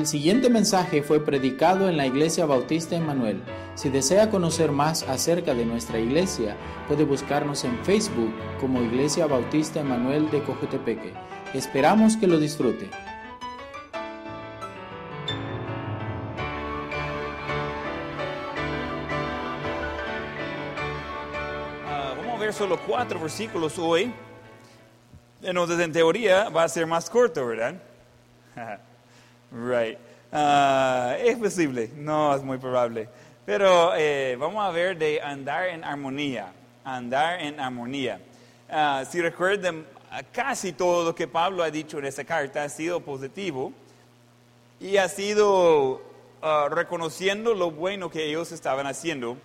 El 0.00 0.06
siguiente 0.06 0.48
mensaje 0.48 1.02
fue 1.02 1.22
predicado 1.22 1.86
en 1.86 1.98
la 1.98 2.06
Iglesia 2.06 2.46
Bautista 2.46 2.96
Emanuel. 2.96 3.42
Si 3.74 3.90
desea 3.90 4.30
conocer 4.30 4.72
más 4.72 5.02
acerca 5.02 5.52
de 5.52 5.66
nuestra 5.66 5.98
iglesia, 5.98 6.56
puede 6.88 7.04
buscarnos 7.04 7.64
en 7.64 7.78
Facebook 7.84 8.32
como 8.62 8.80
Iglesia 8.80 9.26
Bautista 9.26 9.80
Emanuel 9.80 10.30
de 10.30 10.42
Cojutepeque. 10.42 11.12
Esperamos 11.52 12.16
que 12.16 12.26
lo 12.26 12.38
disfrute. 12.38 12.88
Ah, 21.86 22.14
vamos 22.16 22.36
a 22.36 22.38
ver 22.38 22.54
solo 22.54 22.80
cuatro 22.86 23.20
versículos 23.20 23.78
hoy. 23.78 24.10
Entonces, 25.42 25.78
en 25.78 25.92
teoría, 25.92 26.48
va 26.48 26.62
a 26.62 26.68
ser 26.70 26.86
más 26.86 27.10
corto, 27.10 27.44
¿verdad? 27.44 27.74
right. 29.52 29.98
Ah, 30.32 31.16
es 31.18 31.36
posible, 31.36 31.90
no 31.96 32.34
es 32.34 32.42
muy 32.42 32.58
probable. 32.58 33.08
Pero 33.44 33.94
eh, 33.96 34.36
vamos 34.38 34.64
a 34.64 34.70
ver 34.70 34.96
de 34.96 35.20
andar 35.20 35.68
en 35.68 35.82
armonía. 35.82 36.52
Andar 36.84 37.40
en 37.40 37.58
armonía. 37.58 38.20
Ah, 38.68 39.04
si 39.10 39.20
recuerdan, 39.20 39.84
casi 40.32 40.72
todo 40.72 41.04
lo 41.04 41.14
que 41.14 41.26
Pablo 41.26 41.62
ha 41.62 41.70
dicho 41.70 41.98
en 41.98 42.04
esa 42.04 42.24
carta 42.24 42.62
ha 42.62 42.68
sido 42.68 43.00
positivo 43.00 43.72
y 44.78 44.96
ha 44.96 45.08
sido 45.08 46.00
ah, 46.42 46.68
reconociendo 46.70 47.54
lo 47.54 47.70
bueno 47.72 48.10
que 48.10 48.24
ellos 48.24 48.52
estaban 48.52 48.86
haciendo 48.86 49.36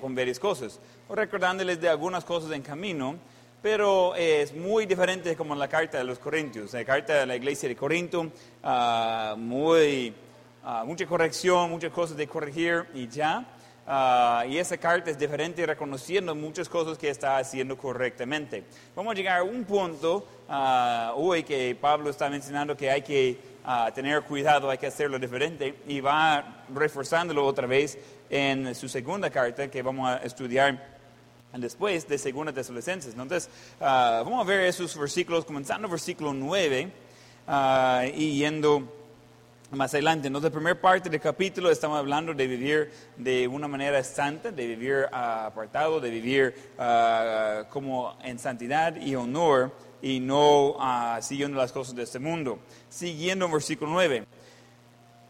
con 0.00 0.14
varias 0.14 0.38
cosas, 0.38 0.78
o 1.08 1.14
recordándoles 1.14 1.80
de 1.80 1.88
algunas 1.88 2.22
cosas 2.22 2.52
en 2.52 2.60
camino, 2.60 3.16
pero 3.62 4.14
es 4.14 4.54
muy 4.54 4.86
diferente 4.86 5.34
como 5.36 5.54
en 5.54 5.58
la 5.58 5.68
carta 5.68 5.98
de 5.98 6.04
los 6.04 6.18
Corintios, 6.18 6.72
la 6.72 6.84
carta 6.84 7.14
de 7.14 7.26
la 7.26 7.36
iglesia 7.36 7.68
de 7.68 7.76
Corinto, 7.76 8.30
ah, 8.62 9.34
muy, 9.36 10.14
ah, 10.62 10.84
mucha 10.86 11.06
corrección, 11.06 11.70
muchas 11.70 11.92
cosas 11.92 12.16
de 12.16 12.26
corregir 12.26 12.86
y 12.94 13.08
ya. 13.08 13.44
Ah, 13.90 14.44
y 14.46 14.58
esa 14.58 14.76
carta 14.76 15.10
es 15.10 15.18
diferente 15.18 15.64
reconociendo 15.64 16.34
muchas 16.34 16.68
cosas 16.68 16.98
que 16.98 17.08
está 17.08 17.38
haciendo 17.38 17.76
correctamente. 17.76 18.64
Vamos 18.94 19.12
a 19.12 19.16
llegar 19.16 19.40
a 19.40 19.42
un 19.42 19.64
punto 19.64 20.26
hoy 21.16 21.42
que 21.42 21.76
Pablo 21.80 22.10
está 22.10 22.28
mencionando 22.28 22.76
que 22.76 22.90
hay 22.90 23.02
que 23.02 23.38
tener 23.94 24.22
cuidado, 24.22 24.70
hay 24.70 24.78
que 24.78 24.86
hacerlo 24.86 25.18
diferente 25.18 25.74
y 25.86 26.00
va 26.00 26.64
reforzándolo 26.74 27.44
otra 27.46 27.66
vez 27.66 27.98
en 28.28 28.74
su 28.74 28.88
segunda 28.88 29.30
carta 29.30 29.68
que 29.68 29.82
vamos 29.82 30.08
a 30.08 30.18
estudiar 30.18 30.97
después 31.56 32.06
de 32.08 32.18
Segunda 32.18 32.52
Tesalonicenses. 32.52 33.12
Entonces, 33.12 33.48
ah, 33.80 34.22
vamos 34.24 34.44
a 34.44 34.48
ver 34.48 34.60
esos 34.60 34.96
versículos, 34.96 35.44
comenzando 35.44 35.88
versículo 35.88 36.32
9 36.32 36.92
ah, 37.46 38.04
y 38.14 38.38
yendo 38.38 38.94
más 39.70 39.92
adelante. 39.94 40.26
Entonces, 40.26 40.50
la 40.50 40.54
primera 40.54 40.80
parte 40.80 41.08
del 41.08 41.20
capítulo 41.20 41.70
estamos 41.70 41.98
hablando 41.98 42.34
de 42.34 42.46
vivir 42.46 42.90
de 43.16 43.48
una 43.48 43.68
manera 43.68 44.02
santa, 44.04 44.50
de 44.50 44.66
vivir 44.66 45.06
ah, 45.12 45.46
apartado, 45.46 46.00
de 46.00 46.10
vivir 46.10 46.54
como 47.70 48.16
en 48.22 48.38
santidad 48.38 48.96
y 48.96 49.14
honor 49.14 49.72
y 50.00 50.20
no 50.20 50.76
siguiendo 51.20 51.58
las 51.58 51.72
cosas 51.72 51.94
de 51.94 52.02
este 52.02 52.18
mundo. 52.18 52.58
Siguiendo 52.88 53.46
en 53.46 53.52
versículo 53.52 53.90
9. 53.90 54.26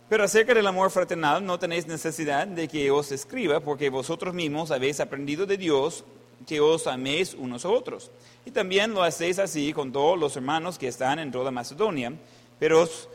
Pero 0.09 0.25
acerca 0.25 0.55
del 0.55 0.67
amor 0.67 0.91
fraternal 0.91 1.45
no 1.45 1.59
tenéis 1.59 1.87
necesidad 1.87 2.47
de 2.47 2.67
que 2.67 2.91
os 2.91 3.13
escriba, 3.13 3.61
porque 3.61 3.91
vosotros 3.91 4.33
mismos 4.33 4.71
habéis 4.71 5.01
aprendido 5.01 5.45
de 5.45 5.59
Dios 5.59 6.03
que 6.47 6.61
os 6.61 6.87
améis 6.87 7.35
unos 7.35 7.67
a 7.67 7.69
otros. 7.69 8.11
Y 8.47 8.51
también 8.51 8.95
lo 8.95 9.03
hacéis 9.03 9.39
así 9.39 9.73
con 9.75 9.93
todos 9.93 10.19
los 10.19 10.35
hermanos 10.37 10.79
que 10.79 10.89
están 10.89 11.19
en 11.19 11.31
toda 11.31 11.51
Macedonia. 11.51 12.13
Pero 12.59 12.83
os, 12.83 13.09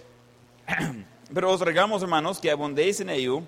pero 1.33 1.51
os 1.51 1.61
rogamos, 1.61 2.03
hermanos, 2.03 2.39
que 2.39 2.51
abundéis 2.51 2.99
en 2.99 3.09
ello 3.09 3.41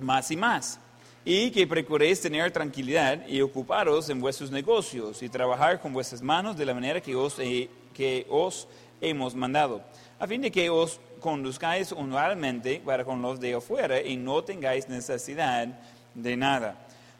más 0.00 0.30
y 0.30 0.36
más, 0.36 0.80
y 1.26 1.50
que 1.50 1.66
procuréis 1.66 2.22
tener 2.22 2.50
tranquilidad 2.50 3.26
y 3.28 3.42
ocuparos 3.42 4.08
en 4.08 4.20
vuestros 4.20 4.50
negocios 4.50 5.22
y 5.22 5.28
trabajar 5.28 5.78
con 5.78 5.92
vuestras 5.92 6.22
manos 6.22 6.56
de 6.56 6.64
la 6.64 6.72
manera 6.72 7.02
que 7.02 7.14
os, 7.14 7.36
que 7.36 8.26
os 8.30 8.66
hemos 9.00 9.34
mandado, 9.34 9.82
a 10.18 10.26
fin 10.26 10.40
de 10.40 10.50
que 10.50 10.70
os 10.70 10.98
conduzcáis 11.22 11.92
honorablemente 11.92 12.82
para 12.84 13.04
con 13.04 13.22
los 13.22 13.40
de 13.40 13.54
afuera 13.54 14.02
y 14.02 14.16
no 14.16 14.44
tengáis 14.44 14.88
necesidad 14.88 15.68
de 16.14 16.36
nada. 16.36 16.76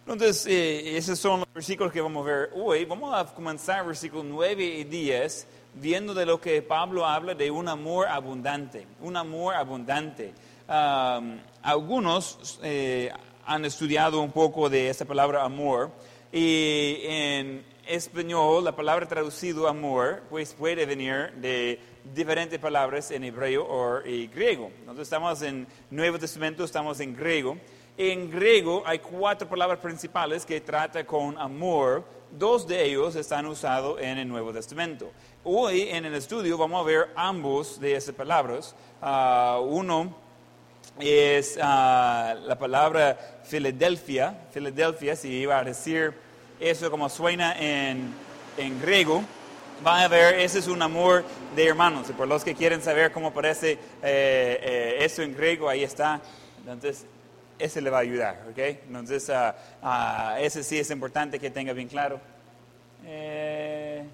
Entonces, 0.07 0.47
eh, 0.47 0.97
esos 0.97 1.19
son 1.19 1.41
los 1.41 1.53
versículos 1.55 1.93
que 1.93 2.01
vamos 2.01 2.27
a 2.27 2.31
ver 2.31 2.51
hoy. 2.55 2.85
Vamos 2.85 3.15
a 3.15 3.33
comenzar 3.33 3.87
versículos 3.87 4.27
9 4.27 4.65
y 4.65 4.85
10, 4.85 5.47
viendo 5.75 6.13
de 6.13 6.27
lo 6.27 6.41
que 6.41 6.61
Pablo 6.61 7.07
habla 7.07 7.35
de 7.35 7.51
un 7.51 7.69
amor 7.69 8.09
abundante, 8.09 8.87
un 9.01 9.17
amor 9.17 9.55
abundante. 9.55 10.35
Um, 10.69 11.39
algunos 11.63 12.59
eh, 12.63 13.11
han 13.47 13.65
estudiado 13.65 14.21
un 14.21 14.33
poco 14.33 14.69
de 14.69 14.89
esa 14.89 15.05
palabra 15.05 15.45
amor 15.45 15.91
y 16.33 16.99
en 17.05 17.65
español 17.87 18.65
la 18.65 18.75
palabra 18.75 19.07
traducido 19.07 19.69
amor 19.69 20.23
pues 20.31 20.55
puede 20.55 20.87
venir 20.87 21.33
de 21.37 21.79
diferentes 22.15 22.59
palabras 22.59 23.11
en 23.11 23.25
hebreo 23.25 23.65
o 23.65 24.01
griego. 24.03 24.71
Entonces 24.81 25.03
estamos 25.03 25.43
en 25.43 25.67
Nuevo 25.91 26.19
Testamento, 26.19 26.65
estamos 26.65 27.01
en 27.01 27.15
griego. 27.15 27.57
En 27.97 28.31
griego 28.31 28.83
hay 28.87 28.99
cuatro 28.99 29.49
palabras 29.49 29.79
principales 29.79 30.47
que 30.47 30.61
tratan 30.61 31.05
con 31.05 31.39
amor. 31.39 32.05
Dos 32.31 32.67
de 32.67 32.85
ellos 32.85 33.15
están 33.15 33.47
usados 33.47 34.01
en 34.01 34.19
el 34.19 34.27
Nuevo 34.27 34.53
Testamento. 34.53 35.11
Hoy 35.45 35.83
en 35.91 36.07
el 36.07 36.15
estudio 36.15 36.57
vamos 36.57 36.81
a 36.81 36.87
ver 36.87 37.11
ambos 37.15 37.79
de 37.79 37.95
esas 37.95 38.15
palabras. 38.15 38.75
Ah, 39.03 39.61
uno 39.63 40.15
es 40.99 41.59
ah, 41.61 42.35
la 42.47 42.59
palabra 42.59 43.41
Filadelfia. 43.45 44.47
Filadelfia, 44.51 45.15
si 45.15 45.29
iba 45.29 45.59
a 45.59 45.65
decir 45.65 46.15
eso 46.59 46.91
como 46.91 47.09
suena 47.09 47.55
en, 47.59 48.15
en 48.57 48.81
griego, 48.81 49.23
van 49.83 50.01
a 50.01 50.09
ver, 50.09 50.39
ese 50.41 50.59
es 50.59 50.69
un 50.69 50.81
amor 50.83 51.25
de 51.55 51.67
hermanos. 51.67 52.09
Y 52.11 52.13
por 52.13 52.29
los 52.29 52.45
que 52.45 52.55
quieren 52.55 52.83
saber 52.83 53.13
cómo 53.13 53.33
parece 53.33 53.73
eh, 53.73 53.79
eh, 54.03 54.97
eso 55.01 55.23
en 55.23 55.35
griego, 55.35 55.69
ahí 55.69 55.83
está. 55.85 56.21
Entonces, 56.59 57.07
ese 57.59 57.81
le 57.81 57.91
va 57.91 57.99
a 57.99 58.03
ayudar, 58.03 58.47
¿ok? 58.51 58.59
Entonces, 58.59 59.29
ah, 59.31 59.55
ah, 59.83 60.37
ese 60.41 60.63
sí 60.63 60.79
es 60.79 60.91
importante 60.91 61.39
que 61.39 61.51
tenga 61.51 61.73
bien 61.73 61.89
claro. 61.89 62.21
Eh, 63.05 64.05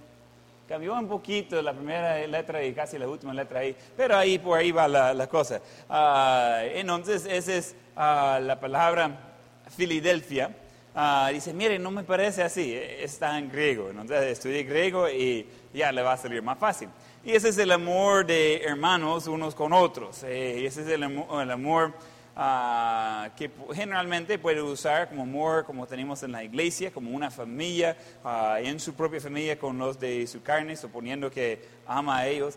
Cambió 0.69 0.93
un 0.93 1.09
poquito 1.09 1.63
la 1.63 1.73
primera 1.73 2.19
letra 2.27 2.63
y 2.63 2.75
casi 2.75 2.99
la 2.99 3.09
última 3.09 3.33
letra 3.33 3.61
ahí, 3.61 3.75
pero 3.97 4.19
ahí 4.19 4.39
por 4.39 4.59
ahí 4.59 4.71
va 4.71 4.87
la, 4.87 5.15
la 5.15 5.27
cosa. 5.27 5.63
Ah, 5.89 6.61
entonces, 6.63 7.25
esa 7.25 7.55
es 7.55 7.75
la 7.97 8.59
palabra 8.61 9.11
Filadelfia. 9.75 10.55
Ah, 10.95 11.31
dice, 11.33 11.53
mire, 11.53 11.79
no 11.79 11.91
me 11.91 12.03
parece 12.03 12.43
así, 12.43 12.75
está 12.75 13.39
en 13.39 13.51
griego. 13.51 13.91
Entonces, 13.91 14.23
estudié 14.25 14.65
griego 14.65 15.09
y 15.09 15.47
ya 15.73 15.93
le 15.93 16.03
va 16.03 16.15
a 16.15 16.17
salir 16.17 16.43
más 16.43 16.59
fácil. 16.59 16.89
Y 17.25 17.33
ese 17.33 17.51
es 17.51 17.59
el 17.59 17.71
amor 17.73 18.25
de 18.27 18.63
hermanos 18.63 19.27
unos 19.27 19.55
con 19.55 19.73
otros. 19.73 20.23
Eh, 20.23 20.65
ese 20.65 20.83
es 20.83 20.89
el, 20.89 21.03
el 21.03 21.51
amor 21.51 21.93
ah, 22.35 23.29
que 23.37 23.51
generalmente 23.75 24.39
puede 24.39 24.63
usar 24.63 25.09
como 25.09 25.23
amor, 25.23 25.65
como 25.65 25.87
tenemos 25.87 26.23
en 26.23 26.33
la 26.33 26.43
iglesia, 26.43 26.91
como 26.91 27.11
una 27.11 27.31
familia, 27.31 27.97
ah, 28.25 28.59
en 28.61 28.81
su 28.81 28.95
propia 28.95 29.21
familia 29.21 29.59
con 29.59 29.79
los 29.79 30.01
de 30.01 30.27
su 30.27 30.43
carne, 30.43 30.77
suponiendo 30.77 31.31
que 31.31 31.61
ama 31.87 32.19
a 32.19 32.29
ellos. 32.29 32.57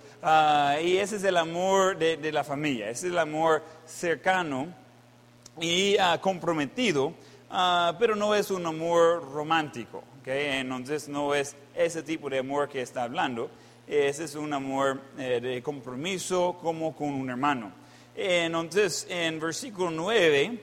Y 0.83 0.97
ese 0.97 1.17
es 1.17 1.23
el 1.23 1.37
amor 1.37 1.97
de, 1.97 2.17
de 2.17 2.31
la 2.31 2.43
familia, 2.43 2.89
ese 2.89 3.07
es 3.07 3.13
el 3.13 3.19
amor 3.19 3.63
cercano 3.85 4.67
y 5.59 5.97
comprometido, 6.21 7.13
ah, 7.51 7.95
pero 7.99 8.15
no 8.15 8.33
es 8.33 8.49
un 8.51 8.65
amor 8.65 9.31
romántico. 9.31 10.03
¿ok? 10.21 10.27
Entonces 10.27 11.07
no 11.07 11.35
es 11.35 11.55
ese 11.75 12.03
tipo 12.03 12.29
de 12.29 12.39
amor 12.39 12.69
que 12.69 12.81
está 12.81 13.03
hablando. 13.03 13.49
Ese 13.87 14.23
es 14.23 14.35
un 14.35 14.53
amor 14.53 15.01
eh, 15.17 15.39
de 15.41 15.61
compromiso 15.61 16.57
como 16.61 16.95
con 16.95 17.09
un 17.09 17.29
hermano. 17.29 17.71
Entonces, 18.15 19.07
en 19.09 19.39
versículo 19.39 19.89
9 19.89 20.59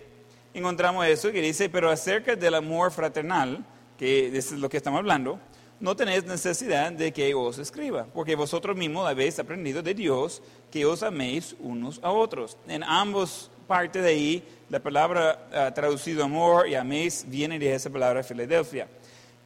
encontramos 0.54 1.06
eso 1.06 1.32
que 1.32 1.40
dice, 1.40 1.68
pero 1.68 1.90
acerca 1.90 2.36
del 2.36 2.54
amor 2.54 2.90
fraternal, 2.90 3.64
que 3.98 4.36
es 4.36 4.52
lo 4.52 4.68
que 4.68 4.76
estamos 4.76 4.98
hablando, 4.98 5.38
no 5.80 5.94
tenéis 5.94 6.24
necesidad 6.24 6.92
de 6.92 7.12
que 7.12 7.32
os 7.34 7.58
escriba, 7.58 8.06
porque 8.12 8.34
vosotros 8.34 8.76
mismos 8.76 9.08
habéis 9.08 9.38
aprendido 9.38 9.82
de 9.82 9.94
Dios 9.94 10.42
que 10.70 10.84
os 10.84 11.02
améis 11.02 11.54
unos 11.60 12.00
a 12.02 12.10
otros. 12.10 12.56
En 12.66 12.82
ambos 12.82 13.50
partes 13.68 14.02
de 14.02 14.08
ahí, 14.08 14.42
la 14.70 14.80
palabra 14.80 15.46
ah, 15.52 15.72
traducido 15.72 16.24
amor 16.24 16.66
y 16.66 16.74
améis 16.74 17.24
viene 17.28 17.58
de 17.58 17.74
esa 17.74 17.90
palabra 17.90 18.22
Filadelfia. 18.22 18.88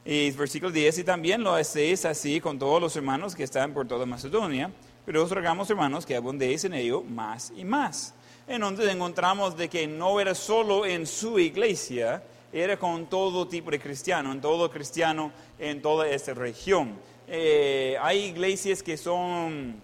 Y 0.05 0.31
versículo 0.31 0.71
10, 0.71 0.99
y 0.99 1.05
también 1.05 1.43
lo 1.43 1.55
hacéis 1.55 2.05
así 2.05 2.41
con 2.41 2.59
todos 2.59 2.81
los 2.81 2.95
hermanos 2.97 3.35
que 3.35 3.43
están 3.43 3.75
por 3.75 3.87
toda 3.87 4.07
Macedonia, 4.07 4.71
pero 5.05 5.25
os 5.25 5.31
rogamos, 5.31 5.69
hermanos, 5.71 6.07
que 6.07 6.15
abundéis 6.15 6.65
en 6.65 6.75
ello 6.75 7.03
más 7.03 7.53
y 7.57 7.65
más. 7.65 8.15
Entonces 8.47 8.89
encontramos 8.89 9.57
de 9.57 9.69
que 9.69 9.87
no 9.87 10.21
era 10.21 10.35
solo 10.35 10.87
en 10.87 11.07
su 11.07 11.39
iglesia, 11.39 12.23
era 12.53 12.77
con 12.77 13.07
todo 13.07 13.49
tipo 13.49 13.71
de 13.71 13.81
cristiano, 13.81 14.31
en 14.31 14.41
todo 14.41 14.71
cristiano 14.71 15.33
en 15.59 15.83
toda 15.83 16.09
esta 16.09 16.33
región. 16.35 16.97
Eh, 17.27 17.97
hay 18.01 18.27
iglesias 18.27 18.83
que 18.83 18.97
son 18.97 19.77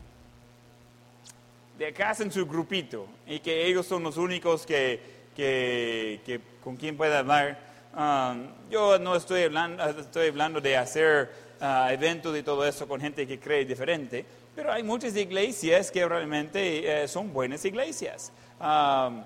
de 1.79 1.93
casa 1.93 2.25
en 2.25 2.33
su 2.33 2.45
grupito 2.45 3.07
y 3.27 3.39
que 3.39 3.67
ellos 3.67 3.87
son 3.87 4.03
los 4.03 4.17
únicos 4.17 4.67
que, 4.67 5.01
que, 5.37 6.21
que 6.27 6.41
con 6.63 6.77
quien 6.77 6.97
puede 6.97 7.17
hablar. 7.17 7.67
Um, 7.97 8.49
yo 8.69 8.99
no 8.99 9.15
estoy 9.15 9.45
hablando, 9.45 9.83
estoy 9.89 10.29
hablando 10.29 10.61
de 10.61 10.77
hacer 10.77 11.31
uh, 11.61 11.89
eventos 11.91 12.37
y 12.37 12.43
todo 12.43 12.67
eso 12.67 12.87
con 12.87 13.01
gente 13.01 13.27
que 13.27 13.39
cree 13.39 13.65
diferente, 13.65 14.25
pero 14.55 14.73
hay 14.73 14.83
muchas 14.83 15.17
iglesias 15.17 15.91
que 15.91 16.07
realmente 16.07 17.03
eh, 17.03 17.09
son 17.09 17.33
buenas 17.33 17.65
iglesias. 17.65 18.33
Um, 18.61 19.23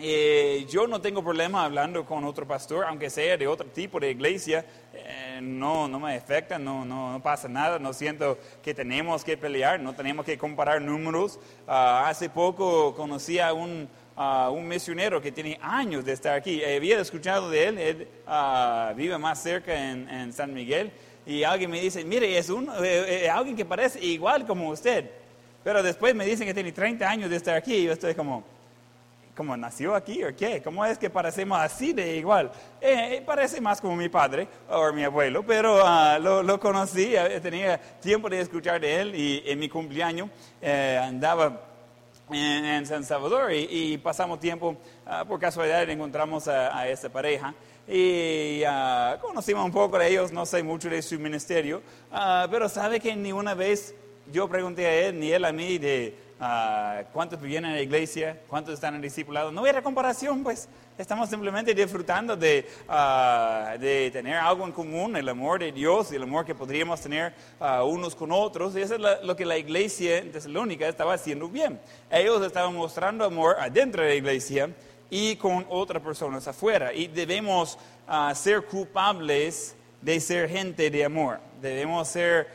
eh, 0.00 0.66
yo 0.68 0.86
no 0.86 1.00
tengo 1.00 1.22
problema 1.22 1.64
hablando 1.64 2.04
con 2.04 2.24
otro 2.24 2.46
pastor, 2.46 2.84
aunque 2.84 3.10
sea 3.10 3.36
de 3.36 3.46
otro 3.46 3.66
tipo 3.66 3.98
de 3.98 4.10
iglesia, 4.10 4.64
eh, 4.94 5.40
no, 5.42 5.88
no 5.88 5.98
me 5.98 6.14
afecta, 6.14 6.58
no, 6.58 6.84
no, 6.84 7.12
no, 7.12 7.22
pasa 7.22 7.48
nada, 7.48 7.78
no 7.78 7.92
siento 7.92 8.38
que 8.62 8.74
tenemos 8.74 9.24
que 9.24 9.36
pelear, 9.36 9.80
no 9.80 9.94
tenemos 9.94 10.24
que 10.24 10.38
comparar 10.38 10.80
números. 10.80 11.40
Ah, 11.66 12.08
hace 12.08 12.30
poco 12.30 12.94
conocí 12.94 13.38
a 13.38 13.52
un, 13.52 13.88
un, 14.16 14.68
misionero 14.68 15.20
que 15.20 15.32
tiene 15.32 15.58
años 15.62 16.04
de 16.04 16.12
estar 16.12 16.34
aquí, 16.34 16.60
eh, 16.62 16.76
había 16.76 17.00
escuchado 17.00 17.50
de 17.50 17.66
él, 17.66 17.78
él 17.78 18.08
uh, 18.26 18.94
vive 18.94 19.18
más 19.18 19.42
cerca 19.42 19.90
en, 19.90 20.08
en, 20.08 20.32
San 20.32 20.54
Miguel, 20.54 20.92
y 21.26 21.42
alguien 21.42 21.70
me 21.70 21.80
dice, 21.80 22.04
mire, 22.04 22.38
es 22.38 22.50
un, 22.50 22.68
alguien 22.70 23.56
que 23.56 23.64
parece 23.64 24.04
igual 24.04 24.46
como 24.46 24.70
usted, 24.70 25.10
pero 25.64 25.82
después 25.82 26.14
me 26.14 26.24
dicen 26.24 26.46
que 26.46 26.54
tiene 26.54 26.72
30 26.72 27.08
años 27.08 27.30
de 27.30 27.36
estar 27.36 27.56
aquí, 27.56 27.74
y 27.74 27.84
yo 27.84 27.92
estoy 27.92 28.14
como 28.14 28.57
¿Cómo 29.38 29.56
nació 29.56 29.94
aquí 29.94 30.24
o 30.24 30.34
qué? 30.34 30.60
¿Cómo 30.60 30.84
es 30.84 30.98
que 30.98 31.08
parecemos 31.08 31.60
así 31.60 31.92
de 31.92 32.16
igual? 32.16 32.50
Eh, 32.80 33.18
eh 33.18 33.22
parece 33.24 33.60
más 33.60 33.80
como 33.80 33.94
mi 33.94 34.08
padre 34.08 34.48
o 34.68 34.92
mi 34.92 35.04
abuelo, 35.04 35.44
pero 35.46 35.76
uh, 35.76 36.20
lo, 36.20 36.42
lo, 36.42 36.58
conocí, 36.58 37.14
eh, 37.14 37.38
tenía 37.40 37.78
tiempo 38.00 38.28
de 38.28 38.40
escuchar 38.40 38.80
de 38.80 39.00
él 39.00 39.14
y 39.14 39.44
en 39.46 39.60
mi 39.60 39.68
cumpleaños 39.68 40.28
eh, 40.60 41.00
andaba 41.00 41.60
en, 42.32 42.64
en, 42.64 42.84
San 42.84 43.04
Salvador 43.04 43.52
y, 43.52 43.68
y 43.70 43.98
pasamos 43.98 44.40
tiempo, 44.40 44.70
uh, 45.06 45.24
por 45.24 45.38
casualidad 45.38 45.88
encontramos 45.88 46.48
a, 46.48 46.76
a 46.76 46.88
esta 46.88 47.08
pareja 47.08 47.54
y 47.86 48.64
uh, 48.64 49.20
conocimos 49.20 49.64
un 49.64 49.70
poco 49.70 50.00
de 50.00 50.08
ellos, 50.08 50.32
no 50.32 50.46
sé 50.46 50.64
mucho 50.64 50.90
de 50.90 51.00
su 51.00 51.16
ministerio, 51.16 51.80
pero 52.50 52.68
sabe 52.68 52.98
que 52.98 53.14
ni 53.14 53.30
una 53.30 53.54
vez 53.54 53.94
yo 54.32 54.48
pregunté 54.48 54.86
a 54.86 54.94
él, 54.94 55.20
ni 55.20 55.30
él 55.30 55.44
a 55.44 55.52
mí, 55.52 55.78
de 55.78 56.27
uh, 56.40 57.04
cuántos 57.12 57.40
vienen 57.40 57.72
a 57.72 57.74
la 57.74 57.80
iglesia, 57.80 58.40
cuántos 58.48 58.74
están 58.74 58.94
en 58.94 59.02
discipulado. 59.02 59.50
No 59.52 59.66
era 59.66 59.82
comparación, 59.82 60.42
pues 60.42 60.68
estamos 60.96 61.28
simplemente 61.28 61.74
disfrutando 61.74 62.36
de, 62.36 62.66
uh, 62.88 63.78
de 63.78 64.10
tener 64.10 64.36
algo 64.36 64.64
en 64.64 64.72
común, 64.72 65.16
el 65.16 65.28
amor 65.28 65.60
de 65.60 65.72
Dios 65.72 66.12
y 66.12 66.16
el 66.16 66.22
amor 66.22 66.44
que 66.44 66.54
podríamos 66.54 67.00
tener 67.00 67.34
uh, 67.60 67.84
unos 67.84 68.14
con 68.14 68.32
otros. 68.32 68.76
Y 68.76 68.82
eso 68.82 68.94
es 68.94 69.00
lo 69.22 69.36
que 69.36 69.44
la 69.44 69.56
iglesia 69.56 70.18
en 70.18 70.32
Tesalónica 70.32 70.88
estaba 70.88 71.14
haciendo 71.14 71.48
bien. 71.48 71.80
Ellos 72.10 72.44
estaban 72.44 72.74
mostrando 72.74 73.24
amor 73.24 73.56
adentro 73.58 74.02
de 74.02 74.08
la 74.08 74.14
iglesia 74.14 74.70
y 75.10 75.36
con 75.36 75.66
otras 75.70 76.02
personas 76.02 76.46
afuera. 76.46 76.92
Y 76.92 77.06
debemos 77.06 77.78
ser 78.34 78.66
culpables 78.66 79.74
de 80.02 80.20
ser 80.20 80.48
gente 80.48 80.90
de 80.90 81.04
amor. 81.04 81.40
Debemos 81.62 82.08
ser 82.08 82.46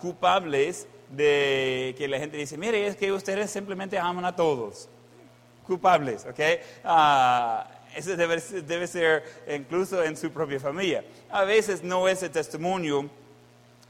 culpables 0.00 0.86
de 1.10 1.94
que 1.98 2.08
la 2.08 2.18
gente 2.18 2.36
dice, 2.36 2.56
mire, 2.56 2.86
es 2.86 2.96
que 2.96 3.12
ustedes 3.12 3.50
simplemente 3.50 3.98
aman 3.98 4.24
a 4.24 4.34
todos. 4.34 4.88
Culpables, 5.66 6.26
¿ok? 6.26 6.40
Uh, 6.84 7.98
eso 7.98 8.16
debe, 8.16 8.40
debe, 8.66 8.86
ser 8.86 9.24
incluso 9.52 10.02
en 10.02 10.16
su 10.16 10.30
propia 10.30 10.60
familia. 10.60 11.04
A 11.30 11.44
veces 11.44 11.82
no 11.82 12.08
es 12.08 12.22
el 12.22 12.30
testimonio 12.30 13.08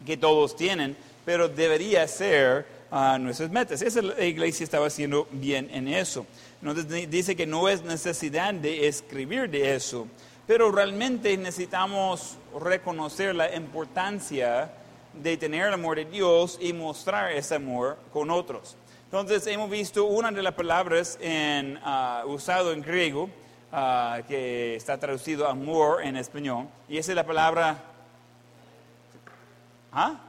que 0.04 0.16
todos 0.16 0.56
tienen, 0.56 0.96
pero 1.24 1.48
debería 1.48 2.06
ser 2.08 2.66
uh, 2.90 3.18
nuestras 3.18 3.50
metas. 3.50 3.82
Esa 3.82 4.00
iglesia 4.22 4.64
estaba 4.64 4.86
haciendo 4.86 5.28
bien 5.30 5.68
en 5.72 5.88
eso. 5.88 6.26
Entonces 6.62 7.10
dice 7.10 7.36
que 7.36 7.46
no 7.46 7.68
es 7.68 7.82
necesidad 7.82 8.52
de 8.52 8.86
escribir 8.86 9.48
de 9.48 9.74
eso, 9.74 10.06
pero 10.46 10.70
realmente 10.70 11.36
necesitamos 11.36 12.36
reconocer 12.58 13.34
la 13.34 13.54
importancia 13.54 14.70
de 15.14 15.36
tener 15.36 15.68
el 15.68 15.74
amor 15.74 15.96
de 15.96 16.04
Dios 16.04 16.58
y 16.60 16.72
mostrar 16.72 17.32
ese 17.32 17.56
amor 17.56 17.96
con 18.12 18.30
otros. 18.30 18.76
Entonces 19.04 19.46
hemos 19.46 19.68
visto 19.70 20.04
una 20.04 20.30
de 20.30 20.42
las 20.42 20.54
palabras 20.54 21.18
en, 21.20 21.78
uh, 21.78 22.26
usado 22.28 22.72
en 22.72 22.80
griego 22.80 23.28
uh, 23.72 24.24
que 24.28 24.76
está 24.76 24.98
traducido 24.98 25.48
amor 25.48 26.02
en 26.04 26.16
español 26.16 26.68
y 26.88 26.98
esa 26.98 27.12
es 27.12 27.16
la 27.16 27.26
palabra 27.26 27.84
¿Ah? 29.92 30.20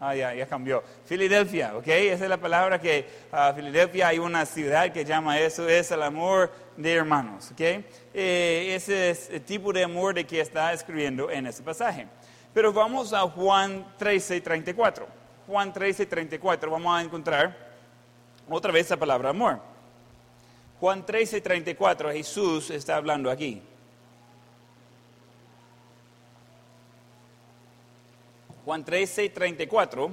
Ah, 0.00 0.14
ya, 0.14 0.32
ya 0.32 0.46
cambió. 0.46 0.82
Filadelfia, 1.06 1.76
¿ok? 1.76 1.88
Esa 1.88 2.24
es 2.24 2.30
la 2.30 2.36
palabra 2.36 2.80
que 2.80 3.04
uh, 3.32 3.54
Filadelfia 3.54 4.08
hay 4.08 4.18
una 4.18 4.46
ciudad 4.46 4.92
que 4.92 5.04
llama 5.04 5.38
eso, 5.40 5.68
es 5.68 5.90
el 5.90 6.02
amor 6.02 6.52
de 6.76 6.92
hermanos, 6.92 7.50
¿ok? 7.50 7.60
Eh, 8.14 8.74
ese 8.76 9.10
es 9.10 9.28
el 9.30 9.42
tipo 9.42 9.72
de 9.72 9.82
amor 9.82 10.14
de 10.14 10.24
que 10.24 10.40
está 10.40 10.72
escribiendo 10.72 11.28
en 11.30 11.48
ese 11.48 11.62
pasaje. 11.64 12.06
Pero 12.58 12.72
vamos 12.72 13.12
a 13.12 13.20
Juan 13.20 13.86
13, 13.96 14.40
34. 14.40 15.06
Juan 15.46 15.72
13, 15.72 16.06
34, 16.06 16.68
vamos 16.68 16.92
a 16.92 17.00
encontrar 17.00 17.56
otra 18.50 18.72
vez 18.72 18.90
la 18.90 18.96
palabra 18.96 19.30
amor. 19.30 19.60
Juan 20.80 21.06
13, 21.06 21.40
34, 21.40 22.10
Jesús 22.10 22.70
está 22.70 22.96
hablando 22.96 23.30
aquí. 23.30 23.62
Juan 28.64 28.84
13, 28.84 29.28
34. 29.28 30.10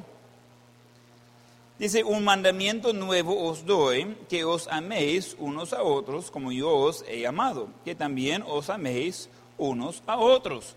Dice, 1.80 2.04
un 2.04 2.24
mandamiento 2.24 2.94
nuevo 2.94 3.50
os 3.50 3.66
doy, 3.66 4.16
que 4.30 4.44
os 4.44 4.68
améis 4.68 5.36
unos 5.40 5.74
a 5.74 5.82
otros 5.82 6.30
como 6.30 6.52
yo 6.52 6.70
os 6.70 7.04
he 7.08 7.26
amado, 7.26 7.70
que 7.84 7.96
también 7.96 8.44
os 8.46 8.70
améis 8.70 9.30
unos 9.58 10.04
a 10.06 10.20
otros. 10.20 10.76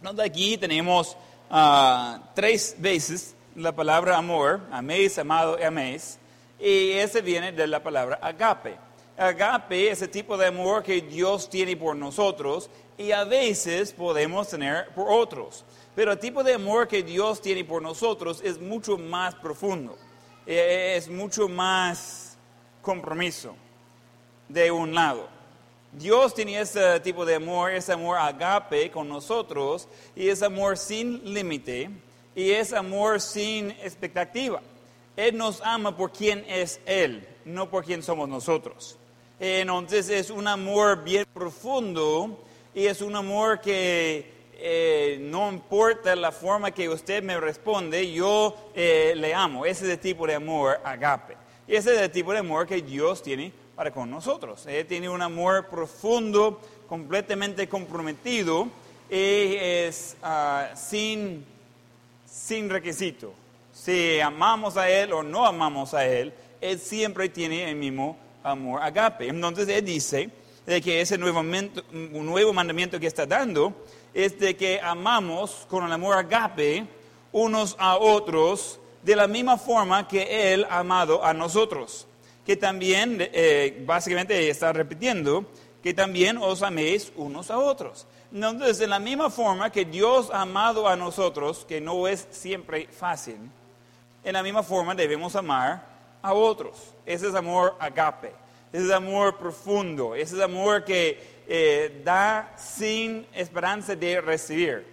Entonces 0.00 0.24
aquí 0.24 0.56
tenemos 0.56 1.16
uh, 1.50 2.18
tres 2.34 2.74
veces 2.78 3.34
la 3.54 3.72
palabra 3.72 4.16
amor, 4.16 4.60
améis, 4.72 5.18
amado 5.18 5.58
y 5.60 5.64
améis, 5.64 6.18
y 6.58 6.92
ese 6.92 7.20
viene 7.20 7.52
de 7.52 7.66
la 7.66 7.82
palabra 7.82 8.18
agape. 8.22 8.78
Agape 9.18 9.90
es 9.90 10.00
el 10.00 10.08
tipo 10.08 10.38
de 10.38 10.46
amor 10.46 10.82
que 10.82 11.02
Dios 11.02 11.50
tiene 11.50 11.76
por 11.76 11.94
nosotros 11.94 12.70
y 12.96 13.12
a 13.12 13.24
veces 13.24 13.92
podemos 13.92 14.48
tener 14.48 14.88
por 14.94 15.10
otros. 15.10 15.66
Pero 15.94 16.12
el 16.12 16.18
tipo 16.18 16.42
de 16.42 16.54
amor 16.54 16.88
que 16.88 17.02
Dios 17.02 17.42
tiene 17.42 17.62
por 17.64 17.82
nosotros 17.82 18.40
es 18.42 18.58
mucho 18.58 18.96
más 18.96 19.34
profundo, 19.34 19.98
e, 20.46 20.94
es 20.96 21.10
mucho 21.10 21.46
más 21.46 22.38
compromiso 22.80 23.54
de 24.48 24.70
un 24.70 24.94
lado. 24.94 25.39
Dios 25.92 26.34
tiene 26.34 26.60
ese 26.60 27.00
tipo 27.00 27.24
de 27.26 27.34
amor, 27.34 27.72
ese 27.72 27.92
amor 27.92 28.18
agape 28.18 28.90
con 28.90 29.08
nosotros, 29.08 29.88
y 30.14 30.28
es 30.28 30.42
amor 30.42 30.78
sin 30.78 31.34
límite, 31.34 31.90
y 32.34 32.50
es 32.50 32.72
amor 32.72 33.20
sin 33.20 33.72
expectativa. 33.72 34.62
Él 35.16 35.36
nos 35.36 35.60
ama 35.62 35.96
por 35.96 36.12
quien 36.12 36.44
es 36.48 36.80
Él, 36.86 37.26
no 37.44 37.68
por 37.68 37.84
quien 37.84 38.02
somos 38.02 38.28
nosotros. 38.28 38.96
Entonces 39.40 40.08
es 40.10 40.30
un 40.30 40.46
amor 40.46 41.02
bien 41.02 41.24
profundo 41.32 42.38
y 42.74 42.86
es 42.86 43.00
un 43.00 43.16
amor 43.16 43.60
que 43.60 44.32
eh, 44.52 45.18
no 45.20 45.50
importa 45.50 46.14
la 46.14 46.30
forma 46.30 46.70
que 46.70 46.88
usted 46.88 47.22
me 47.22 47.40
responde, 47.40 48.12
yo 48.12 48.54
eh, 48.74 49.14
le 49.16 49.34
amo. 49.34 49.64
Ese 49.64 49.86
es 49.86 49.92
el 49.92 49.98
tipo 49.98 50.26
de 50.26 50.34
amor 50.34 50.78
agape. 50.84 51.36
Y 51.66 51.74
ese 51.74 51.94
es 51.94 52.00
el 52.02 52.10
tipo 52.10 52.32
de 52.32 52.38
amor 52.38 52.66
que 52.66 52.82
Dios 52.82 53.22
tiene 53.22 53.52
para 53.80 53.92
con 53.92 54.10
nosotros. 54.10 54.66
Él 54.66 54.84
tiene 54.86 55.08
un 55.08 55.22
amor 55.22 55.68
profundo, 55.68 56.60
completamente 56.86 57.66
comprometido 57.66 58.68
y 59.08 59.54
es 59.56 60.18
ah, 60.22 60.68
sin, 60.74 61.46
sin 62.26 62.68
requisito. 62.68 63.32
Si 63.72 64.20
amamos 64.20 64.76
a 64.76 64.90
Él 64.90 65.14
o 65.14 65.22
no 65.22 65.46
amamos 65.46 65.94
a 65.94 66.04
Él, 66.04 66.30
Él 66.60 66.78
siempre 66.78 67.30
tiene 67.30 67.70
el 67.70 67.76
mismo 67.76 68.18
amor 68.42 68.82
agape. 68.82 69.28
Entonces 69.28 69.66
Él 69.66 69.82
dice 69.82 70.28
de 70.66 70.82
que 70.82 71.00
ese 71.00 71.16
nuevo, 71.16 71.40
un 71.40 72.26
nuevo 72.26 72.52
mandamiento 72.52 73.00
que 73.00 73.06
está 73.06 73.24
dando 73.24 73.72
es 74.12 74.38
de 74.38 74.56
que 74.58 74.78
amamos 74.78 75.66
con 75.70 75.86
el 75.86 75.92
amor 75.92 76.18
agape 76.18 76.86
unos 77.32 77.76
a 77.78 77.96
otros 77.96 78.78
de 79.02 79.16
la 79.16 79.26
misma 79.26 79.56
forma 79.56 80.06
que 80.06 80.52
Él 80.52 80.66
ha 80.68 80.80
amado 80.80 81.24
a 81.24 81.32
nosotros 81.32 82.06
que 82.44 82.56
también, 82.56 83.18
eh, 83.20 83.82
básicamente 83.86 84.48
está 84.48 84.72
repitiendo, 84.72 85.46
que 85.82 85.94
también 85.94 86.36
os 86.36 86.62
améis 86.62 87.12
unos 87.16 87.50
a 87.50 87.58
otros. 87.58 88.06
Entonces, 88.32 88.78
de 88.78 88.86
la 88.86 88.98
misma 88.98 89.30
forma 89.30 89.70
que 89.70 89.84
Dios 89.84 90.30
ha 90.32 90.42
amado 90.42 90.88
a 90.88 90.96
nosotros, 90.96 91.64
que 91.68 91.80
no 91.80 92.06
es 92.06 92.28
siempre 92.30 92.86
fácil, 92.86 93.38
en 94.22 94.32
la 94.32 94.42
misma 94.42 94.62
forma 94.62 94.94
debemos 94.94 95.34
amar 95.34 95.84
a 96.22 96.32
otros. 96.32 96.94
Ese 97.06 97.28
es 97.28 97.34
amor 97.34 97.76
agape, 97.80 98.32
ese 98.72 98.84
es 98.86 98.92
amor 98.92 99.38
profundo, 99.38 100.14
ese 100.14 100.36
es 100.36 100.42
amor 100.42 100.84
que 100.84 101.42
eh, 101.48 102.02
da 102.04 102.52
sin 102.56 103.26
esperanza 103.34 103.96
de 103.96 104.20
recibir. 104.20 104.86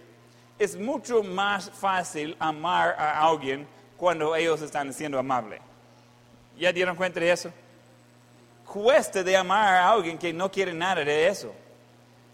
Es 0.58 0.76
mucho 0.76 1.22
más 1.22 1.70
fácil 1.70 2.36
amar 2.40 2.96
a 2.98 3.20
alguien 3.20 3.66
cuando 3.96 4.34
ellos 4.34 4.60
están 4.62 4.92
siendo 4.92 5.18
amables. 5.18 5.60
¿Ya 6.58 6.72
dieron 6.72 6.96
cuenta 6.96 7.20
de 7.20 7.30
eso? 7.30 7.52
Cuesta 8.64 9.22
de 9.22 9.36
amar 9.36 9.74
a 9.74 9.90
alguien 9.90 10.18
que 10.18 10.32
no 10.32 10.50
quiere 10.50 10.74
nada 10.74 11.04
de 11.04 11.28
eso. 11.28 11.54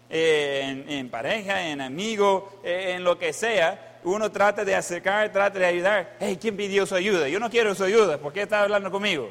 Eh, 0.09 0.85
en, 0.87 1.09
pareja, 1.09 1.67
en 1.67 1.81
amigo, 1.81 2.59
eh, 2.63 2.93
en 2.95 3.03
lo 3.03 3.17
que 3.17 3.33
sea, 3.33 3.99
uno 4.03 4.31
trata 4.31 4.63
de 4.63 4.75
acercar, 4.75 5.31
trata 5.31 5.57
de 5.59 5.65
ayudar. 5.65 6.15
Hey, 6.19 6.37
¿quién 6.39 6.55
pidió 6.55 6.85
su 6.85 6.95
ayuda? 6.95 7.27
Yo 7.27 7.39
no 7.39 7.49
quiero 7.49 7.73
su 7.73 7.83
ayuda. 7.83 8.17
¿Por 8.17 8.33
qué 8.33 8.43
está 8.43 8.61
hablando 8.61 8.91
conmigo? 8.91 9.29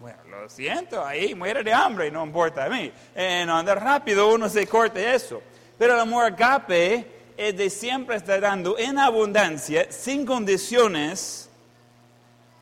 Bueno, 0.00 0.18
lo 0.30 0.48
siento, 0.48 1.04
ahí 1.04 1.34
muere 1.34 1.62
de 1.62 1.72
hambre, 1.74 2.10
no 2.10 2.24
importa 2.24 2.64
a 2.64 2.68
mí. 2.70 2.90
En 3.14 3.50
andar 3.50 3.82
rápido 3.82 4.32
uno 4.32 4.48
se 4.48 4.66
corta 4.66 5.14
eso. 5.14 5.42
Pero 5.76 5.94
el 5.94 6.00
amor 6.00 6.24
agape 6.24 7.06
es 7.36 7.56
de 7.56 7.68
siempre 7.68 8.16
estar 8.16 8.40
dando 8.40 8.78
en 8.78 8.98
abundancia, 8.98 9.90
sin 9.90 10.24
condiciones, 10.24 11.49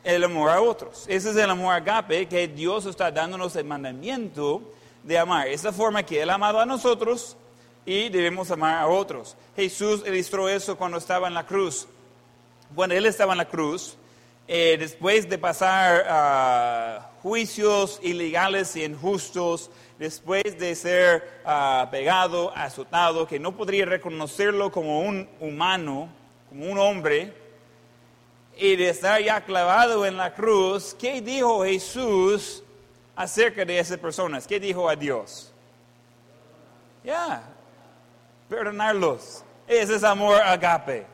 el 0.03 0.23
amor 0.23 0.49
a 0.49 0.61
otros. 0.61 1.05
Ese 1.07 1.31
es 1.31 1.35
el 1.35 1.49
amor 1.49 1.73
agape 1.73 2.27
que 2.27 2.47
Dios 2.47 2.85
está 2.85 3.11
dándonos 3.11 3.55
el 3.55 3.65
mandamiento 3.65 4.61
de 5.03 5.17
amar. 5.17 5.47
Esa 5.47 5.71
forma 5.71 6.03
que 6.03 6.21
Él 6.21 6.29
ha 6.29 6.35
amado 6.35 6.59
a 6.59 6.65
nosotros 6.65 7.35
y 7.85 8.09
debemos 8.09 8.51
amar 8.51 8.77
a 8.79 8.87
otros. 8.87 9.35
Jesús 9.55 10.03
ilustró 10.05 10.47
eso 10.49 10.77
cuando 10.77 10.97
estaba 10.97 11.27
en 11.27 11.33
la 11.33 11.45
cruz. 11.45 11.87
Cuando 12.75 12.95
Él 12.95 13.05
estaba 13.05 13.33
en 13.33 13.39
la 13.39 13.47
cruz, 13.47 13.97
eh, 14.47 14.77
después 14.79 15.29
de 15.29 15.37
pasar 15.37 16.05
ah, 16.07 17.11
juicios 17.21 17.99
ilegales 18.01 18.75
y 18.75 18.83
injustos, 18.83 19.69
después 19.99 20.57
de 20.57 20.75
ser 20.75 21.41
uh, 21.45 21.89
pegado, 21.91 22.51
azotado, 22.55 23.27
que 23.27 23.37
no 23.37 23.55
podría 23.55 23.85
reconocerlo 23.85 24.71
como 24.71 25.01
un 25.01 25.27
humano, 25.41 26.09
como 26.49 26.71
un 26.71 26.79
hombre, 26.79 27.33
y 28.59 28.75
de 28.75 28.89
estar 28.89 29.21
ya 29.21 29.41
clavado 29.41 30.05
en 30.05 30.17
la 30.17 30.33
cruz, 30.33 30.95
¿qué 30.99 31.21
dijo 31.21 31.63
Jesús 31.63 32.61
acerca 33.15 33.63
de 33.63 33.79
esas 33.79 33.97
personas? 33.97 34.45
¿Qué 34.45 34.59
dijo 34.59 34.89
a 34.89 34.95
Dios? 34.95 35.51
Ya, 37.03 37.41
perdonarlos. 38.49 39.43
Ese 39.65 39.95
es 39.95 40.03
amor 40.03 40.41
agape. 40.41 41.05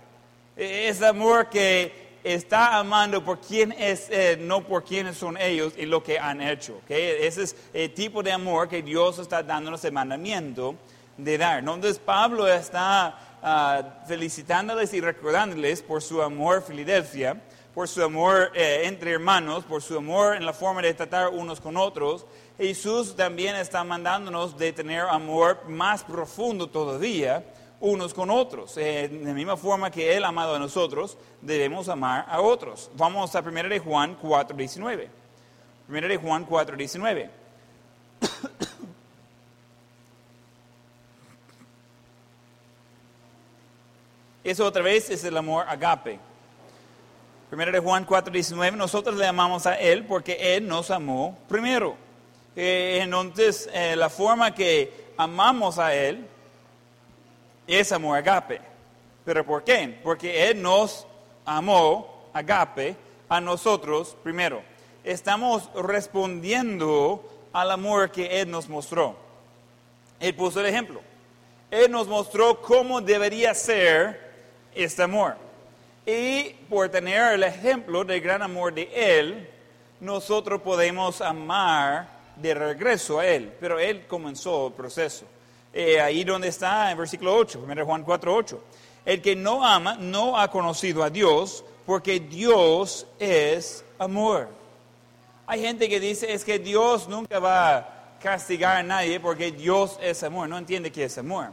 Es 0.56 1.02
amor 1.04 1.50
que 1.50 2.20
está 2.24 2.80
amando 2.80 3.24
por 3.24 3.40
quién 3.40 3.72
es 3.74 4.10
Él, 4.10 4.48
no 4.48 4.62
por 4.62 4.84
quiénes 4.84 5.16
son 5.18 5.38
ellos 5.38 5.74
y 5.78 5.86
lo 5.86 6.02
que 6.02 6.18
han 6.18 6.42
hecho. 6.42 6.82
Ese 6.90 7.44
es 7.44 7.56
el 7.74 7.94
tipo 7.94 8.24
de 8.24 8.32
amor 8.32 8.68
que 8.68 8.82
Dios 8.82 9.20
está 9.20 9.44
dándonos 9.44 9.86
el 9.86 9.92
mandamiento 9.92 10.76
de 11.18 11.38
dar. 11.38 11.60
Entonces 11.60 12.00
Pablo 12.00 12.48
está 12.48 13.35
uh, 13.46 14.08
felicitándoles 14.08 14.94
y 14.94 15.02
recordándoles 15.02 15.82
por 15.82 16.02
su 16.02 16.22
amor 16.22 16.64
Filadelfia, 16.64 17.42
por 17.74 17.88
su 17.88 18.02
amor 18.04 18.52
eh, 18.56 18.82
entre 18.86 19.12
hermanos, 19.12 19.64
por 19.66 19.82
su 19.82 19.98
amor 19.98 20.36
en 20.36 20.46
la 20.46 20.54
forma 20.54 20.82
de 20.82 20.94
tratar 20.94 21.30
unos 21.30 21.62
con 21.62 21.78
otros. 21.78 22.26
Jesús 22.58 23.16
también 23.16 23.56
está 23.56 23.84
mandándonos 23.84 24.58
de 24.58 24.74
tener 24.74 25.02
amor 25.02 25.68
más 25.68 26.04
profundo 26.04 26.68
todavía 26.68 27.44
unos 27.82 28.14
con 28.14 28.30
otros. 28.30 28.78
Eh, 28.78 29.10
de 29.10 29.26
la 29.26 29.34
misma 29.34 29.58
forma 29.58 29.92
que 29.92 30.16
Él 30.16 30.24
ha 30.24 30.30
amado 30.30 30.56
a 30.56 30.60
nosotros, 30.60 31.18
debemos 31.42 31.90
amar 31.90 32.26
a 32.30 32.42
otros. 32.42 32.90
Vamos 32.96 33.36
a 33.36 33.42
1 33.42 33.64
de 33.70 33.80
Juan 33.80 34.16
4, 34.22 34.56
19. 34.56 35.10
1 35.90 36.08
de 36.08 36.18
Juan 36.18 36.46
4, 36.46 36.78
Eso 44.46 44.64
otra 44.64 44.84
vez 44.84 45.10
es 45.10 45.24
el 45.24 45.36
amor 45.38 45.66
agape. 45.68 46.20
Primero 47.50 47.72
de 47.72 47.80
Juan 47.80 48.06
4, 48.06 48.32
19, 48.32 48.78
nosotros 48.78 49.16
le 49.16 49.26
amamos 49.26 49.66
a 49.66 49.74
Él 49.74 50.06
porque 50.06 50.56
Él 50.56 50.68
nos 50.68 50.92
amó 50.92 51.36
primero. 51.50 51.96
Eh, 52.56 53.00
entonces, 53.02 53.68
eh, 53.74 53.96
la 53.96 54.08
forma 54.08 54.54
que 54.54 55.14
amamos 55.18 55.80
a 55.80 55.96
Él 55.96 56.28
es 57.66 57.92
amor 57.92 58.20
agape. 58.20 58.62
¿Pero 59.26 59.44
por 59.44 59.64
qué? 59.64 60.00
Porque 60.04 60.48
Él 60.48 60.62
nos 60.62 61.08
amó 61.44 62.30
agape 62.32 62.96
a 63.28 63.42
nosotros 63.42 64.16
primero. 64.22 64.62
Estamos 65.04 65.72
respondiendo 65.74 67.48
al 67.52 67.72
amor 67.72 68.12
que 68.12 68.42
Él 68.42 68.52
nos 68.52 68.70
mostró. 68.70 69.16
Él 70.20 70.36
puso 70.36 70.60
el 70.60 70.68
ejemplo. 70.68 71.02
Él 71.72 71.90
nos 71.90 72.08
mostró 72.08 72.62
cómo 72.62 73.02
debería 73.02 73.56
ser 73.56 74.25
este 74.76 75.04
amor. 75.04 75.36
Y 76.06 76.50
por 76.70 76.90
tener 76.90 77.34
el 77.34 77.44
ejemplo 77.44 78.04
del 78.04 78.22
gran 78.22 78.42
amor 78.42 78.74
de 78.74 78.90
Él, 78.94 79.50
nosotros 80.00 80.62
podemos 80.62 81.22
amar 81.22 82.08
de 82.36 82.54
regreso 82.54 83.20
a 83.20 83.26
Él. 83.26 83.52
Pero 83.60 83.80
Él 83.80 84.06
comenzó 84.08 84.68
el 84.68 84.74
proceso. 84.74 85.26
Eh, 85.74 86.00
ahí 86.00 86.24
donde 86.24 86.48
está 86.48 86.92
en 86.92 86.98
versículo 86.98 87.36
8, 87.36 87.66
1 87.68 87.86
Juan 87.86 88.04
4, 88.04 88.34
8. 88.36 88.64
El 89.06 89.22
que 89.22 89.36
no 89.36 89.66
ama 89.66 89.96
no 89.96 90.38
ha 90.40 90.50
conocido 90.50 91.04
a 91.04 91.10
Dios 91.10 91.64
porque 91.86 92.20
Dios 92.20 93.06
es 93.20 93.84
amor. 93.98 94.48
Hay 95.48 95.62
gente 95.62 95.90
que 95.90 96.00
dice 96.00 96.32
es 96.34 96.44
que 96.44 96.60
Dios 96.60 97.08
nunca 97.08 97.40
va 97.40 97.78
a 97.78 98.18
castigar 98.22 98.78
a 98.78 98.84
nadie 98.84 99.20
porque 99.20 99.52
Dios 99.52 100.00
es 100.02 100.24
amor. 100.24 100.50
No 100.50 100.58
entiende 100.58 100.92
qué 100.92 101.04
es 101.06 101.18
amor. 101.18 101.50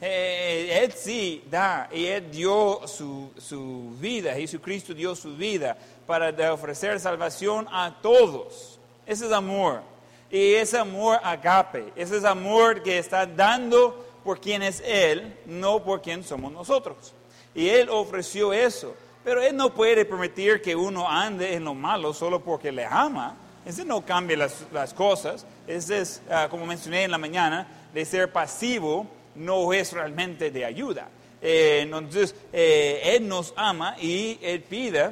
Eh, 0.00 0.80
él 0.84 0.92
sí 0.92 1.42
da 1.50 1.88
y 1.92 2.06
Él 2.06 2.30
dio 2.30 2.86
su, 2.86 3.32
su, 3.36 3.96
vida, 3.98 4.32
Jesucristo 4.34 4.94
dio 4.94 5.16
su 5.16 5.36
vida 5.36 5.76
para 6.06 6.52
ofrecer 6.52 7.00
salvación 7.00 7.66
a 7.70 7.96
todos. 8.00 8.78
Ese 9.04 9.26
es 9.26 9.32
amor. 9.32 9.82
Y 10.30 10.54
ese 10.54 10.78
amor 10.78 11.18
agape, 11.22 11.92
ese 11.96 12.18
es 12.18 12.24
amor 12.24 12.82
que 12.82 12.98
está 12.98 13.26
dando 13.26 14.06
por 14.22 14.40
quien 14.40 14.62
es 14.62 14.82
Él, 14.84 15.36
no 15.46 15.82
por 15.82 16.00
quien 16.00 16.22
somos 16.22 16.52
nosotros. 16.52 17.14
Y 17.54 17.68
Él 17.68 17.88
ofreció 17.88 18.52
eso. 18.52 18.94
Pero 19.24 19.42
Él 19.42 19.56
no 19.56 19.74
puede 19.74 20.04
permitir 20.04 20.62
que 20.62 20.76
uno 20.76 21.08
ande 21.08 21.54
en 21.54 21.64
lo 21.64 21.74
malo 21.74 22.14
solo 22.14 22.40
porque 22.40 22.70
le 22.70 22.84
ama. 22.84 23.36
Ese 23.66 23.84
no 23.84 24.04
cambia 24.04 24.36
las, 24.36 24.64
las 24.72 24.94
cosas. 24.94 25.44
Ese 25.66 26.00
es, 26.00 26.22
ah, 26.30 26.46
como 26.48 26.66
mencioné 26.66 27.02
en 27.02 27.10
la 27.10 27.18
mañana, 27.18 27.66
de 27.92 28.04
ser 28.04 28.32
pasivo 28.32 29.06
no 29.38 29.72
es 29.72 29.92
realmente 29.92 30.50
de 30.50 30.64
ayuda. 30.64 31.08
Eh, 31.40 31.80
entonces, 31.82 32.34
eh, 32.52 33.00
Él 33.04 33.28
nos 33.28 33.54
ama 33.56 33.96
y 34.00 34.38
Él 34.42 34.62
pide 34.62 35.10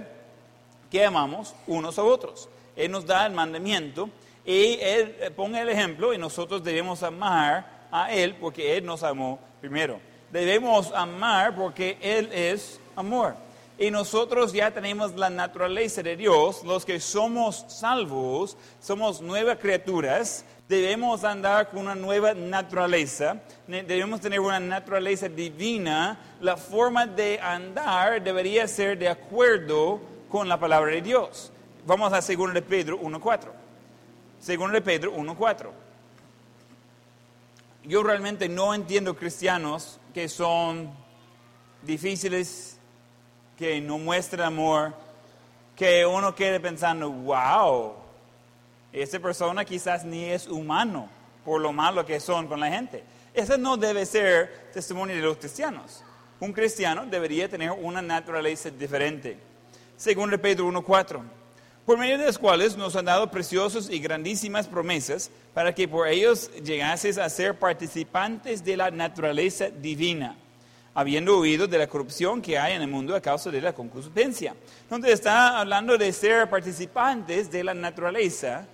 que 0.90 1.04
amamos 1.04 1.54
unos 1.66 1.98
a 1.98 2.02
otros. 2.02 2.48
Él 2.74 2.90
nos 2.90 3.06
da 3.06 3.26
el 3.26 3.32
mandamiento 3.32 4.10
y 4.44 4.78
Él 4.80 5.32
pone 5.34 5.60
el 5.60 5.68
ejemplo 5.68 6.12
y 6.12 6.18
nosotros 6.18 6.62
debemos 6.62 7.02
amar 7.02 7.88
a 7.90 8.12
Él 8.12 8.34
porque 8.34 8.76
Él 8.76 8.84
nos 8.84 9.02
amó 9.02 9.38
primero. 9.60 10.00
Debemos 10.30 10.92
amar 10.92 11.54
porque 11.54 11.96
Él 12.00 12.28
es 12.32 12.80
amor. 12.94 13.34
Y 13.78 13.90
nosotros 13.90 14.52
ya 14.52 14.70
tenemos 14.70 15.14
la 15.16 15.28
naturaleza 15.28 16.02
de 16.02 16.16
Dios, 16.16 16.64
los 16.64 16.86
que 16.86 16.98
somos 16.98 17.66
salvos, 17.68 18.56
somos 18.80 19.20
nuevas 19.20 19.58
criaturas, 19.58 20.46
debemos 20.68 21.22
andar 21.24 21.70
con 21.70 21.80
una 21.80 21.94
nueva 21.94 22.34
naturaleza, 22.34 23.40
debemos 23.66 24.20
tener 24.20 24.40
una 24.40 24.58
naturaleza 24.58 25.28
divina, 25.28 26.18
la 26.40 26.56
forma 26.56 27.06
de 27.06 27.38
andar 27.40 28.22
debería 28.22 28.66
ser 28.66 28.98
de 28.98 29.08
acuerdo 29.08 30.00
con 30.28 30.48
la 30.48 30.58
palabra 30.58 30.92
de 30.92 31.02
Dios. 31.02 31.52
Vamos 31.86 32.12
a 32.12 32.20
2 32.20 32.54
de 32.54 32.62
Pedro 32.62 33.00
1.4. 33.00 33.48
2 34.44 34.72
de 34.72 34.80
Pedro 34.80 35.14
1.4. 35.14 35.70
Yo 37.84 38.02
realmente 38.02 38.48
no 38.48 38.74
entiendo 38.74 39.14
cristianos 39.14 40.00
que 40.12 40.28
son 40.28 40.90
difíciles, 41.82 42.78
que 43.56 43.80
no 43.80 43.98
muestran 43.98 44.46
amor, 44.46 44.94
que 45.76 46.04
uno 46.04 46.34
quede 46.34 46.58
pensando, 46.58 47.08
wow, 47.10 47.94
esa 49.02 49.20
persona 49.20 49.64
quizás 49.64 50.04
ni 50.04 50.24
es 50.24 50.46
humano 50.46 51.08
por 51.44 51.60
lo 51.60 51.72
malo 51.72 52.04
que 52.04 52.18
son 52.18 52.48
con 52.48 52.60
la 52.60 52.70
gente. 52.70 53.04
Ese 53.34 53.58
no 53.58 53.76
debe 53.76 54.06
ser 54.06 54.70
testimonio 54.72 55.14
de 55.14 55.22
los 55.22 55.36
cristianos. 55.36 56.02
Un 56.40 56.52
cristiano 56.52 57.06
debería 57.06 57.48
tener 57.48 57.70
una 57.70 58.00
naturaleza 58.00 58.70
diferente. 58.70 59.38
Según 59.96 60.30
Pedro 60.38 60.66
1.4, 60.68 61.22
por 61.86 61.98
medio 61.98 62.18
de 62.18 62.26
los 62.26 62.38
cuales 62.38 62.76
nos 62.76 62.96
han 62.96 63.04
dado 63.04 63.30
preciosas 63.30 63.88
y 63.88 64.00
grandísimas 64.00 64.66
promesas 64.66 65.30
para 65.54 65.74
que 65.74 65.86
por 65.86 66.08
ellos 66.08 66.50
llegases 66.64 67.16
a 67.16 67.30
ser 67.30 67.58
participantes 67.58 68.64
de 68.64 68.76
la 68.76 68.90
naturaleza 68.90 69.70
divina, 69.70 70.36
habiendo 70.94 71.38
oído 71.38 71.66
de 71.66 71.78
la 71.78 71.86
corrupción 71.86 72.42
que 72.42 72.58
hay 72.58 72.74
en 72.74 72.82
el 72.82 72.88
mundo 72.88 73.14
a 73.14 73.20
causa 73.20 73.50
de 73.50 73.60
la 73.60 73.72
concupiscencia. 73.72 74.56
Donde 74.90 75.12
está 75.12 75.60
hablando 75.60 75.96
de 75.96 76.12
ser 76.12 76.50
participantes 76.50 77.50
de 77.52 77.62
la 77.62 77.72
naturaleza 77.74 78.66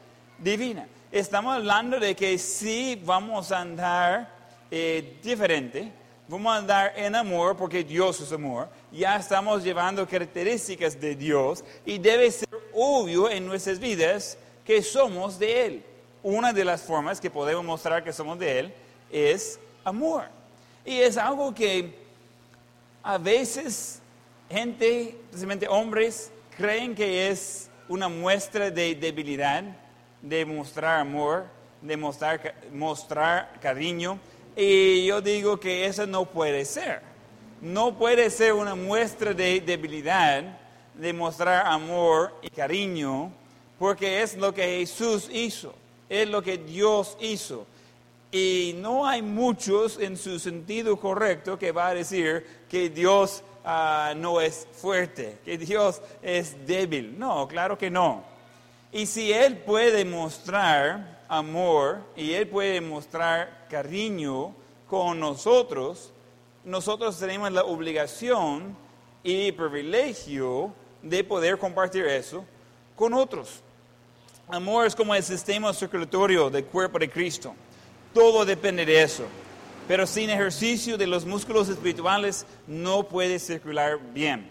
divina. 0.42 0.86
Estamos 1.10 1.54
hablando 1.54 2.00
de 2.00 2.14
que 2.14 2.38
sí 2.38 3.00
vamos 3.04 3.52
a 3.52 3.60
andar 3.60 4.28
eh, 4.70 5.18
diferente, 5.22 5.92
vamos 6.26 6.52
a 6.52 6.56
andar 6.56 6.92
en 6.96 7.14
amor 7.14 7.56
porque 7.56 7.84
Dios 7.84 8.20
es 8.20 8.32
amor. 8.32 8.68
Ya 8.90 9.16
estamos 9.16 9.62
llevando 9.62 10.06
características 10.08 10.98
de 11.00 11.14
Dios 11.14 11.64
y 11.84 11.98
debe 11.98 12.30
ser 12.30 12.48
obvio 12.72 13.30
en 13.30 13.46
nuestras 13.46 13.78
vidas 13.78 14.38
que 14.64 14.82
somos 14.82 15.38
de 15.38 15.66
Él. 15.66 15.84
Una 16.22 16.52
de 16.52 16.64
las 16.64 16.82
formas 16.82 17.20
que 17.20 17.30
podemos 17.30 17.64
mostrar 17.64 18.02
que 18.02 18.12
somos 18.12 18.38
de 18.38 18.58
Él 18.58 18.74
es 19.10 19.58
amor. 19.84 20.24
Y 20.84 20.98
es 20.98 21.16
algo 21.16 21.54
que 21.54 21.94
a 23.02 23.18
veces 23.18 24.00
gente, 24.48 25.18
especialmente 25.24 25.68
hombres, 25.68 26.30
creen 26.56 26.94
que 26.94 27.28
es 27.28 27.68
una 27.88 28.08
muestra 28.08 28.70
de 28.70 28.94
debilidad, 28.94 29.64
de 30.22 30.46
mostrar 30.46 31.00
amor, 31.00 31.46
de 31.82 31.96
mostrar, 31.96 33.60
cariño. 33.60 34.18
Y 34.56 35.06
yo 35.06 35.20
digo 35.20 35.58
que 35.58 35.86
eso 35.86 36.06
no 36.06 36.24
puede 36.24 36.64
ser. 36.64 37.02
No 37.60 37.96
puede 37.96 38.30
ser 38.30 38.54
una 38.54 38.74
muestra 38.74 39.34
de 39.34 39.60
debilidad, 39.60 40.42
de 40.94 41.12
mostrar 41.12 41.66
amor 41.66 42.34
y 42.42 42.50
cariño, 42.50 43.32
porque 43.78 44.22
es 44.22 44.36
lo 44.36 44.52
que 44.54 44.78
Jesús 44.78 45.28
hizo, 45.32 45.74
es 46.08 46.28
lo 46.28 46.42
que 46.42 46.58
Dios 46.58 47.16
hizo. 47.20 47.66
Y 48.30 48.74
no 48.78 49.06
hay 49.06 49.22
muchos 49.22 49.98
en 49.98 50.16
su 50.16 50.38
sentido 50.38 50.98
correcto 50.98 51.58
que 51.58 51.70
va 51.70 51.88
a 51.88 51.94
decir 51.94 52.46
que 52.68 52.88
Dios 52.88 53.42
ah, 53.64 54.14
no 54.16 54.40
es 54.40 54.66
fuerte, 54.72 55.38
que 55.44 55.58
Dios 55.58 56.00
es 56.22 56.66
débil. 56.66 57.18
No, 57.18 57.46
claro 57.46 57.76
que 57.76 57.90
no. 57.90 58.31
Y 58.92 59.06
si 59.06 59.32
Él 59.32 59.56
puede 59.56 60.04
mostrar 60.04 61.22
amor 61.28 62.02
y 62.14 62.32
Él 62.34 62.46
puede 62.46 62.80
mostrar 62.80 63.66
cariño 63.70 64.54
con 64.86 65.18
nosotros, 65.18 66.12
nosotros 66.62 67.18
tenemos 67.18 67.50
la 67.50 67.64
obligación 67.64 68.76
y 69.22 69.50
privilegio 69.52 70.74
de 71.02 71.24
poder 71.24 71.58
compartir 71.58 72.04
eso 72.06 72.44
con 72.94 73.14
otros. 73.14 73.62
Amor 74.48 74.86
es 74.86 74.94
como 74.94 75.14
el 75.14 75.22
sistema 75.22 75.72
circulatorio 75.72 76.50
del 76.50 76.66
cuerpo 76.66 76.98
de 76.98 77.08
Cristo. 77.08 77.54
Todo 78.12 78.44
depende 78.44 78.84
de 78.84 79.02
eso. 79.02 79.24
Pero 79.88 80.06
sin 80.06 80.30
ejercicio 80.30 80.98
de 80.98 81.06
los 81.06 81.24
músculos 81.24 81.68
espirituales 81.68 82.46
no 82.66 83.04
puede 83.04 83.38
circular 83.38 83.98
bien. 84.12 84.50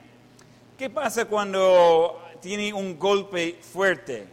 ¿Qué 0.78 0.90
pasa 0.90 1.26
cuando 1.26 2.21
tiene 2.42 2.74
un 2.74 2.98
golpe 2.98 3.60
fuerte? 3.62 4.26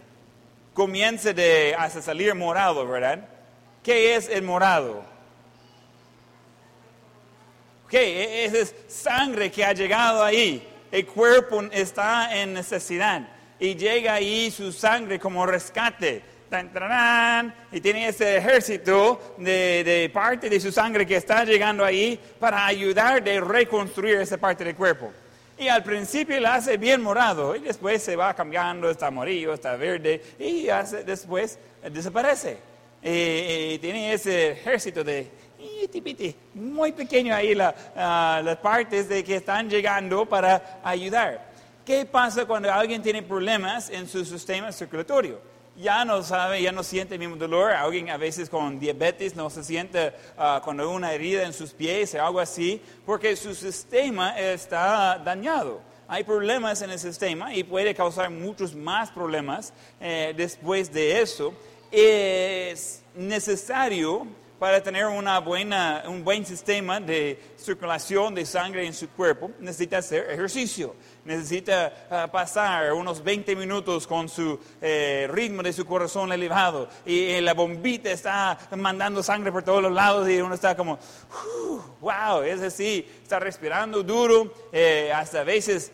Comienza 0.75 1.33
de, 1.33 1.75
hasta 1.79 2.03
salir 2.03 2.35
morado, 2.35 2.87
¿verdad? 2.87 3.29
¿Qué 3.83 4.17
es 4.17 4.29
el 4.29 4.43
morado? 4.43 5.05
¿Qué? 7.88 8.45
Es 8.45 8.75
sangre 8.88 9.50
que 9.50 9.65
ha 9.65 9.73
llegado 9.73 10.23
ahí. 10.23 10.67
El 10.91 11.07
cuerpo 11.07 11.62
está 11.71 12.35
en 12.37 12.55
necesidad 12.55 13.29
y 13.59 13.75
llega 13.75 14.15
ahí 14.15 14.50
su 14.50 14.73
sangre 14.73 15.19
como 15.19 15.45
rescate 15.47 16.23
y 17.73 17.81
tiene 17.81 18.09
ese 18.09 18.38
ejército 18.38 19.35
de, 19.37 20.11
parte 20.12 20.49
de 20.49 20.59
su 20.59 20.73
sangre 20.73 21.07
que 21.07 21.17
está 21.17 21.45
llegando 21.45 21.85
ahí 21.85 22.19
para 22.38 22.65
ayudar 22.65 23.23
de 23.23 23.41
reconstruir 23.41 24.17
esa 24.17 24.38
parte 24.38 24.65
del 24.65 24.75
cuerpo. 24.75 25.12
Y 25.59 25.69
al 25.69 25.83
principio 25.83 26.38
lo 26.41 26.49
hace 26.49 26.77
bien 26.77 27.03
morado 27.03 27.57
y 27.57 27.61
después 27.61 28.03
se 28.03 28.15
va 28.15 28.33
cambiando, 28.35 28.88
está 28.88 29.09
amarillo, 29.09 29.55
está 29.55 29.75
verde 29.77 30.23
y 30.38 30.69
después 31.05 31.59
desaparece. 31.91 32.59
Y, 33.03 33.79
tiene 33.79 34.12
ese 34.12 34.53
ejército 34.53 35.03
de 35.03 35.31
muy 36.55 36.93
pequeño 36.93 37.35
ahí 37.35 37.57
ah, 37.61 38.41
las 38.45 38.57
partes 38.59 39.09
de 39.09 39.25
que 39.25 39.37
están 39.37 39.69
llegando 39.69 40.27
para 40.27 40.81
ayudar. 40.85 41.49
¿Qué 41.85 42.05
pasa 42.05 42.45
cuando 42.45 42.73
alguien 42.73 43.03
tiene 43.03 43.23
problemas 43.23 43.91
en 43.91 44.07
su 44.07 44.25
sistema 44.25 44.71
circulatorio? 44.71 45.41
Ya 45.79 46.05
no 46.05 46.23
sabe, 46.23 46.61
ya 46.61 46.73
no 46.73 46.83
siente 46.83 47.14
el 47.14 47.21
mismo 47.21 47.37
dolor. 47.37 47.73
Alguien 47.73 48.11
a 48.11 48.17
veces 48.17 48.51
con 48.51 48.79
diabetes 48.79 49.37
no 49.37 49.49
se 49.49 49.62
siente 49.62 50.12
uh, 50.37 50.61
cuando 50.62 50.83
hay 50.83 50.95
una 50.95 51.12
herida 51.12 51.45
en 51.45 51.53
sus 51.53 51.73
pies 51.73 52.14
o 52.14 52.25
algo 52.25 52.41
así, 52.41 52.83
porque 53.07 53.37
su 53.37 53.55
sistema 53.55 54.38
está 54.38 55.19
dañado. 55.25 55.81
Hay 56.09 56.25
problemas 56.25 56.83
en 56.83 56.91
el 56.91 56.99
sistema 56.99 57.55
y 57.55 57.62
puede 57.64 57.95
causar 57.95 58.31
muchos 58.31 58.75
más 58.75 59.11
problemas 59.11 59.73
eh, 60.01 60.33
después 60.37 60.93
de 60.93 61.21
eso. 61.21 61.55
Es 61.91 63.03
necesario 63.14 64.27
para 64.59 64.83
tener 64.83 65.07
una 65.07 65.38
buena, 65.38 66.03
un 66.09 66.25
buen 66.25 66.45
sistema 66.45 66.99
de 66.99 67.38
circulación 67.57 68.35
de 68.35 68.45
sangre 68.45 68.87
en 68.87 68.93
su 68.93 69.09
cuerpo, 69.11 69.53
necesita 69.61 69.99
hacer 69.99 70.29
ejercicio 70.31 70.97
necesita 71.29 71.93
ah, 72.11 72.27
pasar 72.27 72.93
unos 72.95 73.23
20 73.23 73.55
minutos 73.55 74.07
con 74.07 74.31
su 74.31 74.59
eh, 74.81 75.29
ritmo 75.31 75.62
de 75.62 75.75
su 75.75 75.85
corazón 75.85 76.33
elevado. 76.33 76.88
Y 77.05 77.33
eh, 77.33 77.41
la 77.43 77.53
bombita 77.53 78.11
está 78.11 78.59
mandando 78.77 79.23
sangre 79.23 79.53
por 79.53 79.62
todos 79.62 79.83
los 79.83 79.93
lados 79.93 80.29
y 80.29 80.41
uno 80.41 80.55
está 80.55 80.75
como, 80.75 80.99
wow, 82.01 82.43
es 82.43 82.62
así, 82.62 83.07
está 83.23 83.38
respirando 83.38 84.03
duro, 84.03 84.53
eh, 84.73 85.12
hasta 85.14 85.41
a 85.41 85.45
veces 85.45 85.93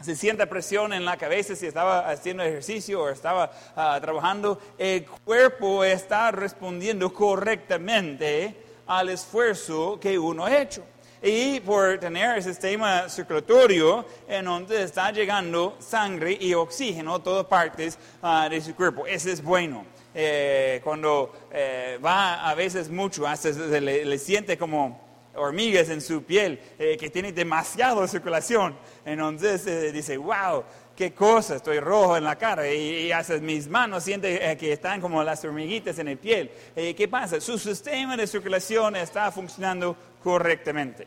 se 0.00 0.16
siente 0.16 0.46
presión 0.46 0.94
en 0.94 1.04
la 1.04 1.18
cabeza 1.18 1.54
si 1.54 1.66
estaba 1.66 2.10
haciendo 2.10 2.42
ejercicio 2.42 3.02
o 3.02 3.08
estaba 3.10 3.50
ah, 3.76 3.98
trabajando, 4.00 4.58
el 4.78 5.04
cuerpo 5.04 5.84
está 5.84 6.30
respondiendo 6.30 7.12
correctamente 7.12 8.56
al 8.86 9.10
esfuerzo 9.10 10.00
que 10.00 10.18
uno 10.18 10.46
ha 10.46 10.58
hecho 10.58 10.84
y 11.24 11.58
por 11.60 11.98
tener 11.98 12.36
el 12.36 12.42
sistema 12.42 13.08
circulatorio 13.08 14.04
en 14.28 14.44
donde 14.44 14.82
está 14.82 15.10
llegando 15.10 15.74
sangre 15.80 16.36
y 16.38 16.52
oxígeno 16.52 17.14
a 17.14 17.22
todas 17.22 17.46
partes 17.46 17.98
ah, 18.20 18.46
de 18.50 18.60
su 18.60 18.74
cuerpo. 18.74 19.06
Eso 19.06 19.30
es 19.30 19.42
bueno. 19.42 19.86
Eh, 20.14 20.80
cuando 20.84 21.32
eh, 21.50 21.98
va 22.04 22.48
a 22.48 22.54
veces 22.54 22.90
mucho, 22.90 23.26
hasta 23.26 23.52
se 23.54 23.80
le, 23.80 24.18
siente 24.18 24.58
como 24.58 25.02
hormigas 25.34 25.88
en 25.88 26.00
su 26.00 26.22
piel, 26.22 26.60
eh, 26.78 26.96
que 26.98 27.08
tiene 27.08 27.32
demasiada 27.32 28.06
circulación. 28.06 28.76
Entonces 29.06 29.92
dice, 29.94 30.18
wow, 30.18 30.62
qué 30.94 31.12
cosa, 31.12 31.56
estoy 31.56 31.80
rojo 31.80 32.18
en 32.18 32.24
la 32.24 32.36
cara 32.36 32.68
y, 32.68 33.10
y 33.10 33.40
mis 33.40 33.66
manos 33.66 34.04
siente 34.04 34.56
que 34.58 34.74
están 34.74 35.00
como 35.00 35.24
las 35.24 35.42
hormiguitas 35.44 35.98
en 35.98 36.08
el 36.08 36.18
piel. 36.18 36.50
¿Qué 36.74 37.08
pasa? 37.10 37.40
Su 37.40 37.58
sistema 37.58 38.16
de 38.16 38.26
circulación 38.28 38.94
está 38.94 39.32
funcionando 39.32 39.96
correctamente. 40.24 41.06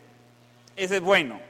Ese 0.76 0.96
es 0.96 1.02
bueno. 1.02 1.40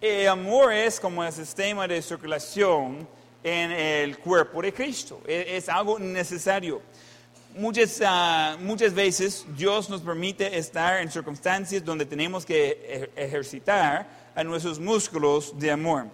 El 0.00 0.28
amor 0.28 0.72
es 0.72 1.00
como 1.00 1.24
el 1.24 1.32
sistema 1.32 1.88
de 1.88 2.00
circulación 2.00 3.06
en 3.42 3.72
el 3.72 4.18
cuerpo 4.18 4.62
de 4.62 4.72
Cristo. 4.72 5.20
E, 5.26 5.56
es, 5.56 5.68
algo 5.68 5.98
necesario. 5.98 6.80
Muchas, 7.56 8.00
ah, 8.06 8.56
muchas 8.60 8.94
veces 8.94 9.44
Dios 9.56 9.90
nos 9.90 10.02
permite 10.02 10.56
estar 10.56 11.00
en 11.00 11.10
circunstancias 11.10 11.84
donde 11.84 12.06
tenemos 12.06 12.46
que 12.46 13.10
ejercitar 13.16 14.30
a 14.36 14.44
nuestros 14.44 14.78
músculos 14.78 15.58
de 15.58 15.72
amor. 15.72 16.06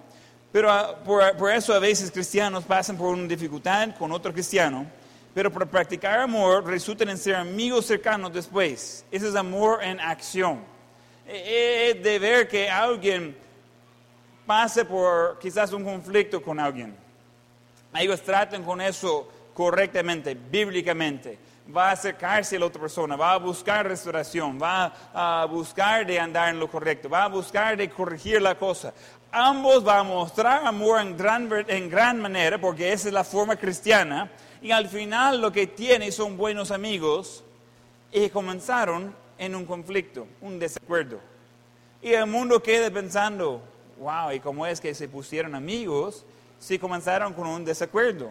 Pero 0.50 0.72
ah, 0.72 0.98
por, 1.04 1.37
por, 1.37 1.52
eso 1.52 1.74
a 1.74 1.78
veces 1.78 2.11
cristianos 2.11 2.64
pasan 2.64 2.96
por 2.96 3.09
una 3.09 3.28
dificultad 3.28 3.94
con 3.98 4.11
otro 4.12 4.32
cristiano, 4.32 4.87
pero 5.35 5.52
por 5.52 5.66
practicar 5.68 6.20
amor 6.20 6.64
resultan 6.64 7.11
en 7.11 7.18
ser 7.18 7.35
amigos 7.35 7.85
cercanos 7.85 8.32
después. 8.32 9.04
Ese 9.11 9.28
es 9.28 9.35
amor 9.35 9.85
en 9.85 10.00
acción 10.00 10.75
es 11.26 12.02
de 12.02 12.18
ver 12.18 12.48
que 12.48 12.70
alguien 12.70 13.36
pase 14.46 14.84
por 14.84 15.38
quizás 15.38 15.72
un 15.72 15.84
conflicto 15.84 16.42
con 16.42 16.60
alguien. 16.60 16.96
Ellos 17.94 18.22
tratan 18.22 18.62
con 18.62 18.80
eso 18.80 19.28
correctamente, 19.54 20.34
bíblicamente. 20.34 21.38
Va 21.74 21.88
a 21.88 21.92
acercarse 21.92 22.56
a 22.56 22.60
la 22.60 22.66
otra 22.66 22.80
persona, 22.80 23.16
va 23.16 23.32
a 23.32 23.38
buscar 23.38 23.88
restauración, 23.88 24.60
va 24.60 24.92
a 25.12 25.46
buscar 25.46 26.06
de 26.06 26.20
andar 26.20 26.50
en 26.50 26.60
lo 26.60 26.70
correcto, 26.70 27.08
va 27.08 27.24
a 27.24 27.28
buscar 27.28 27.76
de 27.76 27.90
corregir 27.90 28.40
la 28.40 28.54
cosa. 28.54 28.94
Ambos 29.32 29.82
van 29.82 29.98
a 29.98 30.02
mostrar 30.04 30.64
amor 30.64 31.00
en 31.00 31.16
gran, 31.16 31.50
en 31.66 31.90
gran 31.90 32.20
manera, 32.20 32.58
porque 32.58 32.92
esa 32.92 33.08
es 33.08 33.14
la 33.14 33.24
forma 33.24 33.56
cristiana, 33.56 34.30
y 34.62 34.70
al 34.70 34.88
final 34.88 35.40
lo 35.40 35.50
que 35.50 35.66
tienen 35.66 36.12
son 36.12 36.36
buenos 36.36 36.70
amigos 36.70 37.42
y 38.12 38.28
comenzaron 38.30 39.12
en 39.38 39.55
un 39.55 39.64
conflicto, 39.64 40.27
un 40.40 40.59
desacuerdo. 40.59 41.20
Y 42.03 42.12
el 42.12 42.27
mundo 42.27 42.62
queda 42.62 42.90
pensando, 42.90 43.62
wow, 43.99 44.33
¿y 44.33 44.40
cómo 44.40 44.66
es 44.66 44.81
que 44.81 44.94
se 44.94 45.09
pusieron 45.09 45.55
amigos 45.55 46.25
si 46.59 46.79
comenzaron 46.79 47.33
con 47.33 47.46
un 47.46 47.64
desacuerdo? 47.64 48.31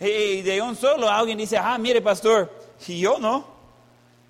Y 0.00 0.42
de 0.42 0.60
un 0.60 0.74
solo 0.74 1.08
alguien 1.08 1.38
dice, 1.38 1.56
ah, 1.56 1.78
mire 1.78 2.00
pastor, 2.00 2.50
y 2.86 3.00
yo 3.00 3.18
no. 3.18 3.52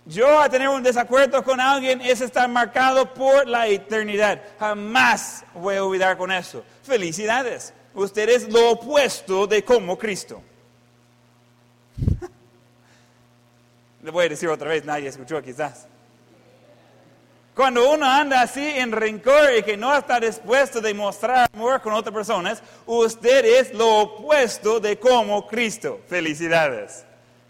Yo 0.05 0.41
a 0.41 0.49
tener 0.49 0.69
un 0.69 0.83
desacuerdo 0.83 1.45
con 1.45 1.61
alguien 1.61 2.01
es 2.01 2.21
estar 2.21 2.49
marcado 2.49 3.15
por 3.15 3.47
la 3.47 3.69
eternidad. 3.69 4.43
Jamás 4.59 5.45
voy 5.55 5.77
a 5.77 5.85
olvidar 5.85 6.19
con 6.19 6.33
eso. 6.33 6.65
Felicidades. 6.83 7.73
Usted 7.95 8.29
es 8.29 8.49
lo 8.53 8.73
opuesto 8.73 9.47
de 9.47 9.65
como 9.65 9.97
Cristo. 9.97 10.43
Le 14.03 14.11
voy 14.11 14.27
a 14.27 14.29
decir 14.29 14.49
otra 14.49 14.69
vez, 14.69 14.85
nadie 14.85 15.09
escuchó 15.09 15.41
quizás. 15.41 15.87
Cuando 17.55 17.93
uno 17.93 18.07
anda 18.07 18.41
así 18.41 18.67
en 18.67 18.93
rencor 18.93 19.55
y 19.59 19.63
que 19.63 19.77
no 19.77 19.95
está 19.95 20.19
dispuesto 20.19 20.79
a 20.79 20.83
demostrar 20.83 21.51
amor 21.53 21.83
con 21.83 21.93
otras 21.93 22.15
personas, 22.15 22.63
usted 22.87 23.45
es 23.45 23.75
lo 23.75 24.01
opuesto 24.01 24.81
de 24.81 24.99
como 24.99 25.47
Cristo. 25.47 26.01
Felicidades. 26.09 27.05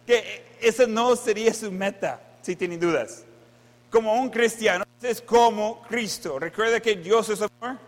Que 0.05 0.45
esa 0.61 0.87
no 0.87 1.15
sería 1.15 1.55
su 1.55 1.71
meta, 1.71 2.21
si 2.43 2.57
tienen 2.57 2.81
dudas. 2.81 3.25
Como 3.91 4.15
un 4.15 4.29
cristiano, 4.29 4.85
es 5.01 5.21
como 5.21 5.83
Cristo. 5.83 6.39
¿Recuerda 6.39 6.81
que 6.81 6.97
Dios 6.97 7.29
es 7.29 7.41
amor? 7.41 7.79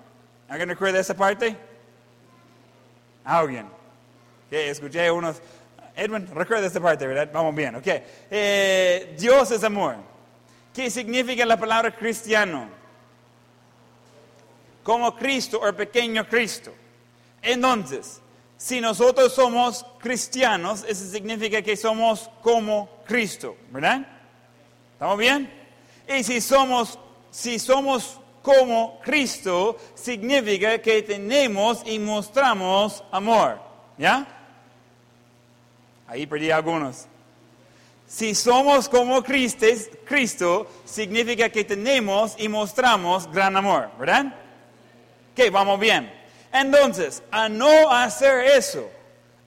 ¿Alguien 0.48 0.68
recuerda 0.68 1.00
esa 1.00 1.14
parte? 1.14 1.56
¿Alguien? 3.24 3.66
Que 4.48 4.70
escuché 4.70 5.10
unos... 5.10 5.40
Edwin, 5.96 6.26
recuerda 6.34 6.66
esta 6.66 6.80
parte, 6.80 7.06
¿verdad? 7.06 7.30
Vamos 7.32 7.54
bien, 7.54 7.76
ok. 7.76 7.86
Eh, 8.30 9.14
Dios 9.18 9.50
es 9.50 9.62
amor. 9.62 9.96
¿Qué 10.72 10.90
significa 10.90 11.46
la 11.46 11.56
palabra 11.56 11.94
cristiano? 11.94 12.68
Como 14.82 15.14
Cristo 15.14 15.60
o 15.62 15.72
pequeño 15.72 16.28
Cristo. 16.28 16.74
Entonces, 17.40 18.20
si 18.56 18.80
nosotros 18.80 19.32
somos 19.32 19.86
cristianos, 19.98 20.84
eso 20.88 21.04
significa 21.10 21.62
que 21.62 21.76
somos 21.76 22.28
como 22.42 22.88
Cristo, 23.06 23.56
¿verdad? 23.70 24.06
¿Estamos 24.94 25.18
bien? 25.18 25.50
Y 26.08 26.24
si 26.24 26.40
somos, 26.40 26.98
si 27.30 27.58
somos 27.58 28.18
como 28.42 29.00
Cristo, 29.00 29.78
significa 29.94 30.80
que 30.82 31.02
tenemos 31.02 31.82
y 31.86 31.98
mostramos 31.98 33.04
amor, 33.10 33.60
¿ya? 33.96 34.43
Ahí 36.14 36.28
perdí 36.28 36.48
algunos. 36.52 37.06
Si 38.06 38.36
somos 38.36 38.88
como 38.88 39.20
Cristo, 39.24 39.66
Cristo, 40.04 40.70
significa 40.84 41.48
que 41.48 41.64
tenemos 41.64 42.36
y 42.38 42.48
mostramos 42.48 43.28
gran 43.32 43.56
amor, 43.56 43.90
¿verdad? 43.98 44.32
Que 45.34 45.50
vamos 45.50 45.80
bien. 45.80 46.14
Entonces, 46.52 47.20
a 47.32 47.48
no 47.48 47.90
hacer 47.90 48.44
eso, 48.44 48.88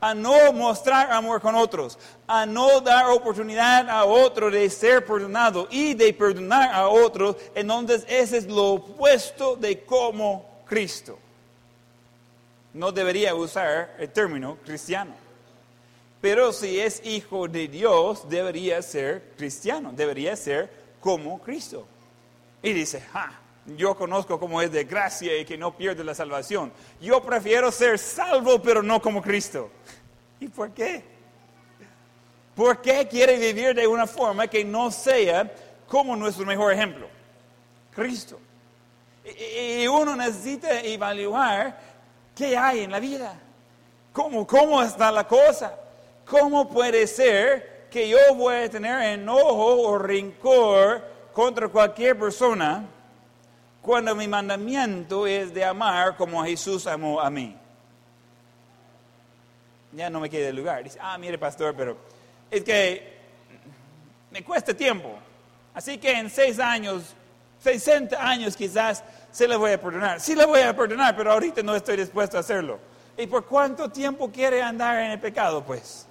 a 0.02 0.14
no 0.14 0.52
mostrar 0.52 1.10
amor 1.10 1.40
con 1.40 1.56
otros, 1.56 1.98
a 2.28 2.46
no 2.46 2.82
dar 2.82 3.12
oportunidad 3.12 3.90
a 3.90 4.04
otro 4.04 4.52
de 4.52 4.70
ser 4.70 5.06
perdonado 5.06 5.70
y 5.72 5.94
de 5.94 6.14
perdonar 6.14 6.74
a 6.74 6.90
otros, 6.90 7.38
entonces 7.56 8.04
ese 8.10 8.40
es 8.40 8.46
lo 8.46 8.74
opuesto 8.74 9.56
de 9.56 9.86
como 9.86 10.64
Cristo. 10.66 11.18
No 12.74 12.92
debería 12.92 13.34
usar 13.34 13.96
el 14.00 14.10
término 14.10 14.58
cristiano. 14.66 15.27
Pero 16.30 16.52
si 16.52 16.78
es 16.78 17.02
hijo 17.06 17.48
de 17.48 17.70
Dios, 17.70 18.28
debería 18.28 18.82
ser 18.82 19.32
cristiano, 19.38 19.94
debería 19.94 20.36
ser 20.36 20.70
como 21.00 21.40
Cristo. 21.40 21.88
Y 22.62 22.74
dice, 22.74 23.02
yo 23.78 23.96
conozco 23.96 24.38
cómo 24.38 24.62
es 24.62 24.70
de 24.70 24.84
gracia 24.84 25.38
y 25.38 25.46
que 25.46 25.58
no 25.58 25.78
pierde 25.78 26.04
la 26.04 26.14
salvación. 26.14 26.74
Yo 27.00 27.24
prefiero 27.24 27.72
ser 27.72 27.98
salvo, 27.98 28.62
pero 28.62 28.84
no 28.84 29.02
como 29.02 29.22
Cristo. 29.22 29.70
¿Y 30.42 30.50
por 30.50 30.72
qué? 30.72 31.02
¿Por 32.54 32.82
qué 32.82 33.08
quiere 33.08 33.38
vivir 33.38 33.74
de 33.74 33.88
una 33.88 34.06
forma 34.06 34.48
que 34.48 34.66
no 34.66 34.92
sea 34.92 35.50
como 35.88 36.14
nuestro 36.18 36.46
mejor 36.46 36.74
ejemplo? 36.74 37.08
Cristo. 37.96 38.38
Y 39.24 39.88
uno 39.88 40.14
necesita 40.14 40.82
evaluar 40.82 41.80
qué 42.36 42.58
hay 42.58 42.82
en 42.82 42.92
la 42.92 43.00
vida. 43.00 43.40
¿Cómo, 44.12 44.46
cómo 44.46 44.84
está 44.84 45.10
la 45.10 45.26
cosa? 45.26 45.87
¿Cómo 46.30 46.70
puede 46.70 47.08
ser 47.08 47.88
que 47.90 48.10
yo 48.10 48.18
voy 48.36 48.56
a 48.56 48.70
tener 48.70 49.02
enojo 49.14 49.82
o 49.82 49.98
rencor 49.98 51.04
contra 51.34 51.68
cualquier 51.68 52.18
persona 52.18 52.86
cuando 53.82 54.16
mi 54.16 54.28
mandamiento 54.28 55.26
es 55.26 55.54
de 55.54 55.64
amar 55.64 56.16
como 56.18 56.44
Jesús 56.44 56.86
amó 56.88 57.22
a 57.22 57.30
mí? 57.30 57.56
Ya 59.94 60.10
no 60.10 60.20
me 60.20 60.30
queda 60.30 60.52
lugar. 60.52 60.84
Dice, 60.84 61.00
ah, 61.02 61.18
mire 61.18 61.38
pastor, 61.38 61.74
pero 61.76 61.98
es 62.52 62.64
que 62.64 63.18
me 64.32 64.44
cuesta 64.44 64.74
tiempo. 64.74 65.18
Así 65.74 65.98
que 65.98 66.12
en 66.12 66.30
seis 66.30 66.60
años, 66.60 67.16
60 67.64 68.22
años 68.22 68.56
quizás, 68.56 69.04
se 69.32 69.48
le 69.48 69.56
voy 69.56 69.72
a 69.72 69.82
perdonar. 69.82 70.20
Sí 70.20 70.36
le 70.36 70.46
voy 70.46 70.62
a 70.62 70.76
perdonar, 70.76 71.16
pero 71.16 71.32
ahorita 71.32 71.64
no 71.64 71.76
estoy 71.76 71.98
dispuesto 71.98 72.38
a 72.38 72.42
hacerlo. 72.42 72.80
¿Y 73.18 73.28
por 73.28 73.46
cuánto 73.46 73.90
tiempo 73.90 74.30
quiere 74.30 74.62
andar 74.62 75.00
en 75.00 75.12
el 75.12 75.20
pecado, 75.20 75.64
pues? 75.64 76.08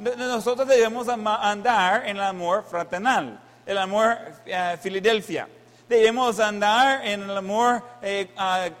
Nosotros 0.00 0.66
debemos 0.66 1.08
andar 1.08 2.08
en 2.08 2.16
el 2.16 2.22
amor 2.22 2.64
fraternal, 2.64 3.38
el 3.66 3.78
amor 3.78 4.16
uh, 4.46 4.76
Filadelfia. 4.78 5.46
Debemos 5.88 6.40
andar 6.40 7.06
en 7.06 7.22
el 7.24 7.36
amor 7.36 7.82
eh, 8.00 8.30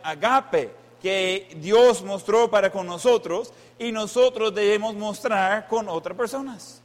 agape 0.02 0.70
que 1.02 1.56
Dios 1.56 2.02
mostró 2.02 2.48
para 2.50 2.70
con 2.70 2.86
nosotros 2.86 3.52
y 3.78 3.92
nosotros 3.92 4.54
debemos 4.54 4.94
mostrar 4.94 5.66
con 5.66 5.88
otras 5.88 6.16
personas. 6.16 6.80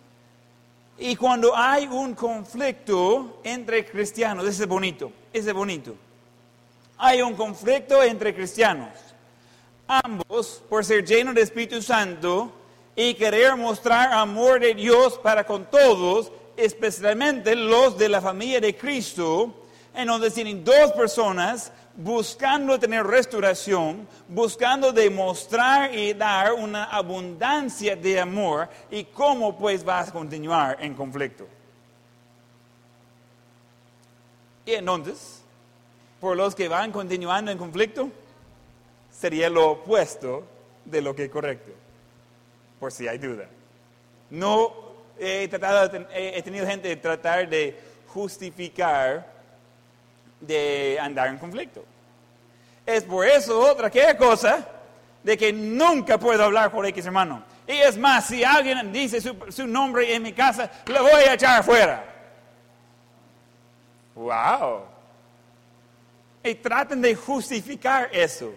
Y 0.97 1.15
cuando 1.15 1.55
hay 1.55 1.87
un 1.87 2.15
conflicto 2.15 3.39
entre 3.43 3.85
cristianos, 3.85 4.47
ese 4.47 4.63
es 4.63 4.69
bonito, 4.69 5.11
ese 5.31 5.49
es 5.49 5.55
bonito. 5.55 5.95
Hay 6.97 7.21
un 7.21 7.35
conflicto 7.35 8.01
entre 8.01 8.33
cristianos. 8.33 8.89
Ambos, 9.87 10.63
por 10.67 10.83
ser 10.83 11.05
llenos 11.05 11.35
de 11.35 11.41
Espíritu 11.41 11.81
Santo, 11.81 12.51
y 12.95 13.13
querer 13.13 13.55
mostrar 13.57 14.13
amor 14.13 14.61
de 14.61 14.73
Dios 14.73 15.19
para 15.19 15.45
con 15.45 15.65
todos, 15.65 16.31
especialmente 16.55 17.55
los 17.55 17.97
de 17.97 18.07
la 18.07 18.21
familia 18.21 18.61
de 18.61 18.75
Cristo, 18.75 19.53
en 19.93 20.07
donde 20.07 20.31
tienen 20.31 20.63
dos 20.63 20.91
personas 20.93 21.71
buscando 21.97 22.79
tener 22.79 23.05
restauración, 23.05 24.07
buscando 24.27 24.91
demostrar 24.91 25.93
y 25.93 26.13
dar 26.13 26.53
una 26.53 26.85
abundancia 26.85 27.95
de 27.95 28.19
amor 28.19 28.69
y 28.89 29.05
cómo 29.05 29.57
pues 29.57 29.83
vas 29.83 30.09
a 30.09 30.13
continuar 30.13 30.77
en 30.79 30.93
conflicto. 30.93 31.47
Y 34.65 34.73
entonces, 34.73 35.41
por 36.19 36.35
los 36.35 36.55
que 36.55 36.67
van 36.67 36.91
continuando 36.91 37.51
en 37.51 37.57
conflicto, 37.57 38.09
sería 39.11 39.49
lo 39.49 39.71
opuesto 39.71 40.43
de 40.85 41.01
lo 41.01 41.15
que 41.15 41.25
es 41.25 41.29
correcto 41.29 41.84
por 42.85 42.91
si 42.91 43.07
hay 43.07 43.17
duda. 43.17 43.45
No 44.29 44.71
he, 45.17 45.47
tratado, 45.47 46.05
he 46.13 46.39
tenido 46.43 46.67
gente 46.67 46.87
de 46.87 46.95
tratar 46.97 47.49
de 47.49 47.75
justificar 48.09 49.25
de 50.39 50.99
andar 51.01 51.29
en 51.29 51.39
conflicto. 51.39 51.83
Es 52.85 53.03
por 53.03 53.25
eso 53.25 53.59
otra 53.59 53.89
cosa 54.15 54.67
de 55.23 55.35
que 55.35 55.51
nunca 55.51 56.19
puedo 56.19 56.43
hablar 56.43 56.71
por 56.71 56.85
X 56.85 57.07
hermano. 57.07 57.43
Y 57.67 57.71
es 57.71 57.97
más, 57.97 58.27
si 58.27 58.43
alguien 58.43 58.93
dice 58.93 59.19
su, 59.19 59.35
su 59.49 59.65
nombre 59.65 60.13
en 60.13 60.21
mi 60.21 60.33
casa, 60.33 60.69
lo 60.85 61.01
voy 61.01 61.23
a 61.23 61.33
echar 61.33 61.61
afuera. 61.61 62.05
¡Wow! 64.13 64.81
Y 66.43 66.53
traten 66.53 67.01
de 67.01 67.15
justificar 67.15 68.09
eso. 68.13 68.53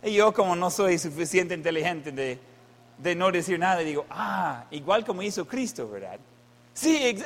Y 0.00 0.12
yo 0.12 0.32
como 0.32 0.54
no 0.54 0.70
soy 0.70 0.96
suficiente 0.96 1.54
inteligente 1.54 2.12
de 2.12 2.49
de 3.02 3.14
no 3.14 3.32
decir 3.32 3.58
nada, 3.58 3.78
digo, 3.80 4.04
ah, 4.10 4.64
igual 4.70 5.04
como 5.04 5.22
hizo 5.22 5.46
Cristo, 5.46 5.88
¿verdad? 5.88 6.18
Sí, 6.74 7.18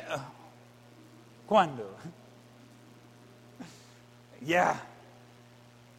¿cuándo? 1.47 1.97
Ya. 4.41 4.79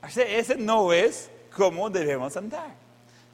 Ese 0.03 0.55
no 0.55 0.93
es 0.93 1.31
como 1.55 1.89
debemos 1.89 2.38
andar. 2.38 2.75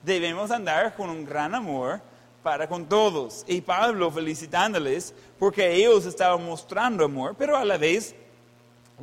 Debemos 0.02 0.50
andar 0.52 0.96
con 0.96 1.10
un 1.10 1.26
gran 1.26 1.54
amor 1.54 2.00
para 2.42 2.68
con 2.68 2.86
todos. 2.86 3.44
Y 3.46 3.60
Pablo 3.60 4.10
felicitándoles 4.10 5.14
porque 5.38 5.74
ellos 5.74 6.06
estaban 6.06 6.46
mostrando 6.46 7.04
amor, 7.04 7.36
pero 7.38 7.58
a 7.58 7.66
la 7.66 7.78
vez 7.78 8.16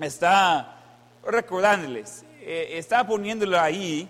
está 0.00 0.76
recordándoles, 1.26 2.24
eh, 2.40 2.70
está 2.78 3.06
poniéndolo 3.06 3.60
ahí 3.60 4.08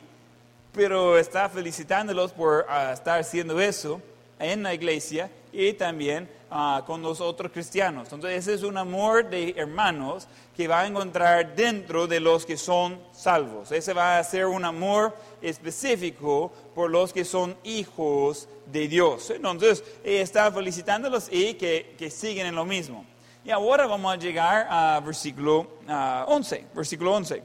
pero 0.78 1.18
está 1.18 1.48
felicitándolos 1.48 2.30
por 2.30 2.64
ah, 2.68 2.92
estar 2.92 3.18
haciendo 3.18 3.60
eso 3.60 4.00
en 4.38 4.62
la 4.62 4.72
iglesia 4.72 5.28
y 5.52 5.72
también 5.72 6.30
ah, 6.52 6.84
con 6.86 7.02
los 7.02 7.20
otros 7.20 7.50
cristianos. 7.50 8.12
Entonces 8.12 8.38
ese 8.38 8.54
es 8.54 8.62
un 8.62 8.76
amor 8.76 9.28
de 9.28 9.54
hermanos 9.56 10.28
que 10.56 10.68
va 10.68 10.82
a 10.82 10.86
encontrar 10.86 11.56
dentro 11.56 12.06
de 12.06 12.20
los 12.20 12.46
que 12.46 12.56
son 12.56 13.00
salvos. 13.10 13.72
Ese 13.72 13.92
va 13.92 14.20
a 14.20 14.22
ser 14.22 14.46
un 14.46 14.64
amor 14.64 15.16
específico 15.42 16.52
por 16.76 16.92
los 16.92 17.12
que 17.12 17.24
son 17.24 17.56
hijos 17.64 18.48
de 18.66 18.86
Dios. 18.86 19.30
Entonces 19.30 19.82
está 20.04 20.52
felicitándolos 20.52 21.26
y 21.28 21.54
que, 21.54 21.96
que 21.98 22.08
siguen 22.08 22.46
en 22.46 22.54
lo 22.54 22.64
mismo. 22.64 23.04
Y 23.44 23.50
ahora 23.50 23.88
vamos 23.88 24.12
a 24.12 24.16
llegar 24.16 24.68
a 24.70 25.00
versículo 25.04 25.66
11, 25.88 25.88
ah, 25.88 26.72
versículo 26.72 27.14
11. 27.14 27.42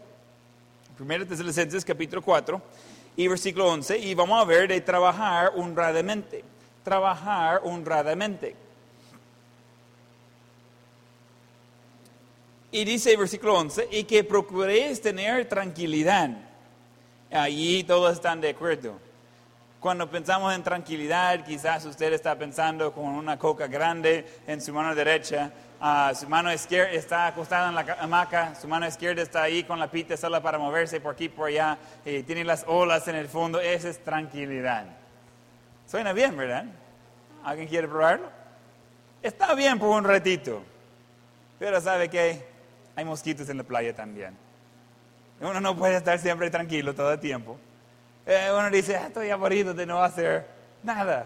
Primero 0.96 1.26
Tesalonicenses 1.26 1.84
capítulo 1.84 2.22
4 2.22 2.62
y 3.16 3.28
versículo 3.28 3.68
11, 3.70 3.98
y 3.98 4.16
vamos 4.16 4.42
a 4.42 4.46
ver 4.46 4.68
de 4.68 4.82
trabajar 4.82 5.52
honradamente. 5.56 6.44
Trabajar 6.84 7.62
honradamente. 7.64 8.56
Y 12.72 12.84
dice 12.86 13.16
versículo 13.16 13.56
11, 13.60 13.88
y 13.92 14.04
que 14.04 14.24
procuréis 14.24 15.00
tener 15.00 15.48
tranquilidad. 15.48 16.32
Allí 17.32 17.84
todos 17.84 18.14
están 18.14 18.42
de 18.42 18.50
acuerdo. 18.50 19.00
Cuando 19.80 20.10
pensamos 20.10 20.54
en 20.56 20.64
tranquilidad, 20.64 21.46
quizás 21.46 21.86
usted 21.86 22.14
está 22.14 22.38
pensando 22.38 22.94
con 22.94 23.06
una 23.06 23.38
coca 23.38 23.68
grande 23.68 24.26
en 24.48 24.62
su 24.62 24.74
mano 24.74 24.96
derecha, 24.96 25.52
ah, 25.84 26.14
su 26.16 26.28
mano 26.28 26.52
izquierda 26.52 26.92
está 26.92 27.28
acostada 27.28 27.70
en 27.70 27.76
la 27.76 27.98
hamaca, 28.00 28.56
su 28.56 28.68
mano 28.68 28.88
izquierda 28.88 29.22
está 29.22 29.44
ahí 29.44 29.64
con 29.64 29.78
la 29.78 29.92
pita 29.92 30.18
sola 30.18 30.42
para 30.42 30.58
moverse 30.58 31.00
por 31.00 31.14
aquí 31.14 31.30
por 31.30 31.50
allá, 31.50 31.78
y 32.04 32.24
tiene 32.24 32.44
las 32.44 32.64
olas 32.68 33.08
en 33.08 33.16
el 33.16 33.28
fondo. 33.28 33.60
Esa 33.60 33.90
es 33.90 34.04
tranquilidad. 34.04 34.86
Suena 35.86 36.14
bien, 36.14 36.36
¿verdad? 36.36 36.66
¿Alguien 37.44 37.68
quiere 37.68 37.88
probarlo? 37.88 38.30
Está 39.22 39.54
bien 39.54 39.78
por 39.78 39.90
un 39.90 40.04
ratito, 40.04 40.64
pero 41.60 41.80
¿sabe 41.80 42.10
qué? 42.10 42.54
hay 42.96 43.06
mosquitos 43.06 43.50
en 43.50 43.58
la 43.58 43.64
playa 43.64 43.96
también. 43.96 44.36
Uno 45.42 45.60
no 45.60 45.76
puede 45.76 45.98
estar 45.98 46.20
siempre 46.20 46.50
tranquilo 46.50 46.94
todo 46.94 47.14
el 47.14 47.20
tiempo. 47.20 47.58
Eh, 48.26 48.50
uno 48.52 48.70
dice, 48.70 48.96
ah, 48.96 49.08
estoy 49.08 49.30
aburrido 49.30 49.74
de 49.74 49.86
no 49.86 50.02
hacer 50.02 50.46
nada. 50.84 51.26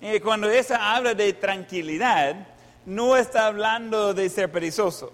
Y 0.00 0.20
cuando 0.20 0.48
esa 0.48 0.94
habla 0.94 1.14
de 1.14 1.32
tranquilidad, 1.32 2.36
no 2.86 3.16
está 3.16 3.46
hablando 3.46 4.14
de 4.14 4.28
ser 4.28 4.50
perezoso. 4.50 5.12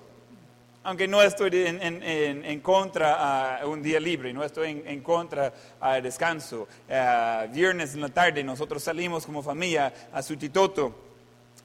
Aunque 0.84 1.08
no 1.08 1.20
estoy 1.20 1.50
en, 1.66 2.60
contra 2.60 3.58
a 3.58 3.66
un 3.66 3.82
día 3.82 3.98
libre, 3.98 4.32
no 4.32 4.44
estoy 4.44 4.84
en, 4.86 5.00
contra 5.00 5.52
al 5.80 6.00
descanso. 6.00 6.68
Eh, 6.88 7.48
viernes 7.52 7.94
en 7.94 8.02
la 8.02 8.08
tarde 8.08 8.44
nosotros 8.44 8.84
salimos 8.84 9.26
como 9.26 9.42
familia 9.42 9.92
a 10.12 10.22
Sutitoto 10.22 11.05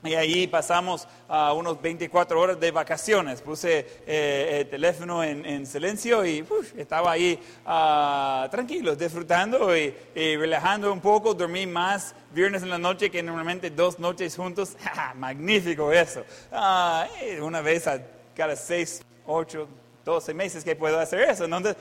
y 0.04 0.16
ahí 0.16 0.48
pasamos 0.48 1.08
uh, 1.30 1.54
unos 1.54 1.82
24 1.82 2.40
horas 2.40 2.60
de 2.60 2.72
vacaciones. 2.72 3.42
Puse 3.42 4.02
eh, 4.08 4.62
el 4.62 4.70
teléfono 4.70 5.24
en, 5.24 5.66
silencio 5.66 6.26
y 6.26 6.44
estaba 6.76 7.12
ahí 7.12 7.40
uh, 7.66 8.50
tranquilo, 8.50 8.96
disfrutando 8.96 9.76
y, 9.78 9.94
relajando 10.16 10.92
un 10.92 11.02
poco. 11.02 11.34
Dormí 11.34 11.68
más 11.68 12.16
viernes 12.34 12.64
en 12.64 12.70
la 12.70 12.80
noche 12.80 13.12
que 13.12 13.22
normalmente 13.22 13.70
dos 13.70 14.00
noches 14.00 14.36
juntos. 14.36 14.76
Magnífico 15.16 15.92
eso. 15.92 16.24
Uh, 16.52 17.44
una 17.44 17.62
vez 17.62 17.88
a 17.88 18.02
cada 18.36 18.56
seis, 18.56 19.04
ocho, 19.26 19.68
12 20.04 20.34
meses 20.34 20.64
que 20.64 20.76
puedo 20.76 21.00
hacer 21.00 21.22
eso. 21.22 21.46
Entonces, 21.46 21.76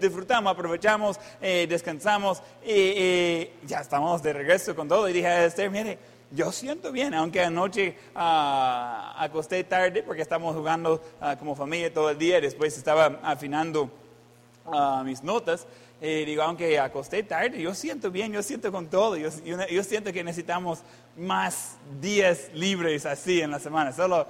disfrutamos, 0.00 0.52
aprovechamos, 0.52 1.18
eh, 1.40 1.66
descansamos 1.68 2.42
y, 2.64 3.48
ya 3.66 3.80
estamos 3.80 4.22
de 4.22 4.32
regreso 4.32 4.74
con 4.74 4.88
todo. 4.88 5.08
Y 5.08 5.12
dije 5.12 5.26
a 5.26 5.44
Esther, 5.44 5.70
mire, 5.70 5.98
yo 6.34 6.50
siento 6.52 6.90
bien, 6.90 7.14
aunque 7.14 7.40
anoche 7.40 7.96
ah, 8.14 9.14
acosté 9.18 9.62
tarde 9.64 10.02
porque 10.02 10.22
estamos 10.22 10.54
jugando 10.54 11.00
ah, 11.20 11.36
como 11.36 11.54
familia 11.54 11.92
todo 11.92 12.10
el 12.10 12.18
día, 12.18 12.40
después 12.40 12.76
estaba 12.76 13.20
afinando 13.22 13.90
ah, 14.66 15.02
mis 15.04 15.22
notas. 15.22 15.66
Y 16.00 16.24
digo, 16.24 16.42
aunque 16.42 16.78
acosté 16.78 17.22
tarde, 17.22 17.62
yo 17.62 17.72
siento 17.72 18.10
bien, 18.10 18.32
yo 18.32 18.42
siento 18.42 18.70
con 18.70 18.88
todo. 18.88 19.16
Yo, 19.16 19.30
siento 19.82 20.12
que 20.12 20.22
necesitamos 20.22 20.80
más 21.16 21.76
días 22.00 22.50
libres 22.52 23.06
así 23.06 23.40
en 23.40 23.52
la 23.52 23.58
semana, 23.58 23.92
solo 23.92 24.26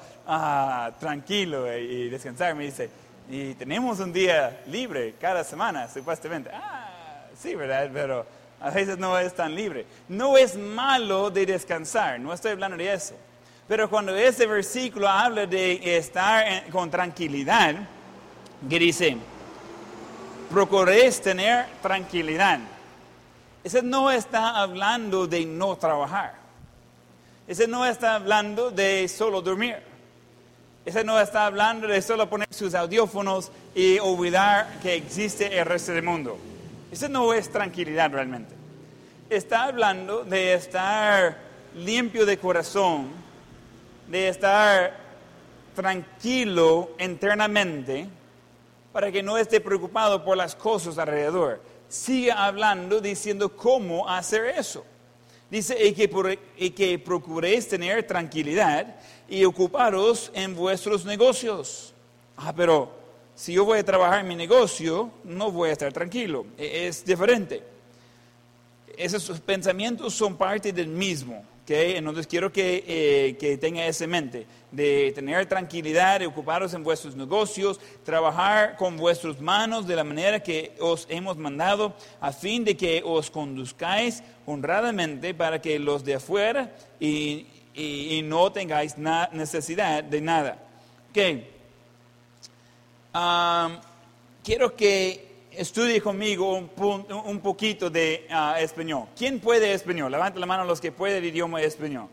tranquilo 1.01 1.67
y, 1.77 2.11
descansar. 2.11 2.55
Me 2.55 2.65
dice, 2.65 2.91
y 3.29 3.55
tenemos 3.55 3.99
un 3.99 4.13
día 4.13 4.63
libre 4.67 5.15
cada 5.21 5.43
semana, 5.43 5.89
supuestamente. 5.89 6.51
Ah, 6.53 7.27
sí, 7.37 7.57
¿verdad? 7.57 7.91
Pero 7.93 8.25
a 8.61 8.71
veces 8.71 8.99
no 8.99 9.19
es 9.19 9.35
tan 9.35 9.55
libre. 9.55 9.87
No 10.09 10.37
es 10.37 10.57
malo 10.57 11.31
de 11.31 11.47
descansar, 11.47 12.19
no 12.21 12.33
estoy 12.33 12.53
hablando 12.53 12.77
de 12.77 12.93
eso. 12.93 13.15
Pero 13.67 13.89
cuando 13.89 14.15
ese 14.15 14.47
versículo 14.47 15.09
habla 15.09 15.47
de 15.47 15.97
estar 15.97 16.69
con 16.71 16.91
tranquilidad, 16.91 17.77
que 18.69 18.79
dice, 18.79 19.17
procuréis 20.51 21.21
tener 21.21 21.67
tranquilidad. 21.83 22.61
Ese 23.63 23.83
no 23.83 24.11
está 24.11 24.61
hablando 24.61 25.27
de 25.27 25.47
no 25.47 25.77
trabajar. 25.77 26.35
Ese 27.47 27.67
no 27.67 27.85
está 27.85 28.15
hablando 28.15 28.71
de 28.71 29.09
solo 29.09 29.41
dormir. 29.41 29.77
Ese 30.85 31.03
no 31.03 31.19
está 31.19 31.47
hablando 31.47 31.87
de 31.87 32.03
solo 32.03 32.29
poner 32.29 32.49
sus 32.51 32.75
audiófonos 32.75 33.51
y 33.75 33.99
olvidar 33.99 34.81
que 34.83 34.95
existe 34.95 35.59
el 35.59 35.65
resto 35.65 35.93
del 35.93 36.03
mundo. 36.03 36.39
Ese 36.95 37.09
no 37.09 37.35
es 37.35 37.51
tranquilidad 37.51 38.13
realmente. 38.13 38.55
Está 39.29 39.65
hablando 39.65 40.23
de 40.23 40.55
estar 40.55 41.37
limpio 41.75 42.25
de 42.25 42.39
corazón, 42.39 43.09
de 44.07 44.29
estar 44.29 44.97
tranquilo 45.75 46.93
internamente, 47.01 48.07
para 48.93 49.11
que 49.11 49.25
no 49.25 49.37
esté 49.37 49.61
preocupado 49.61 50.25
por 50.25 50.37
las 50.37 50.55
cosas 50.55 50.97
alrededor. 50.97 51.61
Sigue 51.89 52.31
hablando 52.31 53.01
diciendo 53.01 53.57
cómo 53.57 54.09
hacer 54.09 54.45
eso. 54.57 54.85
Dice, 55.51 55.77
y 55.85 55.95
que, 55.95 56.39
y 56.57 56.71
que 56.71 56.97
procuréis 57.01 57.69
tener 57.69 58.07
tranquilidad 58.07 58.95
y 59.29 59.45
ocuparos 59.45 60.31
en 60.33 60.55
vuestros 60.55 61.05
negocios. 61.05 61.93
Ah, 62.37 62.53
pero 62.55 63.04
si 63.35 63.53
yo 63.53 63.65
voy 63.65 63.81
a 63.81 63.85
trabajar 63.85 64.21
en 64.21 64.29
mi 64.29 64.37
negocio, 64.37 65.11
no 65.25 65.51
voy 65.51 65.71
a 65.71 65.73
estar 65.73 65.93
tranquilo. 65.93 66.47
E-, 66.57 66.87
es 66.87 67.05
diferente. 67.05 67.63
Esos 68.97 69.41
pensamientos 69.41 70.15
son 70.15 70.37
parte 70.37 70.73
del 70.73 70.87
mismo. 70.87 71.45
¿okay? 71.65 71.97
Entonces 71.97 72.29
quiero 72.29 72.53
que, 72.53 72.85
eh, 72.87 73.37
que 73.37 73.59
tenga 73.59 73.85
eso 73.85 74.05
en 74.05 74.11
mente, 74.11 74.47
de 74.71 75.11
tener 75.13 75.47
tranquilidad, 75.47 76.21
de 76.21 76.27
ocuparos 76.27 76.75
en 76.75 76.85
vuestros 76.85 77.17
negocios, 77.17 77.81
trabajar 78.05 78.77
con 78.77 78.97
vuestras 78.97 79.41
manos 79.41 79.85
de 79.89 79.97
la 79.97 80.05
manera 80.05 80.41
que 80.41 80.73
os 80.79 81.05
hemos 81.11 81.37
mandado, 81.37 81.93
a 82.21 82.33
fin 82.33 82.65
de 82.65 82.77
que 82.77 83.03
os 83.05 83.33
conduzcáis 83.33 84.23
honradamente 84.47 85.35
para 85.35 85.61
que 85.61 85.81
los 85.81 86.05
de 86.05 86.15
afuera 86.15 86.73
y, 87.01 87.47
y, 87.75 88.23
no 88.23 88.53
tengáis 88.53 88.95
necesidad 88.97 90.05
de 90.05 90.21
nada. 90.21 90.61
Okay 91.11 91.55
quiero 94.43 94.75
que 94.75 95.49
estudie 95.53 96.01
conmigo 96.01 96.55
un, 96.55 97.07
un 97.27 97.41
poquito 97.41 97.89
de 97.89 98.27
ah, 98.31 98.57
español. 98.59 99.07
¿Quién 99.17 99.41
puede 99.41 99.73
español? 99.73 100.11
Levante 100.11 100.41
la 100.41 100.47
mano 100.47 100.65
los 100.65 100.81
que 100.81 100.91
pueden 100.91 101.19
el 101.19 101.25
idioma 101.27 101.63
español. 101.63 102.09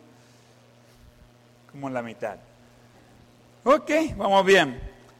Como 1.72 1.90
la 1.90 2.02
mitad. 2.02 2.36
Ok, 3.64 3.92
vamos 4.16 4.46
bien. 4.46 4.80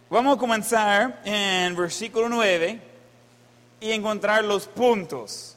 Vamos 0.10 0.36
a 0.36 0.40
comenzar 0.40 1.22
en 1.24 1.76
versículo 1.76 2.28
9 2.30 2.80
y 3.80 3.92
encontrar 3.92 4.44
los 4.44 4.68
puntos. 4.68 5.56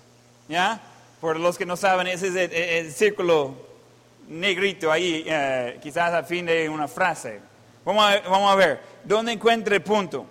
¿Ya? 0.49 0.81
Por 1.21 1.41
los 1.41 1.59
que 1.59 1.67
no 1.67 1.77
saben, 1.77 2.07
ese 2.07 2.29
es 2.29 2.37
el, 2.37 2.93
círculo 2.93 3.55
negrito 4.29 4.93
ahí, 4.93 5.25
eh, 5.27 5.79
quizás 5.83 6.13
al 6.13 6.25
fin 6.25 6.47
de 6.47 6.69
una 6.69 6.87
frase. 6.87 7.41
Vamos 7.85 8.05
a, 8.05 8.21
vamos 8.29 8.53
a 8.53 8.55
ver, 8.55 8.81
¿dónde 9.05 9.33
encuentra 9.33 9.75
el 9.75 9.83
punto? 9.83 10.27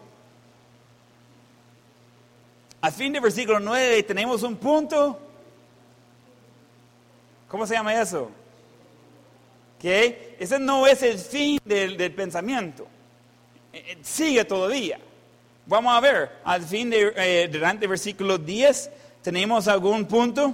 Al 2.82 2.92
fin 2.92 3.14
del 3.14 3.22
versículo 3.22 3.60
9 3.60 4.04
tenemos 4.04 4.44
un 4.44 4.58
punto. 4.58 5.18
¿Cómo 7.48 7.66
se 7.66 7.76
llama 7.76 7.94
eso? 8.02 8.30
Que 9.80 10.36
ese 10.40 10.60
no 10.60 10.86
es 10.86 11.02
el 11.04 11.18
fin 11.18 11.60
del, 11.64 12.12
pensamiento. 12.14 12.88
Eh, 13.72 13.84
eh, 13.88 13.98
sigue 14.02 14.44
todavía. 14.44 15.00
Vamos 15.66 15.96
a 15.96 16.02
ver, 16.02 16.32
al 16.44 16.62
fin 16.62 16.90
de, 16.90 17.14
eh, 17.16 17.48
durante 17.50 17.86
el 17.86 17.90
versículo 17.90 18.38
10, 18.38 18.92
¿tenemos 19.22 19.68
algún 19.70 20.06
punto? 20.06 20.54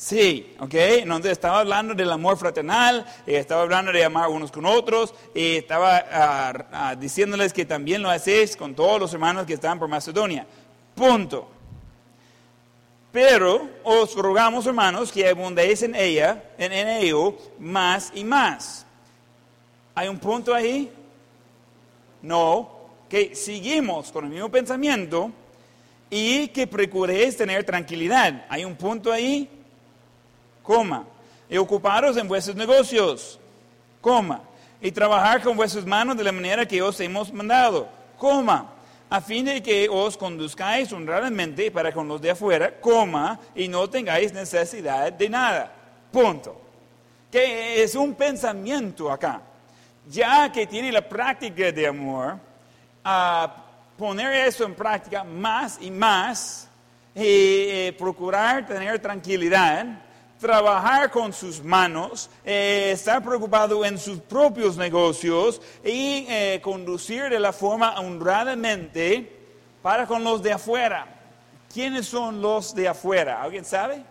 Sí, 0.00 0.56
ok. 0.58 0.72
Entonces 0.72 1.32
estaba 1.32 1.60
hablando 1.60 1.92
del 1.92 2.10
amor 2.10 2.38
fraternal, 2.38 3.04
estaba 3.26 3.60
hablando 3.60 3.92
de 3.92 4.02
amar 4.02 4.30
unos 4.30 4.50
con 4.50 4.64
otros, 4.64 5.12
estaba 5.34 6.02
ah, 6.10 6.66
ah, 6.72 6.96
diciéndoles 6.96 7.52
que 7.52 7.66
también 7.66 8.00
lo 8.00 8.08
hacéis 8.08 8.56
con 8.56 8.74
todos 8.74 8.98
los 8.98 9.12
hermanos 9.12 9.44
que 9.44 9.52
están 9.52 9.78
por 9.78 9.88
Macedonia. 9.88 10.46
Punto. 10.94 11.50
Pero 13.12 13.68
os 13.84 14.14
rogamos, 14.16 14.66
hermanos, 14.66 15.12
que 15.12 15.28
abundéis 15.28 15.82
en 15.82 15.94
ella, 15.94 16.44
en, 16.56 16.72
en 16.72 16.88
ello, 16.88 17.36
más 17.58 18.10
y 18.14 18.24
más. 18.24 18.86
¿Hay 19.94 20.08
un 20.08 20.18
punto 20.18 20.54
ahí? 20.54 20.90
No. 22.22 22.70
Que 23.06 23.34
seguimos 23.34 24.10
con 24.10 24.24
el 24.24 24.30
mismo 24.30 24.48
pensamiento 24.50 25.30
y 26.08 26.48
que 26.48 26.66
procuréis 26.66 27.36
tener 27.36 27.64
tranquilidad. 27.64 28.46
¿Hay 28.48 28.64
un 28.64 28.76
punto 28.76 29.12
ahí? 29.12 29.59
Coma, 30.62 31.04
y 31.48 31.56
ocuparos 31.56 32.16
en 32.16 32.28
vuestros 32.28 32.56
negocios, 32.56 33.38
coma, 34.00 34.42
y 34.80 34.92
trabajar 34.92 35.42
con 35.42 35.56
vuestras 35.56 35.84
manos 35.84 36.16
de 36.16 36.24
la 36.24 36.32
manera 36.32 36.66
que 36.66 36.80
os 36.80 36.98
hemos 37.00 37.32
mandado, 37.32 37.88
coma, 38.18 38.72
a 39.08 39.20
fin 39.20 39.44
de 39.44 39.62
que 39.62 39.88
os 39.88 40.16
conduzcáis 40.16 40.92
honradamente 40.92 41.70
para 41.70 41.92
con 41.92 42.06
los 42.06 42.20
de 42.20 42.30
afuera, 42.30 42.80
coma, 42.80 43.40
y 43.54 43.66
no 43.66 43.90
tengáis 43.90 44.32
necesidad 44.32 45.12
de 45.12 45.28
nada, 45.28 45.72
punto. 46.12 46.60
Que 47.30 47.82
es 47.82 47.94
un 47.94 48.14
pensamiento 48.14 49.10
acá. 49.10 49.42
ya 50.08 50.50
que 50.50 50.66
tiene 50.66 50.90
la 50.90 51.08
práctica 51.08 51.70
de 51.70 51.86
amor, 51.86 52.38
a 53.04 53.54
poner 53.96 54.32
eso 54.48 54.64
en 54.64 54.74
práctica 54.74 55.22
más 55.24 55.78
y 55.80 55.90
más 55.90 56.68
y 57.14 57.20
eh, 57.22 57.96
procurar 57.98 58.66
tener 58.66 58.98
tranquilidad, 58.98 59.86
trabajar 60.40 61.10
con 61.10 61.32
sus 61.32 61.62
manos, 61.62 62.30
eh, 62.44 62.90
estar 62.92 63.22
preocupado 63.22 63.84
en 63.84 63.98
sus 63.98 64.18
propios 64.20 64.76
negocios 64.76 65.60
y 65.84 66.26
eh, 66.28 66.60
conducir 66.62 67.28
de 67.28 67.38
la 67.38 67.52
forma 67.52 68.00
honradamente 68.00 69.30
para 69.82 70.06
con 70.06 70.24
los 70.24 70.42
de 70.42 70.52
afuera. 70.52 71.06
¿Quiénes 71.72 72.06
son 72.06 72.40
los 72.40 72.74
de 72.74 72.88
afuera? 72.88 73.42
¿Alguien 73.42 73.64
sabe? 73.64 74.02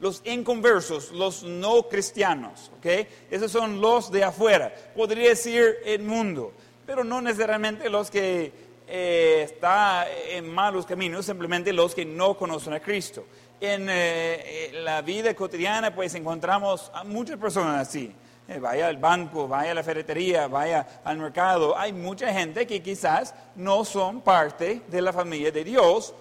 Los 0.00 0.22
inconversos, 0.24 1.10
los 1.12 1.42
no 1.42 1.82
cristianos, 1.88 2.70
¿ok? 2.78 3.06
Esos 3.30 3.50
son 3.50 3.80
los 3.80 4.10
de 4.10 4.24
afuera. 4.24 4.72
Podría 4.94 5.30
decir 5.30 5.76
el 5.84 6.02
mundo, 6.02 6.52
pero 6.86 7.04
no 7.04 7.20
necesariamente 7.20 7.88
los 7.90 8.10
que 8.10 8.52
eh, 8.86 9.42
están 9.44 10.06
en 10.28 10.48
malos 10.48 10.84
caminos, 10.84 11.26
simplemente 11.26 11.72
los 11.72 11.94
que 11.94 12.04
no 12.04 12.36
conocen 12.36 12.74
a 12.74 12.80
Cristo. 12.80 13.24
En 13.66 13.88
eh, 13.88 14.72
la 14.74 15.00
vida 15.00 15.32
cotidiana, 15.32 15.94
pues 15.94 16.14
encontramos 16.14 16.90
a 16.92 17.02
muchas 17.02 17.38
personas 17.38 17.88
así. 17.88 18.14
Eh, 18.46 18.58
vaya 18.58 18.88
al 18.88 18.98
banco, 18.98 19.48
vaya 19.48 19.70
a 19.70 19.74
la 19.74 19.82
ferretería, 19.82 20.48
vaya 20.48 20.86
al 21.02 21.16
mercado. 21.16 21.74
Hay 21.74 21.94
mucha 21.94 22.30
gente 22.30 22.66
que 22.66 22.82
quizás 22.82 23.34
no 23.56 23.82
son 23.86 24.20
parte 24.20 24.82
de 24.86 25.00
la 25.00 25.14
familia 25.14 25.50
de 25.50 25.64
Dios, 25.64 26.12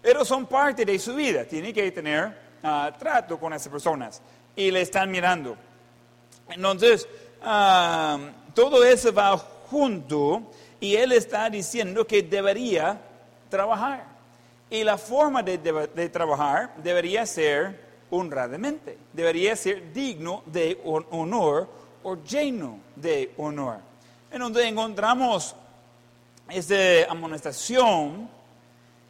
pero 0.00 0.24
son 0.24 0.46
parte 0.46 0.86
de 0.86 0.98
su 0.98 1.14
vida. 1.14 1.44
Tiene 1.44 1.74
que 1.74 1.92
tener 1.92 2.34
ah, 2.62 2.90
trato 2.98 3.38
con 3.38 3.52
esas 3.52 3.68
personas 3.68 4.22
y 4.56 4.70
le 4.70 4.80
están 4.80 5.10
mirando. 5.10 5.58
Entonces, 6.48 7.06
ah, 7.42 8.18
todo 8.54 8.82
eso 8.82 9.12
va 9.12 9.36
junto 9.36 10.50
y 10.80 10.96
él 10.96 11.12
está 11.12 11.50
diciendo 11.50 12.06
que 12.06 12.22
debería 12.22 12.98
trabajar. 13.50 14.09
Y 14.70 14.84
la 14.84 14.96
forma 14.96 15.42
de, 15.42 16.08
trabajar 16.10 16.74
debería 16.76 17.26
ser 17.26 17.80
honradamente. 18.10 18.96
Debería 19.12 19.56
ser 19.56 19.92
digno 19.92 20.44
de 20.46 20.80
honor 20.84 21.68
o 22.04 22.16
lleno 22.16 22.78
de 22.94 23.32
honor. 23.36 23.78
En 24.30 24.38
donde 24.38 24.66
encontramos 24.68 25.56
esta 26.48 27.10
amonestación 27.10 28.30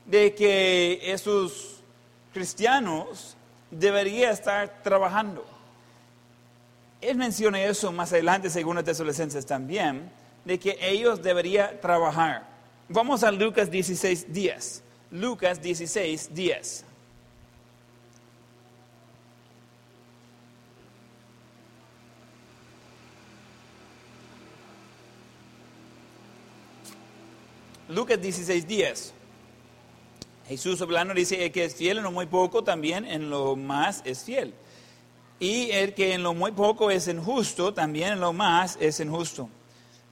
de 0.07 0.35
que 0.35 1.01
esos 1.03 1.83
cristianos 2.33 3.37
deberían 3.71 4.33
estar 4.33 4.83
trabajando. 4.83 5.45
Él 7.01 7.17
menciona 7.17 7.63
eso 7.63 7.93
más 7.93 8.13
adelante, 8.13 8.51
según 8.51 8.77
los 8.77 8.85
Tesalonicenses 8.85 9.47
también, 9.47 10.11
de 10.45 10.59
que 10.59 10.77
ellos 10.81 11.23
deberían 11.23 11.81
trabajar. 11.81 12.47
Vamos 12.89 13.23
a 13.23 13.31
Lucas 13.31 13.71
16, 13.71 14.33
10. 14.33 14.83
Lucas 15.11 15.61
16, 15.61 16.31
10. 16.33 16.85
Lucas 27.89 28.21
16, 28.21 28.69
10. 28.69 29.13
Jesús 30.47 30.81
hablando 30.81 31.13
dice 31.13 31.51
que 31.51 31.65
es 31.65 31.75
fiel 31.75 31.99
en 31.99 32.05
lo 32.05 32.13
muy 32.13 32.27
poco, 32.27 32.63
también 32.63 33.05
en 33.05 33.31
lo 33.31 33.57
más 33.57 34.03
es 34.05 34.23
fiel. 34.23 34.55
Y 35.41 35.71
el 35.73 35.95
que 35.95 36.13
en 36.13 36.23
lo 36.23 36.35
muy 36.35 36.53
poco 36.53 36.91
es 36.91 37.09
injusto, 37.09 37.75
también 37.75 38.13
en 38.13 38.21
lo 38.21 38.33
más 38.33 38.79
es 38.81 39.01
injusto. 39.01 39.49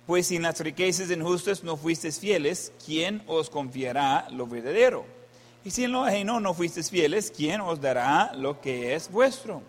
Pues 0.08 0.28
si 0.28 0.36
en 0.36 0.42
las 0.44 0.58
riquezas 0.60 1.10
injustas 1.10 1.62
no 1.62 1.76
fuisteis 1.76 2.18
fieles, 2.18 2.72
¿quién 2.86 3.22
os 3.26 3.50
confiará 3.50 4.26
lo 4.30 4.46
verdadero? 4.46 5.04
Y 5.66 5.70
si 5.70 5.84
en 5.84 5.92
lo 5.92 6.02
ajeno 6.02 6.40
no 6.40 6.54
fuisteis 6.54 6.88
fieles, 6.88 7.30
¿quién 7.30 7.60
os 7.60 7.78
dará 7.78 8.32
lo 8.34 8.58
que 8.58 8.94
es 8.94 9.10
vuestro? 9.10 9.60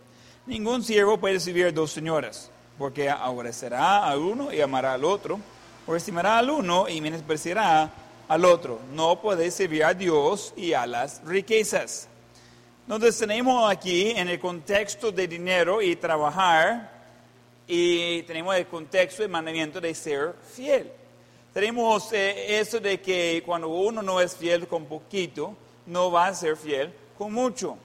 Ningún 0.45 0.81
siervo 0.81 1.19
puede 1.19 1.41
servir 1.41 1.73
dos 1.73 1.91
señoras, 1.91 2.49
porque 2.77 3.09
aborrecerá 3.09 4.09
a 4.09 4.17
uno 4.17 4.53
y 4.53 4.61
amará 4.61 4.93
al 4.93 5.03
otro 5.03 5.41
o 5.85 5.93
estimará 5.93 6.37
al 6.37 6.49
uno 6.51 6.87
y 6.87 7.01
menospreciará 7.01 7.91
al 8.29 8.45
otro. 8.45 8.79
No 8.93 9.19
puede 9.19 9.51
servir 9.51 9.83
a 9.83 9.93
Dios 9.93 10.53
y 10.55 10.71
a 10.71 10.87
las 10.87 11.21
riquezas. 11.25 12.07
Entonces 12.83 13.19
tenemos 13.19 13.69
aquí 13.69 14.11
en 14.11 14.29
el 14.29 14.39
contexto 14.39 15.11
de 15.11 15.27
dinero 15.27 15.81
y 15.81 15.97
trabajar, 15.97 16.98
y 17.71 18.23
tenemos 18.23 18.55
el 18.55 18.65
contexto 18.65 19.21
de 19.21 19.27
mandamiento 19.27 19.79
de 19.79 19.93
ser 19.93 20.33
fiel. 20.55 20.91
Tenemos 21.53 22.11
eh, 22.13 22.59
eso 22.59 22.79
de 22.79 22.99
que 22.99 23.43
cuando 23.45 23.69
uno 23.69 24.01
no 24.01 24.19
es 24.19 24.35
fiel 24.35 24.67
con 24.67 24.85
poquito, 24.85 25.55
no 25.85 26.11
va 26.11 26.25
a 26.25 26.33
ser 26.33 26.57
fiel 26.57 26.91
con 27.15 27.31
mucho. 27.31 27.77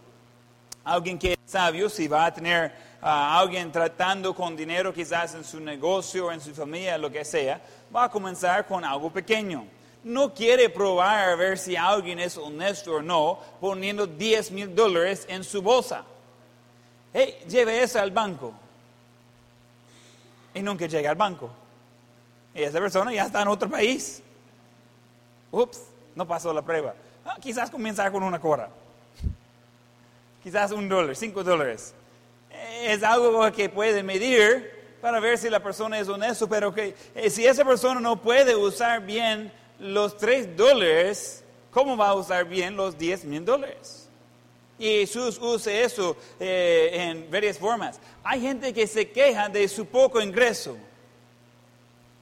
Alguien 0.85 1.18
que 1.18 1.35
es 1.35 1.38
sabio, 1.44 1.90
si 1.90 2.09
va 2.09 2.25
a 2.25 2.33
tener 2.33 2.73
a 3.03 3.38
alguien 3.38 3.70
tratando 3.70 4.35
con 4.35 4.57
dinero 4.57 4.90
quizás 4.90 5.35
en 5.35 5.44
su 5.44 5.61
negocio, 5.61 6.33
en 6.33 6.40
su 6.40 6.55
familia, 6.55 6.97
lo 6.97 7.12
que 7.12 7.23
sea, 7.23 7.61
va 7.94 8.05
a 8.05 8.11
comenzar 8.11 8.66
con 8.66 8.87
algo 8.87 9.11
pequeño. 9.11 9.66
No 10.03 10.33
quiere 10.33 10.70
probar 10.70 11.29
a 11.29 11.37
ver 11.37 11.59
si 11.59 11.77
alguien 11.77 12.20
es 12.20 12.38
honesto 12.38 12.94
o 12.94 13.03
no 13.03 13.38
poniendo 13.61 14.07
10 14.07 14.51
mil 14.53 14.75
dólares 14.75 15.27
en 15.29 15.44
su 15.44 15.61
bolsa. 15.61 16.07
Hey, 17.12 17.37
lleve 17.47 17.83
eso 17.83 18.01
al 18.01 18.11
banco. 18.11 18.63
Y 20.55 20.62
nunca 20.62 20.87
llega 20.87 21.11
al 21.11 21.17
banco. 21.17 21.51
Y 22.55 22.62
esa 22.62 22.79
persona 22.79 23.12
ya 23.12 23.27
está 23.27 23.43
en 23.43 23.49
otro 23.49 23.69
país. 23.69 24.23
Ups, 25.51 25.81
no 26.14 26.27
pasó 26.27 26.53
la 26.53 26.62
prueba. 26.62 26.95
Ah, 27.25 27.37
quizás 27.40 27.71
comenzar 27.71 28.11
con 28.12 28.23
una 28.23 28.40
cora. 28.40 28.69
Quizás 30.43 30.71
un 30.73 30.88
dólar, 30.88 31.17
cinco 31.17 31.43
dólares 31.43 31.95
es 32.83 33.03
algo 33.03 33.51
que 33.53 33.69
puede 33.69 34.03
medir 34.03 34.71
para 35.01 35.21
ver 35.21 35.38
si 35.38 35.51
la 35.51 35.62
persona 35.62 35.99
es 35.99 36.09
honesta, 36.09 36.47
pero 36.47 36.73
que 36.73 36.95
eh, 37.14 37.31
si 37.31 37.47
esa 37.47 37.64
persona 37.64 38.01
no 38.01 38.21
puede 38.21 38.57
usar 38.57 39.05
bien 39.05 39.53
los 39.79 40.17
3 40.17 40.57
dólares, 40.57 41.45
¿cómo 41.71 41.97
va 41.97 42.09
a 42.09 42.14
usar 42.14 42.47
bien 42.47 42.77
los 42.77 42.97
10 42.97 43.25
mil 43.25 43.45
dólares? 43.45 44.04
Y 44.85 44.99
Jesús 44.99 45.38
usa 45.40 45.73
eso 45.73 46.14
eh, 46.38 46.90
en 46.92 47.31
varias 47.31 47.57
formas. 47.57 47.99
Hay 48.23 48.42
gente 48.42 48.70
que 48.75 48.87
se 48.87 49.11
queja 49.11 49.49
de 49.49 49.66
su 49.66 49.87
poco 49.87 50.20
ingreso. 50.20 50.77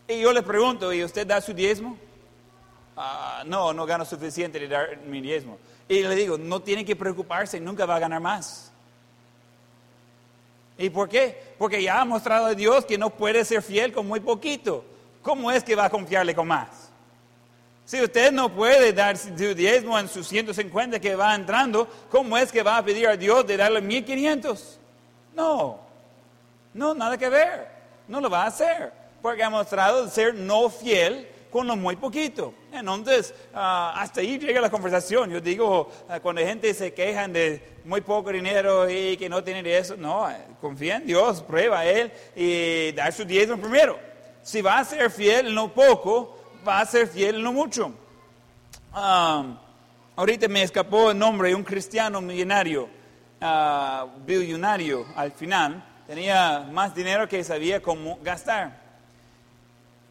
Y 0.06 0.20
yo 0.20 0.32
le 0.32 0.42
pregunto, 0.42 0.92
¿y 0.92 1.02
usted 1.02 1.26
da 1.26 1.40
su 1.40 1.52
diezmo? 1.52 1.98
Ah, 2.96 3.42
no, 3.44 3.72
no 3.72 3.84
gano 3.84 4.04
suficiente 4.04 4.60
de 4.60 4.68
dar 4.68 4.96
mi 4.98 5.20
diezmo. 5.20 5.58
Y 5.88 6.04
le 6.04 6.14
digo, 6.14 6.38
no 6.38 6.62
tiene 6.62 6.84
que 6.84 6.94
preocuparse, 6.94 7.58
nunca 7.58 7.84
va 7.84 7.96
a 7.96 7.98
ganar 7.98 8.20
más. 8.20 8.70
¿Y 10.78 10.88
por 10.88 11.08
qué? 11.08 11.54
Porque 11.58 11.82
ya 11.82 12.00
ha 12.00 12.04
mostrado 12.04 12.46
a 12.46 12.54
Dios 12.54 12.84
que 12.84 12.96
no 12.96 13.10
puede 13.10 13.44
ser 13.44 13.62
fiel 13.62 13.92
con 13.92 14.06
muy 14.06 14.20
poquito. 14.20 14.84
¿Cómo 15.20 15.50
es 15.50 15.64
que 15.64 15.74
va 15.74 15.86
a 15.86 15.90
confiarle 15.90 16.32
con 16.32 16.46
más? 16.46 16.81
Si 17.84 18.00
usted 18.00 18.32
no 18.32 18.48
puede 18.48 18.92
dar 18.92 19.16
su 19.16 19.30
diezmo 19.54 19.98
en 19.98 20.08
sus 20.08 20.28
150 20.28 21.00
que 21.00 21.16
va 21.16 21.34
entrando, 21.34 21.88
¿cómo 22.10 22.38
es 22.38 22.52
que 22.52 22.62
va 22.62 22.76
a 22.76 22.84
pedir 22.84 23.08
a 23.08 23.16
Dios 23.16 23.46
de 23.46 23.56
darle 23.56 23.80
1500? 23.80 24.78
No, 25.34 25.80
no, 26.74 26.94
nada 26.94 27.18
que 27.18 27.28
ver. 27.28 27.68
No 28.08 28.20
lo 28.20 28.30
va 28.30 28.44
a 28.44 28.46
hacer. 28.46 28.92
Porque 29.20 29.42
ha 29.42 29.50
mostrado 29.50 30.08
ser 30.08 30.34
no 30.34 30.68
fiel 30.68 31.28
con 31.50 31.66
lo 31.66 31.76
muy 31.76 31.96
poquito. 31.96 32.54
Entonces, 32.72 33.34
ah, 33.52 33.92
hasta 33.96 34.20
ahí 34.20 34.38
llega 34.38 34.60
la 34.60 34.70
conversación. 34.70 35.30
Yo 35.30 35.40
digo, 35.40 35.90
ah, 36.08 36.18
cuando 36.18 36.40
la 36.40 36.48
gente 36.48 36.72
se 36.72 36.94
queja 36.94 37.28
de 37.28 37.62
muy 37.84 38.00
poco 38.00 38.32
dinero 38.32 38.88
y 38.88 39.16
que 39.18 39.28
no 39.28 39.44
tienen 39.44 39.66
eso, 39.66 39.96
no, 39.96 40.28
eh, 40.30 40.36
confía 40.60 40.96
en 40.96 41.06
Dios, 41.06 41.42
prueba 41.42 41.80
a 41.80 41.86
Él 41.86 42.10
y 42.34 42.92
dar 42.92 43.12
su 43.12 43.24
diezmo 43.24 43.58
primero. 43.58 43.98
Si 44.42 44.62
va 44.62 44.78
a 44.78 44.84
ser 44.84 45.10
fiel 45.10 45.48
en 45.48 45.54
lo 45.54 45.72
poco, 45.72 46.41
va 46.66 46.80
a 46.80 46.86
ser 46.86 47.06
fiel 47.08 47.36
en 47.36 47.42
lo 47.42 47.52
mucho. 47.52 47.92
ahorita 48.92 50.48
me 50.48 50.62
escapó 50.62 51.10
el 51.10 51.18
nombre 51.18 51.48
de 51.48 51.54
un 51.54 51.64
cristiano 51.64 52.20
millonario, 52.20 52.88
uh, 53.40 54.08
billonario 54.24 55.06
al 55.16 55.32
final. 55.32 55.84
Tenía 56.06 56.68
más 56.70 56.94
dinero 56.94 57.28
que 57.28 57.42
sabía 57.42 57.80
cómo 57.80 58.18
gastar. 58.22 58.80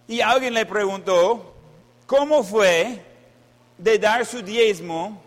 Y 0.08 0.20
alguien 0.22 0.54
le 0.54 0.66
preguntó, 0.66 1.54
¿cómo 2.06 2.44
fue 2.44 3.02
de 3.78 3.98
dar 3.98 4.26
su 4.26 4.42
diezmo 4.42 5.22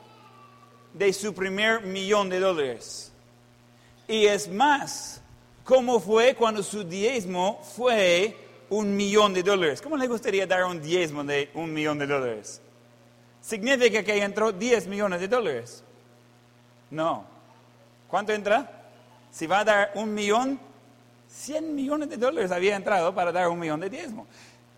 de 0.93 1.13
su 1.13 1.35
primer 1.35 1.83
millón 1.83 2.29
de 2.29 2.41
dólares? 2.41 3.13
Y 4.07 4.27
es 4.27 4.49
más, 4.49 5.23
¿cómo 5.65 6.01
fue 6.01 6.35
cuando 6.35 6.63
su 6.63 6.85
diezmo 6.85 7.63
fue 7.77 8.44
un 8.75 8.97
millón 8.97 9.33
de 9.33 9.43
dólares? 9.43 9.81
¿Cómo 9.81 9.97
le 9.97 10.07
gustaría 10.09 10.47
dar 10.47 10.65
un 10.65 10.83
diezmo 10.83 11.23
de 11.23 11.51
un 11.55 11.73
millón 11.73 11.99
de 11.99 12.07
dólares? 12.07 12.61
¿Significa 13.41 14.03
que 14.03 14.23
entró 14.23 14.53
10 14.53 14.87
millones 14.89 15.21
de 15.21 15.29
dólares? 15.29 15.85
No. 16.91 17.25
¿Cuánto 18.09 18.33
entra? 18.33 18.89
Si 19.31 19.47
va 19.47 19.61
a 19.61 19.65
dar 19.65 19.93
un 19.95 20.13
millón, 20.13 20.59
100 21.29 21.75
millones 21.75 22.09
de 22.09 22.17
dólares 22.17 22.51
había 22.51 22.75
entrado 22.75 23.15
para 23.15 23.31
dar 23.33 23.49
un 23.49 23.59
millón 23.59 23.81
de 23.81 23.91
diezmo. 23.91 24.27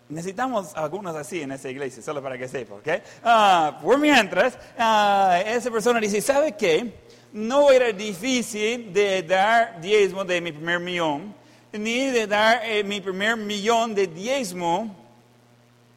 Necesitamos 0.09 0.75
algunos 0.75 1.15
así 1.15 1.41
en 1.41 1.51
esa 1.51 1.69
iglesia, 1.69 2.01
solo 2.01 2.21
para 2.21 2.37
que 2.37 2.47
sepa, 2.47 2.75
¿ok? 2.75 2.87
Ah, 3.23 3.79
por 3.81 3.97
mientras, 3.97 4.57
ah, 4.77 5.41
esa 5.45 5.69
persona 5.69 5.99
dice, 5.99 6.21
¿sabe 6.21 6.53
qué? 6.53 6.93
No 7.33 7.71
era 7.71 7.91
difícil 7.91 8.93
de 8.93 9.23
dar 9.23 9.81
diezmo 9.81 10.23
de 10.23 10.39
mi 10.39 10.51
primer 10.51 10.79
millón, 10.79 11.35
ni 11.71 12.09
de 12.11 12.27
dar 12.27 12.61
eh, 12.63 12.83
mi 12.83 13.01
primer 13.01 13.35
millón 13.35 13.93
de 13.93 14.07
diezmo, 14.07 14.95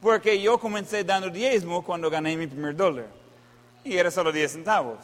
porque 0.01 0.41
yo 0.41 0.59
comencé 0.59 1.05
dando 1.05 1.31
diezmo 1.31 1.85
cuando 1.85 2.11
gané 2.11 2.37
mi 2.37 2.47
primer 2.47 2.75
dólar. 2.75 3.07
Y 3.85 3.97
era 3.97 4.11
solo 4.11 4.33
10 4.33 4.53
centavos. 4.53 4.99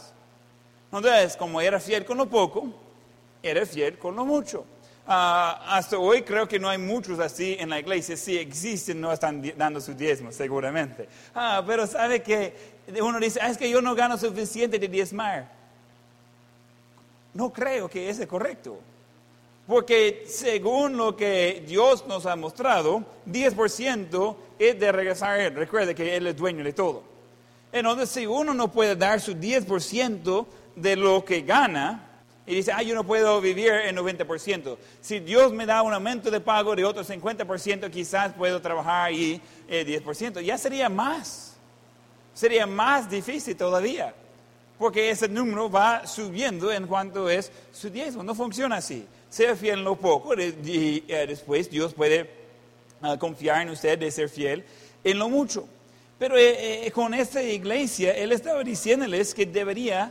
Entonces, 0.92 1.36
como 1.36 1.60
era 1.60 1.80
fiel 1.80 2.04
con 2.04 2.16
lo 2.16 2.26
poco, 2.26 2.66
era 3.42 3.64
fiel 3.66 3.98
con 3.98 4.16
lo 4.16 4.24
mucho. 4.24 4.64
Ah, 5.08 5.62
hasta 5.68 5.98
hoy 5.98 6.22
creo 6.22 6.48
que 6.48 6.58
no 6.58 6.68
hay 6.68 6.78
muchos 6.78 7.18
así 7.20 7.56
en 7.58 7.70
la 7.70 7.78
iglesia. 7.78 8.16
Si 8.16 8.36
existen, 8.36 9.00
no 9.00 9.12
están 9.12 9.42
dando 9.56 9.80
su 9.80 9.94
diezmo, 9.94 10.32
seguramente. 10.32 11.08
Ah, 11.34 11.62
pero 11.66 11.86
sabe 11.86 12.22
que 12.22 12.54
uno 13.00 13.20
dice, 13.20 13.38
ah, 13.40 13.48
es 13.48 13.56
que 13.56 13.70
yo 13.70 13.80
no 13.80 13.94
gano 13.94 14.18
suficiente 14.18 14.78
de 14.78 14.88
diezmar. 14.88 15.48
No 17.34 17.52
creo 17.52 17.88
que 17.88 18.08
ese 18.08 18.22
es 18.22 18.28
correcto. 18.28 18.80
Porque 19.66 20.24
según 20.28 20.96
lo 20.96 21.16
que 21.16 21.64
Dios 21.66 22.06
nos 22.06 22.24
ha 22.26 22.36
mostrado, 22.36 23.04
10% 23.26 24.36
es 24.58 24.78
de 24.78 24.92
regresar 24.92 25.30
a 25.30 25.46
Él. 25.46 25.54
Recuerde 25.54 25.94
que 25.94 26.16
Él 26.16 26.26
es 26.28 26.36
dueño 26.36 26.62
de 26.62 26.72
todo. 26.72 27.02
Entonces, 27.72 28.08
si 28.08 28.26
uno 28.26 28.54
no 28.54 28.70
puede 28.70 28.94
dar 28.94 29.20
su 29.20 29.34
10% 29.34 30.46
de 30.76 30.96
lo 30.96 31.24
que 31.24 31.42
gana, 31.42 32.06
y 32.46 32.54
dice, 32.54 32.70
ah, 32.72 32.80
yo 32.80 32.94
no 32.94 33.04
puedo 33.04 33.40
vivir 33.40 33.72
en 33.72 33.96
90%. 33.96 34.76
Si 35.00 35.18
Dios 35.18 35.52
me 35.52 35.66
da 35.66 35.82
un 35.82 35.92
aumento 35.92 36.30
de 36.30 36.40
pago 36.40 36.76
de 36.76 36.84
otro 36.84 37.02
50%, 37.02 37.90
quizás 37.90 38.32
puedo 38.34 38.62
trabajar 38.62 39.06
ahí 39.06 39.40
eh, 39.66 39.84
10%. 39.84 40.40
Ya 40.42 40.56
sería 40.56 40.88
más. 40.88 41.56
Sería 42.32 42.66
más 42.66 43.10
difícil 43.10 43.56
todavía. 43.56 44.14
Porque 44.78 45.10
ese 45.10 45.26
número 45.28 45.68
va 45.68 46.06
subiendo 46.06 46.70
en 46.70 46.86
cuanto 46.86 47.28
es 47.28 47.50
su 47.72 47.90
diezmo. 47.90 48.22
No 48.22 48.34
funciona 48.34 48.76
así. 48.76 49.08
Sea 49.36 49.54
fiel 49.54 49.80
en 49.80 49.84
lo 49.84 49.96
poco 49.96 50.32
y 50.34 51.04
eh, 51.06 51.26
después 51.28 51.68
Dios 51.68 51.92
puede 51.92 52.30
ah, 53.02 53.18
confiar 53.18 53.60
en 53.60 53.68
usted 53.68 53.98
de 53.98 54.10
ser 54.10 54.30
fiel 54.30 54.64
en 55.04 55.18
lo 55.18 55.28
mucho. 55.28 55.68
Pero 56.18 56.36
eh, 56.38 56.90
con 56.94 57.12
esta 57.12 57.42
iglesia, 57.42 58.14
Él 58.14 58.32
estaba 58.32 58.64
diciéndoles 58.64 59.34
que 59.34 59.44
debería 59.44 60.10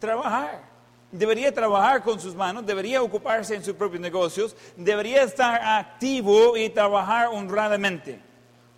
trabajar 0.00 0.74
debería 1.12 1.54
trabajar 1.54 2.02
con 2.02 2.18
sus 2.18 2.34
manos, 2.34 2.66
debería 2.66 3.00
ocuparse 3.00 3.54
en 3.54 3.62
sus 3.62 3.74
propios 3.74 4.00
negocios, 4.00 4.56
debería 4.76 5.22
estar 5.22 5.60
activo 5.62 6.56
y 6.56 6.68
trabajar 6.70 7.28
honradamente, 7.28 8.18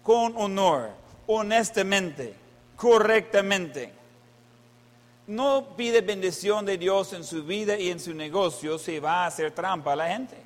con 0.03 0.37
honor, 0.37 0.91
honestamente, 1.27 2.35
correctamente. 2.77 3.95
No 5.27 5.77
pide 5.77 6.01
bendición 6.01 6.65
de 6.65 6.79
Dios 6.79 7.13
en 7.13 7.25
su 7.25 7.43
vida 7.45 7.77
y 7.77 7.91
en 7.91 7.99
su 7.99 8.15
negocio 8.15 8.79
si 8.79 8.99
va 8.99 9.25
a 9.25 9.27
hacer 9.27 9.51
trampa 9.53 9.93
a 9.93 9.97
la 9.97 10.09
gente. 10.09 10.37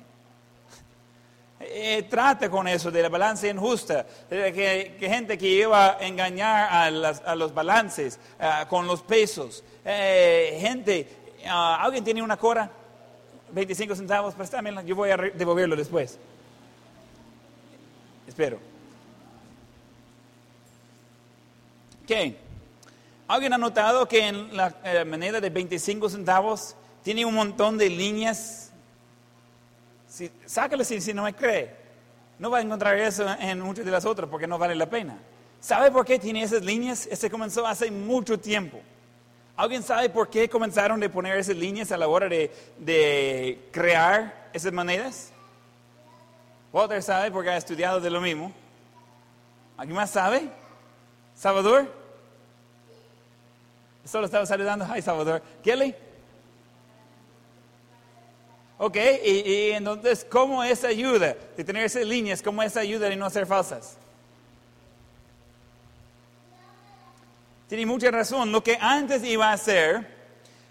Eh, 1.59 2.07
trata 2.09 2.49
con 2.49 2.67
eso 2.67 2.89
de 2.89 3.03
la 3.03 3.09
balanza 3.09 3.47
injusta, 3.47 4.05
de 4.27 4.51
que, 4.51 5.07
gente 5.07 5.37
que 5.37 5.47
iba 5.47 5.97
a 5.97 5.99
engañar 5.99 6.69
a, 7.23 7.35
los 7.35 7.53
balances 7.53 8.19
ah, 8.39 8.65
con 8.67 8.87
los 8.87 9.03
pesos, 9.03 9.63
eh, 9.85 10.57
gente 10.59 11.21
Ah, 11.45 11.83
¿Alguien 11.83 12.03
tiene 12.03 12.21
una 12.21 12.37
cora? 12.37 12.69
25 13.51 13.95
centavos, 13.95 14.33
préstamela, 14.33 14.81
yo 14.83 14.95
voy 14.95 15.09
a 15.09 15.17
devolverlo 15.17 15.75
después. 15.75 16.17
Espero. 18.27 18.59
¿Qué? 22.07 22.37
¿Alguien 23.31 23.53
ha 23.53 23.57
notado 23.57 24.09
que 24.09 24.27
en 24.27 24.57
la 24.57 24.75
eh, 24.83 25.05
moneda 25.05 25.39
de 25.39 25.49
25 25.49 26.09
centavos 26.09 26.75
tiene 27.01 27.23
un 27.23 27.33
montón 27.33 27.77
de 27.77 27.89
líneas? 27.89 28.73
Si, 30.05 30.29
si, 30.99 31.13
no 31.13 31.23
me 31.23 31.33
cree. 31.33 31.73
No 32.39 32.51
va 32.51 32.57
a 32.57 32.61
encontrar 32.61 32.97
eso 32.97 33.25
en 33.39 33.61
muchas 33.61 33.85
de 33.85 33.91
las 33.91 34.03
otras 34.03 34.29
porque 34.29 34.47
no 34.47 34.57
vale 34.57 34.75
la 34.75 34.89
pena. 34.89 35.17
¿Sabe 35.61 35.89
por 35.91 36.05
qué 36.05 36.19
tiene 36.19 36.43
esas 36.43 36.61
líneas? 36.61 37.07
Ese 37.09 37.29
comenzó 37.29 37.65
hace 37.65 37.89
mucho 37.89 38.37
tiempo. 38.37 38.81
¿Alguien 39.55 39.81
sabe 39.81 40.09
por 40.09 40.29
qué 40.29 40.49
comenzaron 40.49 41.01
a 41.01 41.07
poner 41.07 41.37
esas 41.37 41.55
líneas 41.55 41.89
a 41.93 41.97
la 41.97 42.09
hora 42.09 42.27
de, 42.27 43.69
crear 43.71 44.49
esas 44.51 44.73
monedas? 44.73 45.31
Walter 46.73 47.01
sabe 47.01 47.31
porque 47.31 47.51
ha 47.51 47.55
estudiado 47.55 48.01
de 48.01 48.09
lo 48.09 48.19
mismo. 48.19 48.51
¿Alguien 49.77 49.95
más 49.95 50.09
sabe? 50.09 50.49
¿Salvador? 51.33 52.00
Solo 54.05 54.25
estaba 54.25 54.45
saludando. 54.45 54.85
Hi, 54.85 55.01
Salvador. 55.01 55.41
¿Kelly? 55.63 55.95
Ok, 58.77 58.97
y, 59.23 59.29
y, 59.29 59.71
entonces, 59.71 60.25
¿cómo 60.29 60.63
esa 60.63 60.87
ayuda 60.87 61.35
de 61.55 61.63
tener 61.63 61.85
esas 61.85 62.03
líneas, 62.03 62.41
cómo 62.41 62.63
esa 62.63 62.79
ayuda 62.79 63.09
de 63.09 63.15
no 63.15 63.29
ser 63.29 63.45
falsas? 63.45 63.97
tiene 67.71 67.85
mucha 67.85 68.11
razón. 68.11 68.51
Lo 68.51 68.61
que 68.61 68.77
antes 68.81 69.23
iba 69.23 69.49
a 69.49 69.53
hacer, 69.53 70.05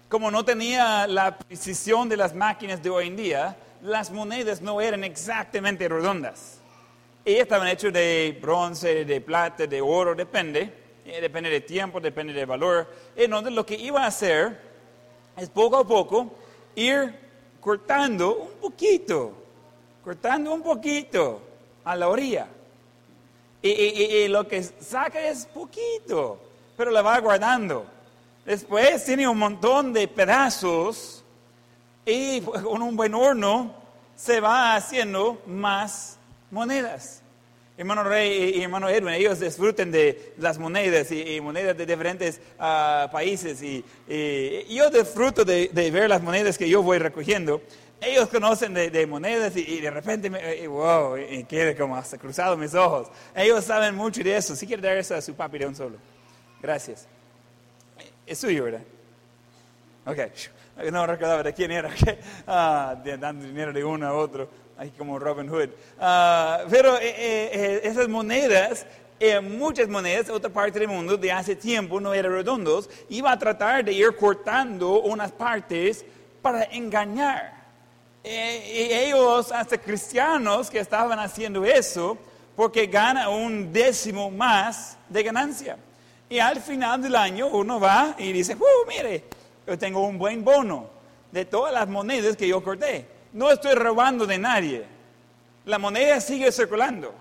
como 0.07 0.29
no 0.29 0.45
tenía 0.45 1.07
la 1.07 1.35
precisión 1.35 2.07
de 2.07 2.15
las 2.15 2.35
máquinas 2.35 2.83
de 2.83 2.91
hoy 2.91 3.07
en 3.07 3.15
día, 3.15 3.57
las 3.81 4.11
monedas 4.11 4.61
no 4.61 4.79
eran 4.79 5.03
exactamente 5.03 5.89
redondas. 5.89 6.59
Ellas 7.25 7.41
estaban 7.41 7.67
hechas 7.69 7.91
de 7.91 8.37
bronce, 8.39 9.03
de 9.03 9.19
plata, 9.19 9.65
de 9.65 9.81
oro, 9.81 10.13
depende. 10.13 10.71
Eh, 11.05 11.21
depende 11.21 11.49
del 11.49 11.63
tiempo, 11.63 11.99
depende 11.99 12.33
del 12.33 12.45
valor. 12.45 12.87
Entonces 13.15 13.53
lo 13.53 13.65
que 13.65 13.75
iba 13.75 14.03
a 14.03 14.07
hacer 14.07 14.59
es 15.37 15.49
poco 15.49 15.77
a 15.77 15.87
poco 15.87 16.31
ir 16.75 17.13
cortando 17.59 18.35
un 18.35 18.59
poquito, 18.59 19.33
cortando 20.03 20.53
un 20.53 20.61
poquito 20.61 21.41
a 21.83 21.95
la 21.95 22.09
orilla. 22.09 22.47
Y, 23.61 23.69
y 23.69 24.27
lo 24.27 24.47
que 24.47 24.63
saca 24.63 25.21
es 25.21 25.45
poquito 25.45 26.51
pero 26.81 26.89
la 26.89 27.03
va 27.03 27.19
guardando. 27.19 27.85
Después 28.43 29.05
tiene 29.05 29.27
un 29.27 29.37
montón 29.37 29.93
de 29.93 30.07
pedazos 30.07 31.23
y 32.03 32.41
con 32.41 32.81
un 32.81 32.95
buen 32.95 33.13
horno 33.13 33.71
se 34.15 34.39
va 34.39 34.75
haciendo 34.75 35.39
más 35.45 36.17
monedas. 36.49 37.20
Hermano 37.81 38.03
Rey 38.03 38.57
y 38.57 38.61
hermano 38.61 38.87
Edwin, 38.89 39.15
ellos 39.15 39.39
disfruten 39.39 39.91
de 39.91 40.33
las 40.37 40.59
monedas 40.59 41.11
y, 41.11 41.41
monedas 41.41 41.75
de 41.75 41.87
diferentes 41.87 42.39
ah, 42.59 43.09
países 43.11 43.59
y, 43.63 43.83
yo 44.69 44.91
disfruto 44.91 45.43
de, 45.43 45.89
ver 45.91 46.07
las 46.07 46.21
monedas 46.21 46.59
que 46.59 46.69
yo 46.69 46.83
voy 46.83 46.99
recogiendo. 46.99 47.59
Ellos 47.99 48.29
conocen 48.29 48.75
de, 48.75 49.07
monedas 49.07 49.57
y, 49.57 49.79
de 49.79 49.89
repente, 49.89 50.29
me, 50.29 50.67
wow, 50.67 51.17
y 51.17 51.43
queda 51.45 51.75
como 51.75 51.95
hasta 51.95 52.19
cruzado 52.19 52.55
mis 52.55 52.75
ojos. 52.75 53.07
Ellos 53.35 53.65
saben 53.65 53.95
mucho 53.95 54.23
de 54.23 54.37
eso. 54.37 54.55
Si 54.55 54.67
quiere 54.67 54.83
dar 54.83 54.95
eso 54.97 55.15
a 55.15 55.21
su 55.21 55.33
papi 55.33 55.57
de 55.57 55.65
un 55.65 55.75
solo. 55.75 55.97
Gracias. 56.61 57.07
Es 58.27 58.37
suyo, 58.37 58.65
¿verdad? 58.65 58.83
Ok. 60.05 60.19
No 60.91 61.05
recordaba 61.05 61.43
de 61.43 61.53
quién 61.53 61.71
era. 61.71 61.89
Ah, 62.47 62.95
dando 63.19 63.45
dinero 63.45 63.71
de 63.71 63.83
uno 63.83 64.07
a 64.07 64.13
otro. 64.13 64.49
Ahí 64.77 64.91
como 64.97 65.19
Robin 65.19 65.47
Hood. 65.47 65.69
Ah, 65.99 66.61
pero 66.69 66.97
eh, 66.97 67.09
eh, 67.09 67.49
eh, 67.53 67.81
esas 67.83 68.07
monedas 68.07 68.85
muchas 69.43 69.87
monedas 69.87 70.31
otra 70.31 70.49
parte 70.49 70.79
del 70.79 70.87
mundo 70.87 71.15
de 71.15 71.31
hace 71.31 71.55
tiempo 71.55 72.01
no 72.01 72.11
eran 72.11 72.31
redondos, 72.31 72.89
iba 73.07 73.31
a 73.31 73.37
tratar 73.37 73.85
de 73.85 73.93
ir 73.93 74.15
cortando 74.15 74.99
unas 75.01 75.31
partes 75.31 76.03
para 76.41 76.63
engañar. 76.63 77.53
y 78.23 78.91
ellos, 78.91 79.51
hasta 79.51 79.77
cristianos 79.77 80.71
que 80.71 80.79
estaban 80.79 81.19
haciendo 81.19 81.63
eso, 81.63 82.17
porque 82.55 82.87
gana 82.87 83.29
un 83.29 83.71
décimo 83.71 84.31
más 84.31 84.97
de 85.07 85.21
ganancia. 85.21 85.77
Y 86.29 86.39
al 86.39 86.61
final 86.61 87.01
del 87.01 87.15
año 87.15 87.47
uno 87.47 87.79
va 87.79 88.15
y 88.17 88.31
dice, 88.31 88.55
uh, 88.55 88.87
mire, 88.87 89.25
yo 89.67 89.77
tengo 89.77 90.05
un 90.05 90.17
buen 90.17 90.43
bono 90.43 90.89
de 91.31 91.45
todas 91.45 91.73
las 91.73 91.87
monedas 91.87 92.35
que 92.35 92.47
yo 92.47 92.63
corté. 92.63 93.07
No 93.33 93.49
estoy 93.49 93.73
robando 93.73 94.25
de 94.25 94.37
nadie. 94.37 94.85
La 95.65 95.77
moneda 95.77 96.19
sigue 96.19 96.51
circulando 96.51 97.13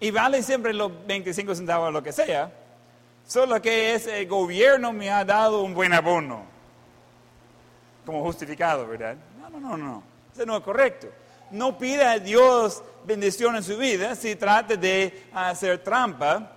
y 0.00 0.10
vale 0.10 0.42
siempre 0.42 0.72
los 0.72 0.90
25 1.06 1.54
centavos 1.54 1.88
o 1.88 1.92
lo 1.92 2.02
que 2.02 2.12
sea. 2.12 2.50
Solo 3.26 3.60
que 3.60 3.94
ese 3.94 4.24
gobierno 4.24 4.92
me 4.92 5.10
ha 5.10 5.24
dado 5.24 5.62
un 5.62 5.74
buen 5.74 5.92
abono. 5.92 6.44
Como 8.04 8.22
justificado, 8.22 8.86
¿verdad? 8.86 9.16
No, 9.40 9.50
no, 9.50 9.60
no, 9.60 9.76
no. 9.76 10.02
Eso 10.34 10.46
no 10.46 10.56
es 10.56 10.62
correcto. 10.62 11.08
No 11.50 11.76
pida 11.76 12.12
a 12.12 12.18
Dios 12.18 12.82
bendición 13.04 13.56
en 13.56 13.62
su 13.62 13.76
vida 13.76 14.14
si 14.14 14.34
trata 14.36 14.76
de 14.76 15.24
hacer 15.34 15.78
trampa 15.84 16.50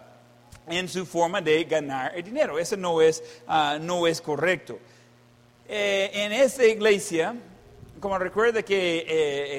en 0.68 0.88
su 0.88 1.06
forma 1.06 1.42
de 1.42 1.64
ganar 1.66 2.16
el 2.16 2.24
dinero. 2.24 2.58
Eso 2.58 2.78
no 2.78 3.02
es, 3.02 3.24
ah, 3.48 3.78
no 3.80 4.08
es 4.08 4.22
correcto. 4.22 4.80
Eh, 5.68 6.12
en 6.14 6.32
esta 6.32 6.66
iglesia, 6.66 7.36
como 8.00 8.18
recuerda 8.20 8.62
que 8.62 8.98
eh, 8.98 9.06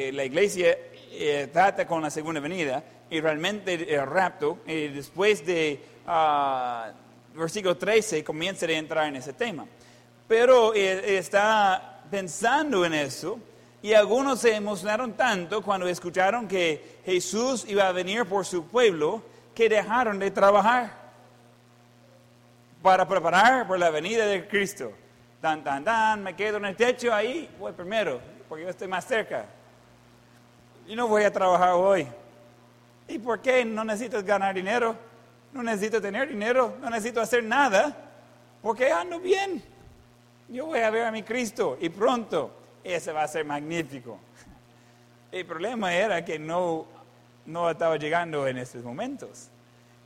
eh, 0.08 0.12
la 0.12 0.24
iglesia 0.24 0.76
eh, 1.10 1.48
trata 1.52 1.86
con 1.86 2.02
la 2.02 2.10
segunda 2.10 2.40
venida 2.40 2.84
y 3.08 3.20
realmente 3.20 3.94
el 3.94 4.06
rapto, 4.06 4.58
y 4.66 4.88
después 4.88 5.44
de 5.46 5.80
ah, 6.06 6.92
versículo 7.34 7.76
13 7.76 8.22
comienza 8.22 8.66
a 8.66 8.72
entrar 8.72 9.08
en 9.08 9.16
ese 9.16 9.32
tema. 9.32 9.66
Pero 10.28 10.74
eh, 10.74 11.16
está 11.16 12.02
pensando 12.10 12.84
en 12.84 12.94
eso 12.94 13.38
y 13.82 13.94
algunos 13.94 14.40
se 14.40 14.54
emocionaron 14.54 15.14
tanto 15.14 15.62
cuando 15.62 15.88
escucharon 15.88 16.46
que 16.48 17.00
Jesús 17.04 17.64
iba 17.68 17.88
a 17.88 17.92
venir 17.92 18.26
por 18.26 18.44
su 18.44 18.64
pueblo 18.66 19.22
que 19.54 19.68
dejaron 19.68 20.18
de 20.18 20.30
trabajar 20.30 21.06
para 22.82 23.06
preparar 23.06 23.66
por 23.66 23.78
la 23.78 23.90
venida 23.90 24.26
de 24.26 24.46
Cristo. 24.46 24.92
Tan, 25.40 25.62
tan, 25.62 25.84
tan, 25.84 26.22
me 26.22 26.34
quedo 26.34 26.56
en 26.56 26.64
el 26.66 26.76
techo 26.76 27.12
ahí, 27.12 27.48
voy 27.58 27.72
primero, 27.72 28.20
porque 28.48 28.64
yo 28.64 28.70
estoy 28.70 28.88
más 28.88 29.04
cerca. 29.04 29.46
Y 30.86 30.96
no 30.96 31.08
voy 31.08 31.24
a 31.24 31.32
trabajar 31.32 31.72
hoy. 31.72 32.06
¿Y 33.08 33.18
por 33.18 33.40
qué 33.40 33.64
no 33.64 33.84
necesito 33.84 34.22
ganar 34.22 34.54
dinero? 34.54 34.96
No 35.52 35.62
necesito 35.62 36.00
tener 36.00 36.28
dinero, 36.28 36.76
no 36.80 36.90
necesito 36.90 37.20
hacer 37.20 37.44
nada, 37.44 37.96
porque 38.62 38.90
ando 38.90 39.20
bien. 39.20 39.62
Yo 40.48 40.66
voy 40.66 40.80
a 40.80 40.90
ver 40.90 41.04
a 41.04 41.12
mi 41.12 41.22
Cristo 41.22 41.76
y 41.80 41.88
pronto 41.88 42.50
ese 42.84 43.12
va 43.12 43.24
a 43.24 43.28
ser 43.28 43.44
magnífico. 43.44 44.18
El 45.32 45.44
problema 45.44 45.92
era 45.94 46.24
que 46.24 46.38
no, 46.38 46.86
no 47.46 47.70
estaba 47.70 47.96
llegando 47.96 48.46
en 48.46 48.58
estos 48.58 48.82
momentos. 48.82 49.48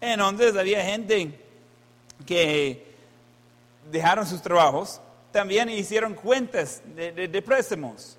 Entonces 0.00 0.56
había 0.56 0.82
gente 0.82 1.38
que 2.26 2.86
dejaron 3.90 4.26
sus 4.26 4.40
trabajos, 4.40 5.00
también 5.32 5.68
hicieron 5.68 6.14
cuentas 6.14 6.82
de, 6.94 7.42
préstamos. 7.42 8.18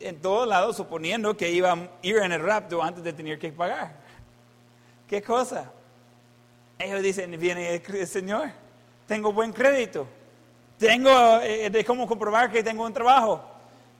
En 0.00 0.20
todos 0.20 0.46
lados, 0.46 0.76
suponiendo 0.76 1.36
que 1.36 1.50
iban 1.50 1.84
a 1.84 1.90
ir 2.02 2.16
en 2.18 2.32
el 2.32 2.40
rapto 2.40 2.82
antes 2.82 3.02
de 3.02 3.12
tener 3.12 3.38
que 3.38 3.50
pagar. 3.52 3.96
¿Qué 5.08 5.22
cosa? 5.22 5.70
Ellos 6.78 7.02
dicen, 7.02 7.38
viene 7.38 7.74
el 7.74 8.06
Señor, 8.06 8.50
tengo 9.06 9.32
buen 9.32 9.52
crédito, 9.52 10.06
tengo 10.78 11.40
eh, 11.40 11.70
de 11.70 11.84
cómo 11.84 12.06
comprobar 12.06 12.50
que 12.50 12.62
tengo 12.62 12.84
un 12.84 12.92
trabajo. 12.92 13.42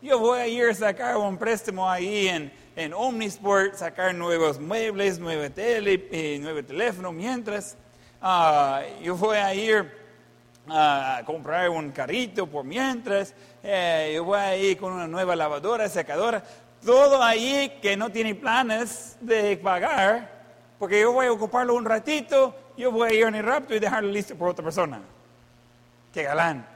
Yo 0.03 0.19
voy 0.19 0.41
a 0.41 0.47
ir 0.47 0.69
a 0.69 0.75
sacar 0.75 1.17
un 1.17 1.39
préstamo 1.39 1.89
ahí 1.89 2.29
en, 2.29 2.53
en 2.77 2.93
Omnisport, 2.93 3.75
sacar 3.75 4.15
nuevos 4.15 4.59
muebles, 4.59 5.19
nueva 5.19 5.49
tele, 5.49 6.09
eh, 6.11 6.39
nuevo 6.41 6.63
teléfono, 6.63 7.13
mientras 7.13 7.77
ah, 8.21 8.83
yo 9.03 9.17
voy 9.17 9.37
a 9.37 9.55
ir 9.55 10.04
a 10.69 11.23
comprar 11.25 11.69
un 11.69 11.91
carrito 11.93 12.47
por 12.47 12.65
mientras, 12.65 13.35
eh, 13.63 14.13
yo 14.15 14.25
voy 14.25 14.39
a 14.39 14.57
ir 14.57 14.79
con 14.79 14.93
una 14.93 15.07
nueva 15.07 15.37
lavadora, 15.37 15.89
secadora, 15.89 16.43
todo 16.85 17.23
ahí 17.23 17.79
que 17.81 17.97
no 17.97 18.11
tiene 18.11 18.35
planes 18.35 19.17
de 19.21 19.57
pagar, 19.57 20.31
porque 20.79 21.01
yo 21.01 21.13
voy 21.13 21.27
a 21.27 21.33
ocuparlo 21.33 21.75
un 21.75 21.85
ratito, 21.85 22.55
yo 22.77 22.91
voy 22.91 23.11
a 23.11 23.15
ir 23.15 23.27
en 23.27 23.35
el 23.37 23.45
rapto 23.45 23.75
y 23.75 23.79
dejarlo 23.79 24.11
listo 24.11 24.35
por 24.37 24.51
otra 24.51 24.65
persona. 24.65 25.01
Qué 26.13 26.23
galán. 26.23 26.67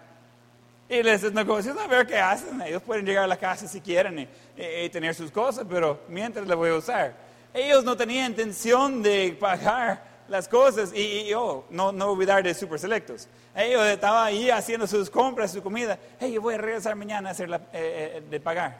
Y 0.88 1.02
les 1.02 1.30
negocios 1.32 1.76
a 1.76 1.86
ver 1.86 2.06
qué 2.06 2.16
hacen. 2.16 2.62
Ellos 2.62 2.82
pueden 2.82 3.04
llegar 3.04 3.24
a 3.24 3.26
la 3.26 3.36
casa 3.36 3.68
si 3.68 3.80
quieren 3.80 4.26
y, 4.56 4.88
tener 4.88 5.14
sus 5.14 5.30
cosas, 5.30 5.66
pero 5.68 6.00
mientras 6.08 6.46
les 6.46 6.56
voy 6.56 6.70
a 6.70 6.74
usar. 6.76 7.14
Ellos 7.52 7.84
no 7.84 7.96
tenían 7.96 8.30
intención 8.30 9.02
de 9.02 9.36
pagar 9.38 10.02
las 10.28 10.48
cosas 10.48 10.92
y, 10.94 11.26
yo, 11.26 11.64
no, 11.70 11.92
no 11.92 12.10
olvidar 12.12 12.42
de 12.42 12.54
super 12.54 12.78
selectos. 12.78 13.28
Ellos 13.54 13.84
estaban 13.86 14.26
ahí 14.26 14.50
haciendo 14.50 14.86
sus 14.86 15.10
compras, 15.10 15.52
su 15.52 15.62
comida. 15.62 15.98
Hey, 16.20 16.32
yo 16.32 16.40
voy 16.40 16.54
a 16.54 16.58
regresar 16.58 16.94
mañana 16.94 17.30
a 17.30 17.32
hacer 17.32 17.48
la, 17.48 17.56
eh, 17.56 17.62
eh, 17.72 18.22
de 18.28 18.40
pagar. 18.40 18.78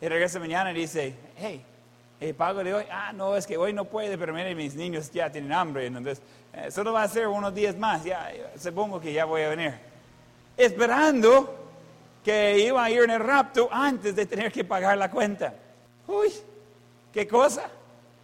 Y 0.00 0.08
regresa 0.08 0.38
mañana 0.38 0.70
y 0.72 0.74
dice, 0.74 1.14
hey, 1.36 1.64
el 2.20 2.34
pago 2.34 2.62
de 2.62 2.74
hoy, 2.74 2.84
ah, 2.90 3.12
no, 3.12 3.36
es 3.36 3.46
que 3.46 3.56
hoy 3.56 3.72
no 3.72 3.84
puede, 3.84 4.16
pero 4.16 4.32
mire, 4.32 4.54
mis 4.54 4.74
niños 4.74 5.10
ya 5.10 5.30
tienen 5.30 5.52
hambre, 5.52 5.86
entonces 5.86 6.20
eh, 6.52 6.70
solo 6.70 6.92
va 6.92 7.02
a 7.02 7.08
ser 7.08 7.26
unos 7.26 7.54
días 7.54 7.76
más, 7.76 8.04
ya, 8.04 8.30
supongo 8.58 9.00
que 9.00 9.12
ya 9.12 9.24
voy 9.24 9.42
a 9.42 9.48
venir 9.48 9.94
esperando 10.56 11.54
que 12.24 12.58
iba 12.60 12.82
a 12.82 12.90
ir 12.90 13.02
en 13.02 13.10
el 13.10 13.20
rapto 13.20 13.68
antes 13.70 14.16
de 14.16 14.26
tener 14.26 14.50
que 14.50 14.64
pagar 14.64 14.96
la 14.96 15.10
cuenta. 15.10 15.54
Uy, 16.06 16.32
qué 17.12 17.26
cosa, 17.26 17.68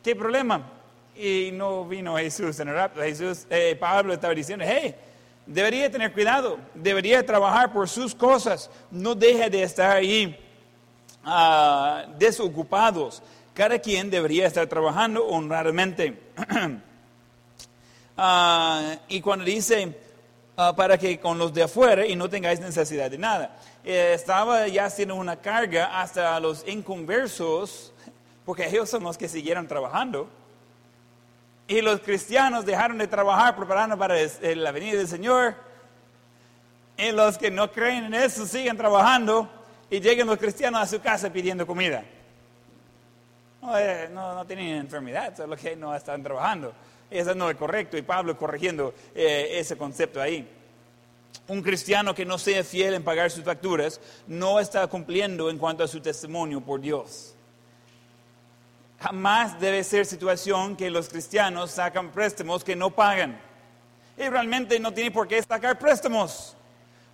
qué 0.02 0.16
problema. 0.16 0.79
Y 1.16 1.50
no 1.52 1.84
vino 1.84 2.16
Jesús 2.16 2.58
en 2.60 2.68
el 2.68 2.74
rapto. 2.74 3.00
Jesús, 3.00 3.46
eh, 3.50 3.76
Pablo 3.78 4.12
estaba 4.14 4.34
diciendo, 4.34 4.64
hey, 4.66 4.94
debería 5.46 5.90
tener 5.90 6.12
cuidado, 6.12 6.58
debería 6.74 7.24
trabajar 7.24 7.72
por 7.72 7.88
sus 7.88 8.14
cosas, 8.14 8.70
no 8.90 9.14
deje 9.14 9.50
de 9.50 9.62
estar 9.62 9.96
ahí 9.96 10.38
ah, 11.24 12.06
desocupados. 12.18 13.22
Cada 13.52 13.78
quien 13.78 14.10
debería 14.10 14.46
estar 14.46 14.66
trabajando 14.66 15.26
honradamente. 15.26 16.18
Ah, 18.22 18.96
y 19.08 19.22
cuando 19.22 19.46
dice, 19.46 19.96
Ah, 20.62 20.76
para 20.76 20.98
que 20.98 21.18
con 21.18 21.38
los 21.38 21.54
de 21.54 21.62
afuera 21.62 22.04
y 22.04 22.14
no 22.14 22.28
tengáis 22.28 22.60
necesidad 22.60 23.10
de 23.10 23.16
nada. 23.16 23.56
Eh, 23.82 24.12
estaba 24.14 24.68
ya 24.68 24.84
haciendo 24.84 25.14
una 25.14 25.36
carga 25.36 25.98
hasta 26.02 26.38
los 26.38 26.68
inconversos, 26.68 27.94
porque 28.44 28.68
ellos 28.68 28.90
son 28.90 29.04
los 29.04 29.16
que 29.16 29.26
siguieron 29.26 29.66
trabajando. 29.66 30.28
Y 31.70 31.82
los 31.82 32.00
cristianos 32.00 32.66
dejaron 32.66 32.98
de 32.98 33.06
trabajar 33.06 33.54
preparando 33.54 33.96
para 33.96 34.16
la 34.16 34.72
venida 34.72 34.98
del 34.98 35.06
Señor. 35.06 35.54
Y 36.98 37.12
los 37.12 37.38
que 37.38 37.48
no 37.48 37.70
creen 37.70 38.06
en 38.06 38.14
eso 38.14 38.44
siguen 38.44 38.76
trabajando 38.76 39.48
y 39.88 40.00
llegan 40.00 40.26
los 40.26 40.36
cristianos 40.36 40.82
a 40.82 40.86
su 40.86 41.00
casa 41.00 41.32
pidiendo 41.32 41.64
comida. 41.64 42.02
No, 43.62 43.78
eh, 43.78 44.08
no, 44.12 44.44
tienen 44.46 44.78
enfermedad, 44.78 45.36
solo 45.36 45.56
que 45.56 45.76
no 45.76 45.94
están 45.94 46.24
trabajando. 46.24 46.72
Eso 47.08 47.36
no 47.36 47.48
es 47.48 47.56
correcto 47.56 47.96
y 47.96 48.02
Pablo 48.02 48.36
corrigiendo 48.36 48.92
eh, 49.14 49.50
ese 49.52 49.78
concepto 49.78 50.20
ahí. 50.20 50.50
Un 51.46 51.62
cristiano 51.62 52.16
que 52.16 52.24
no 52.24 52.36
sea 52.36 52.64
fiel 52.64 52.94
en 52.94 53.04
pagar 53.04 53.30
sus 53.30 53.44
facturas 53.44 54.00
no 54.26 54.58
está 54.58 54.84
cumpliendo 54.88 55.48
en 55.48 55.56
cuanto 55.56 55.84
a 55.84 55.88
su 55.88 56.00
testimonio 56.00 56.60
por 56.60 56.80
Dios. 56.80 57.36
Jamás 59.00 59.58
debe 59.58 59.82
ser 59.82 60.04
situación 60.04 60.76
que 60.76 60.90
los 60.90 61.08
cristianos 61.08 61.70
sacan 61.70 62.10
préstamos 62.10 62.62
que 62.62 62.76
no 62.76 62.90
pagan. 62.90 63.40
Y 64.18 64.28
realmente 64.28 64.78
no 64.78 64.92
tiene 64.92 65.10
por 65.10 65.26
qué 65.26 65.42
sacar 65.42 65.78
préstamos. 65.78 66.54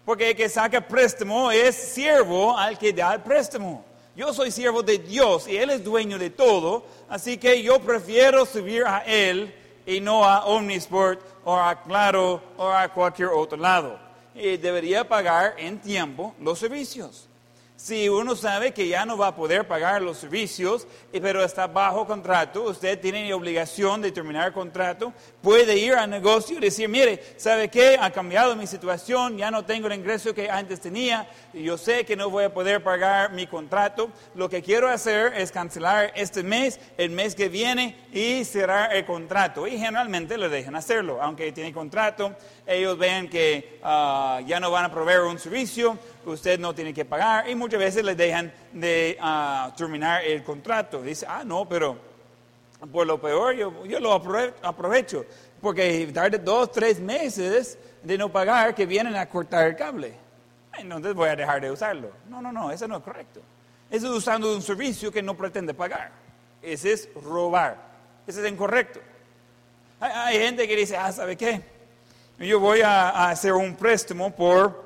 Porque 0.05 0.31
el 0.31 0.37
que 0.37 0.49
saca 0.49 0.81
préstamo 0.81 1.53
es 1.53 1.77
siervo 1.77 2.59
al 2.59 2.77
que 2.77 2.93
da 2.93 3.15
el 3.15 3.21
préstamo. 3.23 3.85
Yo 4.17 4.33
soy 4.35 4.51
siervo 4.51 4.83
de 4.83 4.99
Dios 4.99 5.47
y 5.47 5.57
Él 5.57 5.71
es 5.71 5.85
dueño 5.85 6.19
de 6.19 6.31
todo, 6.31 6.87
así 7.09 7.37
que 7.37 7.63
yo 7.63 7.79
prefiero 7.81 8.47
subir 8.47 8.85
a 8.85 9.01
Él 9.01 9.55
y 9.85 10.01
no 10.01 10.25
a 10.25 10.47
Omnisport 10.47 11.21
o 11.45 11.55
a 11.55 11.83
Claro 11.83 12.43
o 12.57 12.69
a 12.69 12.89
cualquier 12.89 13.29
otro 13.29 13.59
lado. 13.59 13.99
Y 14.35 14.57
debería 14.57 15.09
pagar 15.09 15.55
en 15.59 15.79
tiempo 15.79 16.35
los 16.41 16.59
servicios. 16.59 17.29
Si 17.87 18.09
uno 18.09 18.35
sabe 18.35 18.73
que 18.73 18.89
ya 18.89 19.07
no 19.07 19.17
va 19.17 19.29
a 19.29 19.37
poder 19.37 19.69
pagar 19.69 20.03
los 20.03 20.17
servicios, 20.17 20.89
pero 21.13 21.45
está 21.45 21.69
bajo 21.69 22.05
contrato, 22.05 22.65
usted 22.65 22.99
tiene 22.99 23.33
obligación 23.33 24.03
de 24.03 24.11
terminar 24.11 24.49
el 24.49 24.53
contrato, 24.53 25.13
puede 25.41 25.79
ir 25.79 25.95
al 25.95 26.11
negocio 26.11 26.59
y 26.59 26.61
decir, 26.61 26.89
mire, 26.89 27.23
¿sabe 27.37 27.69
qué? 27.69 27.97
Ha 28.01 28.11
cambiado 28.11 28.57
mi 28.57 28.67
situación, 28.67 29.39
ya 29.39 29.53
no 29.53 29.65
tengo 29.65 29.87
el 29.87 29.93
ingreso 29.93 30.35
que 30.35 30.51
antes 30.51 30.81
tenía, 30.81 31.31
yo 31.55 31.79
sé 31.79 32.05
que 32.05 32.17
no 32.17 32.29
voy 32.29 32.43
a 32.43 32.53
poder 32.53 32.83
pagar 32.83 33.31
mi 33.31 33.47
contrato. 33.47 34.11
Lo 34.35 34.49
que 34.49 34.63
quiero 34.63 34.89
hacer 34.89 35.35
es 35.37 35.53
cancelar 35.53 36.11
este 36.17 36.43
mes, 36.43 36.81
el 36.99 37.11
mes 37.11 37.37
que 37.37 37.49
viene, 37.49 38.09
y 38.13 38.45
cerrar 38.45 38.97
el 38.97 39.05
contrato. 39.05 39.65
Y 39.69 39.79
generalmente 39.79 40.37
le 40.37 40.49
dejan 40.49 40.75
hacerlo, 40.75 41.23
aunque 41.23 41.53
tiene 41.53 41.73
contrato, 41.73 42.35
ellos 42.67 42.99
ven 42.99 43.29
que 43.29 43.79
ah, 43.85 44.41
ya 44.45 44.59
no 44.59 44.73
van 44.73 44.87
a 44.87 44.91
proveer 44.91 45.21
un 45.21 45.39
servicio, 45.39 45.97
usted 46.31 46.59
no 46.59 46.75
tiene 46.75 46.93
que 46.93 47.05
pagar 47.05 47.49
y 47.49 47.55
muchas 47.55 47.81
veces 47.81 48.05
le 48.05 48.15
dejan 48.15 48.53
de 48.73 49.17
ah, 49.21 49.73
terminar 49.77 50.25
el 50.25 50.43
contrato. 50.43 51.03
Dice, 51.03 51.27
ah, 51.29 51.43
no, 51.45 51.69
pero 51.69 51.97
por 52.93 53.07
lo 53.07 53.21
peor 53.21 53.55
yo, 53.55 53.87
yo 53.87 54.01
lo 54.01 54.13
aprovecho 54.13 55.25
porque 55.61 56.09
tarde 56.13 56.39
dos, 56.39 56.71
tres 56.71 57.01
meses 57.01 57.79
de 58.03 58.19
no 58.19 58.31
pagar 58.31 58.75
que 58.75 58.87
vienen 58.87 59.17
a 59.17 59.27
cortar 59.29 59.67
el 59.67 59.77
cable. 59.77 60.15
Entonces 60.79 61.15
voy 61.15 61.29
a 61.29 61.37
dejar 61.37 61.61
de 61.61 61.71
usarlo. 61.71 62.13
No, 62.29 62.43
no, 62.43 62.53
no, 62.53 62.71
eso 62.71 62.87
no 62.87 62.99
es 62.99 63.03
correcto. 63.03 63.41
Eso 63.91 64.07
es 64.07 64.13
usando 64.13 64.55
un 64.55 64.63
servicio 64.63 65.11
que 65.11 65.23
no 65.23 65.37
pretende 65.37 65.75
pagar. 65.75 66.13
Ese 66.63 66.93
es 66.93 67.09
robar. 67.15 67.79
Ese 68.27 68.45
es 68.45 68.53
incorrecto. 68.53 69.01
Hay, 69.99 70.39
gente 70.39 70.69
que 70.69 70.77
dice, 70.77 70.97
ah, 70.97 71.11
¿sabe 71.11 71.37
qué? 71.37 71.63
Yo 72.39 72.61
voy 72.61 72.83
a 72.83 73.31
hacer 73.31 73.53
un 73.53 73.77
préstamo 73.77 74.35
por 74.35 74.86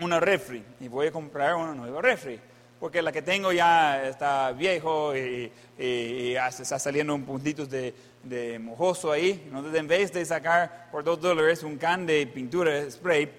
una 0.00 0.20
refri 0.20 0.62
y 0.80 0.88
voy 0.88 1.08
a 1.08 1.12
comprar 1.12 1.54
una 1.54 1.74
nueva 1.74 2.00
refri. 2.02 2.38
Porque 2.78 3.02
la 3.02 3.12
que 3.12 3.20
tengo 3.20 3.52
ya 3.52 4.08
está 4.08 4.52
viejo 4.52 5.14
y, 5.14 5.52
está 5.78 6.78
saliendo 6.78 7.14
un 7.14 7.24
puntito 7.24 7.66
de, 7.66 7.94
de, 8.22 8.58
mojoso 8.58 9.12
ahí. 9.12 9.42
Entonces, 9.46 9.74
en 9.74 9.86
vez 9.86 10.12
de 10.12 10.24
sacar 10.24 10.88
por 10.90 11.04
dos 11.04 11.20
dólares 11.20 11.62
un 11.62 11.76
can 11.76 12.06
de 12.06 12.26
pintura 12.26 12.90
spray 12.90 13.30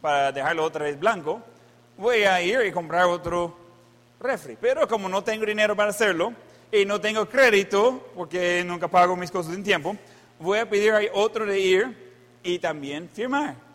para 0.00 0.32
dejarlo 0.32 0.64
otra 0.64 0.86
vez 0.86 0.98
blanco, 0.98 1.42
voy 1.98 2.22
a 2.22 2.40
ir 2.40 2.64
y 2.64 2.72
comprar 2.72 3.04
otro 3.04 3.54
refri. 4.18 4.56
Pero 4.58 4.88
como 4.88 5.08
no 5.08 5.22
tengo 5.22 5.44
dinero 5.44 5.76
para 5.76 5.90
hacerlo 5.90 6.32
y 6.72 6.84
no 6.84 7.00
tengo 7.00 7.28
crédito, 7.28 8.10
porque 8.14 8.64
nunca 8.64 8.88
pago 8.88 9.14
mis 9.14 9.30
cosas 9.30 9.54
en 9.54 9.62
tiempo, 9.62 9.96
voy 10.38 10.58
a 10.58 10.68
pedir 10.68 10.92
a 10.92 11.00
otro 11.12 11.44
de 11.44 11.60
ir 11.60 12.08
y 12.42 12.58
también 12.58 13.08
firmar. 13.08 13.67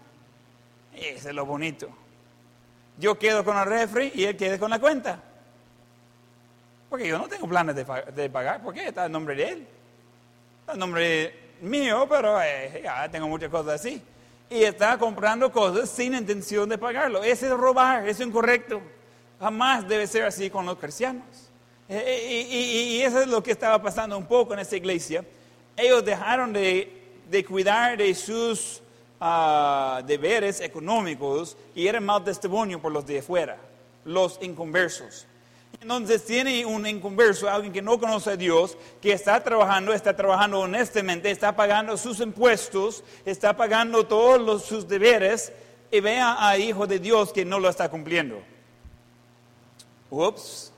Ese 0.96 1.30
es 1.30 1.36
lo 1.36 1.46
bonito. 1.46 1.90
Yo 2.98 3.18
quedo 3.18 3.44
con 3.44 3.58
el 3.58 3.66
refri 3.66 4.12
y 4.14 4.26
él 4.26 4.38
quede 4.38 4.60
con 4.60 4.70
la 4.70 4.80
cuenta. 4.80 5.20
Porque 6.90 7.08
yo 7.08 7.18
no 7.18 7.28
tengo 7.28 7.48
planes 7.48 7.76
de, 7.76 8.30
pagar. 8.30 8.62
¿Por 8.62 8.74
qué? 8.74 8.90
Está 8.90 9.08
en 9.08 9.12
nombre 9.12 9.36
de 9.36 9.50
él. 9.50 9.68
Está 10.60 10.74
en 10.74 10.80
nombre 10.80 11.34
mío, 11.62 12.06
pero 12.08 12.40
eh, 12.40 12.82
ya 12.84 13.10
tengo 13.10 13.28
muchas 13.28 13.50
cosas 13.50 13.82
así. 13.82 14.00
Y 14.48 14.64
está 14.64 14.96
comprando 15.00 15.52
cosas 15.52 15.90
sin 15.90 16.14
intención 16.14 16.70
de 16.70 16.78
pagarlo. 16.78 17.24
Ese 17.24 17.48
es 17.48 17.52
robar, 17.54 18.08
eso 18.08 18.22
es 18.22 18.28
incorrecto. 18.28 18.80
Jamás 19.40 19.88
debe 19.88 20.06
ser 20.06 20.26
así 20.26 20.52
con 20.52 20.68
los 20.68 20.78
cristianos. 20.78 21.24
Eh, 21.90 22.04
eh, 22.06 22.48
y, 22.50 23.02
eso 23.02 23.22
es 23.22 23.28
lo 23.28 23.42
que 23.42 23.52
estaba 23.52 23.82
pasando 23.82 24.16
un 24.16 24.28
poco 24.28 24.54
en 24.54 24.60
esta 24.60 24.78
iglesia. 24.78 25.26
Ellos 25.76 26.06
dejaron 26.06 26.54
de, 26.54 27.44
cuidar 27.48 27.98
de 27.98 28.14
sus 28.14 28.83
ah, 29.26 30.02
deberes 30.06 30.60
económicos 30.60 31.56
y 31.74 31.88
eran 31.88 32.06
mal 32.06 32.24
testimonio 32.26 32.82
por 32.82 32.92
los 32.92 33.06
de 33.06 33.20
afuera, 33.20 33.58
los 34.04 34.38
inconversos. 34.42 35.26
Entonces 35.80 36.26
tiene 36.26 36.66
un 36.66 36.86
inconverso, 36.86 37.50
alguien 37.50 37.72
que 37.72 37.82
no 37.82 37.98
conoce 37.98 38.32
a 38.32 38.38
Dios, 38.38 38.78
que 39.02 39.14
está 39.14 39.42
trabajando, 39.42 39.94
está 39.94 40.14
trabajando 40.16 40.60
honestamente, 40.60 41.32
está 41.32 41.56
pagando 41.56 41.96
sus 41.98 42.20
impuestos, 42.20 43.04
está 43.26 43.56
pagando 43.56 44.06
todos 44.06 44.64
sus 44.64 44.88
deberes 44.88 45.54
y 45.90 46.02
vea 46.02 46.36
a 46.40 46.58
hijo 46.58 46.86
de 46.86 47.00
Dios 47.00 47.32
que 47.32 47.46
no 47.46 47.60
lo 47.60 47.70
está 47.70 47.90
cumpliendo. 47.90 48.42
Ups. 50.10 50.72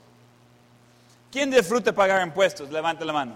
¿Quién 1.32 1.50
disfruta 1.50 1.92
pagar 1.92 2.24
impuestos? 2.26 2.70
Levante 2.70 3.04
la 3.04 3.12
mano. 3.12 3.34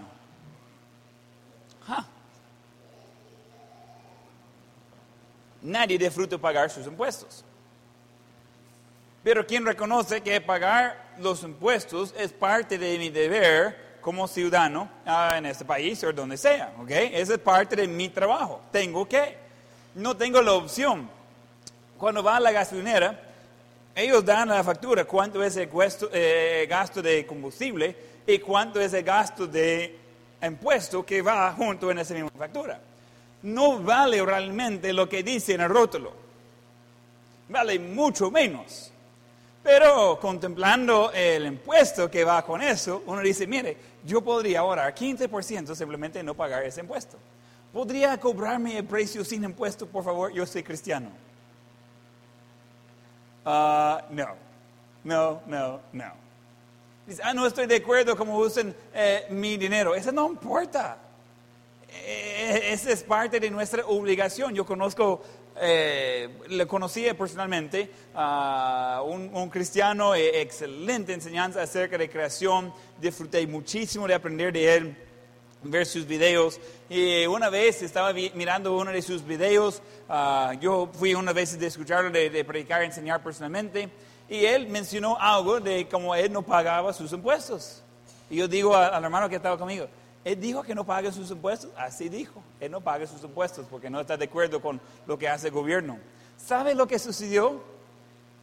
Nadie 5.61 5.97
disfruta 5.97 6.37
pagar 6.37 6.69
sus 6.69 6.87
impuestos. 6.87 7.43
Pero 9.23 9.45
quien 9.45 9.65
reconoce 9.65 10.21
que 10.21 10.41
pagar 10.41 11.11
los 11.19 11.43
impuestos 11.43 12.13
es 12.17 12.31
parte 12.31 12.77
de 12.77 12.97
mi 12.97 13.09
deber 13.09 13.91
como 14.01 14.27
ciudadano 14.27 14.89
ah, 15.05 15.35
en 15.37 15.45
este 15.45 15.63
país 15.63 16.03
o 16.03 16.11
donde 16.11 16.37
sea, 16.37 16.73
¿ok? 16.79 16.89
Esa 16.89 17.33
es 17.35 17.39
parte 17.39 17.75
de 17.75 17.87
mi 17.87 18.09
trabajo. 18.09 18.61
Tengo 18.71 19.07
que. 19.07 19.37
No 19.93 20.17
tengo 20.17 20.41
la 20.41 20.53
opción. 20.53 21.07
Cuando 21.97 22.23
va 22.23 22.37
a 22.37 22.39
la 22.39 22.51
gasolinera, 22.51 23.19
ellos 23.93 24.25
dan 24.25 24.49
la 24.49 24.63
factura 24.63 25.05
cuánto 25.05 25.43
es 25.43 25.55
el 25.57 25.69
eh, 26.13 26.65
gasto 26.67 27.01
de 27.01 27.25
combustible 27.27 27.95
y 28.25 28.39
cuánto 28.39 28.79
es 28.81 28.93
el 28.93 29.03
gasto 29.03 29.45
de 29.45 29.99
impuesto 30.41 31.05
que 31.05 31.21
va 31.21 31.53
junto 31.53 31.91
en 31.91 31.99
esa 31.99 32.13
misma 32.15 32.31
factura. 32.35 32.79
No 33.43 33.79
vale 33.79 34.23
realmente 34.23 34.93
lo 34.93 35.09
que 35.09 35.23
dice 35.23 35.53
en 35.53 35.61
el 35.61 35.69
rótulo. 35.69 36.13
Vale 37.49 37.79
mucho 37.79 38.29
menos. 38.29 38.91
Pero 39.63 40.19
contemplando 40.19 41.11
el 41.11 41.45
impuesto 41.45 42.09
que 42.09 42.23
va 42.23 42.43
con 42.43 42.61
eso, 42.61 43.03
uno 43.05 43.21
dice, 43.21 43.45
mire, 43.45 43.77
yo 44.03 44.21
podría 44.21 44.61
ahorrar 44.61 44.93
15% 44.95 45.75
simplemente 45.75 46.23
no 46.23 46.33
pagar 46.33 46.63
ese 46.63 46.81
impuesto. 46.81 47.17
¿Podría 47.71 48.19
cobrarme 48.19 48.77
el 48.77 48.85
precio 48.85 49.23
sin 49.23 49.43
impuesto, 49.43 49.85
por 49.85 50.03
favor? 50.03 50.31
Yo 50.31 50.45
soy 50.45 50.63
cristiano. 50.63 51.09
Ah, 53.45 54.03
no, 54.09 54.35
no, 55.03 55.41
no, 55.45 55.79
no. 55.93 56.13
Dice, 57.07 57.21
ah, 57.23 57.33
no 57.33 57.45
estoy 57.45 57.67
de 57.67 57.77
acuerdo 57.77 58.15
cómo 58.15 58.37
usen 58.37 58.75
eh, 58.93 59.25
mi 59.29 59.57
dinero. 59.57 59.95
Eso 59.95 60.11
no 60.11 60.27
importa. 60.27 60.97
Eh, 61.93 62.69
esa 62.71 62.91
es 62.91 63.03
parte 63.03 63.39
de 63.39 63.49
nuestra 63.49 63.85
obligación. 63.85 64.53
Yo 64.53 64.65
conozco 64.65 65.21
eh, 65.59 66.29
le 66.47 66.65
conocí 66.65 67.05
personalmente 67.17 67.89
a 68.15 69.03
un, 69.05 69.49
cristiano, 69.49 70.15
eh, 70.15 70.41
excelente 70.41 71.13
enseñanza 71.13 71.61
acerca 71.61 71.97
de 71.97 72.09
creación, 72.09 72.73
disfruté 72.99 73.45
muchísimo 73.45 74.07
de 74.07 74.13
aprender 74.13 74.53
de 74.53 74.75
él, 74.75 74.97
ver 75.63 75.85
sus 75.85 76.07
videos. 76.07 76.59
Y 76.89 77.25
una 77.25 77.49
vez 77.49 77.81
estaba 77.81 78.13
mirando 78.13 78.75
uno 78.77 78.91
de 78.91 79.01
sus 79.01 79.25
videos, 79.25 79.81
ah, 80.07 80.53
yo 80.59 80.89
fui 80.93 81.13
una 81.13 81.33
vez 81.33 81.59
de 81.59 81.67
escucharlo, 81.67 82.09
de, 82.09 82.29
de 82.29 82.45
predicar, 82.45 82.81
enseñar 82.83 83.21
personalmente, 83.21 83.89
y 84.29 84.45
él 84.45 84.67
mencionó 84.67 85.17
algo 85.19 85.59
de 85.59 85.87
cómo 85.89 86.15
él 86.15 86.31
no 86.31 86.41
pagaba 86.41 86.93
sus 86.93 87.11
impuestos. 87.11 87.83
Y 88.29 88.37
yo 88.37 88.47
digo 88.47 88.75
al 88.75 89.03
hermano 89.03 89.27
que 89.27 89.35
estaba 89.35 89.57
conmigo, 89.57 89.87
él 90.23 90.39
dijo 90.39 90.61
que 90.61 90.75
no 90.75 90.85
pague 90.85 91.11
sus 91.11 91.31
impuestos, 91.31 91.71
así 91.75 92.07
dijo. 92.07 92.43
Él 92.59 92.71
no 92.71 92.81
pague 92.81 93.07
sus 93.07 93.23
impuestos 93.23 93.65
porque 93.69 93.89
no 93.89 93.99
está 93.99 94.17
de 94.17 94.25
acuerdo 94.25 94.61
con 94.61 94.79
lo 95.07 95.17
que 95.17 95.27
hace 95.27 95.47
el 95.47 95.53
gobierno. 95.53 95.97
¿Sabe 96.37 96.75
lo 96.75 96.87
que 96.87 96.99
sucedió? 96.99 97.61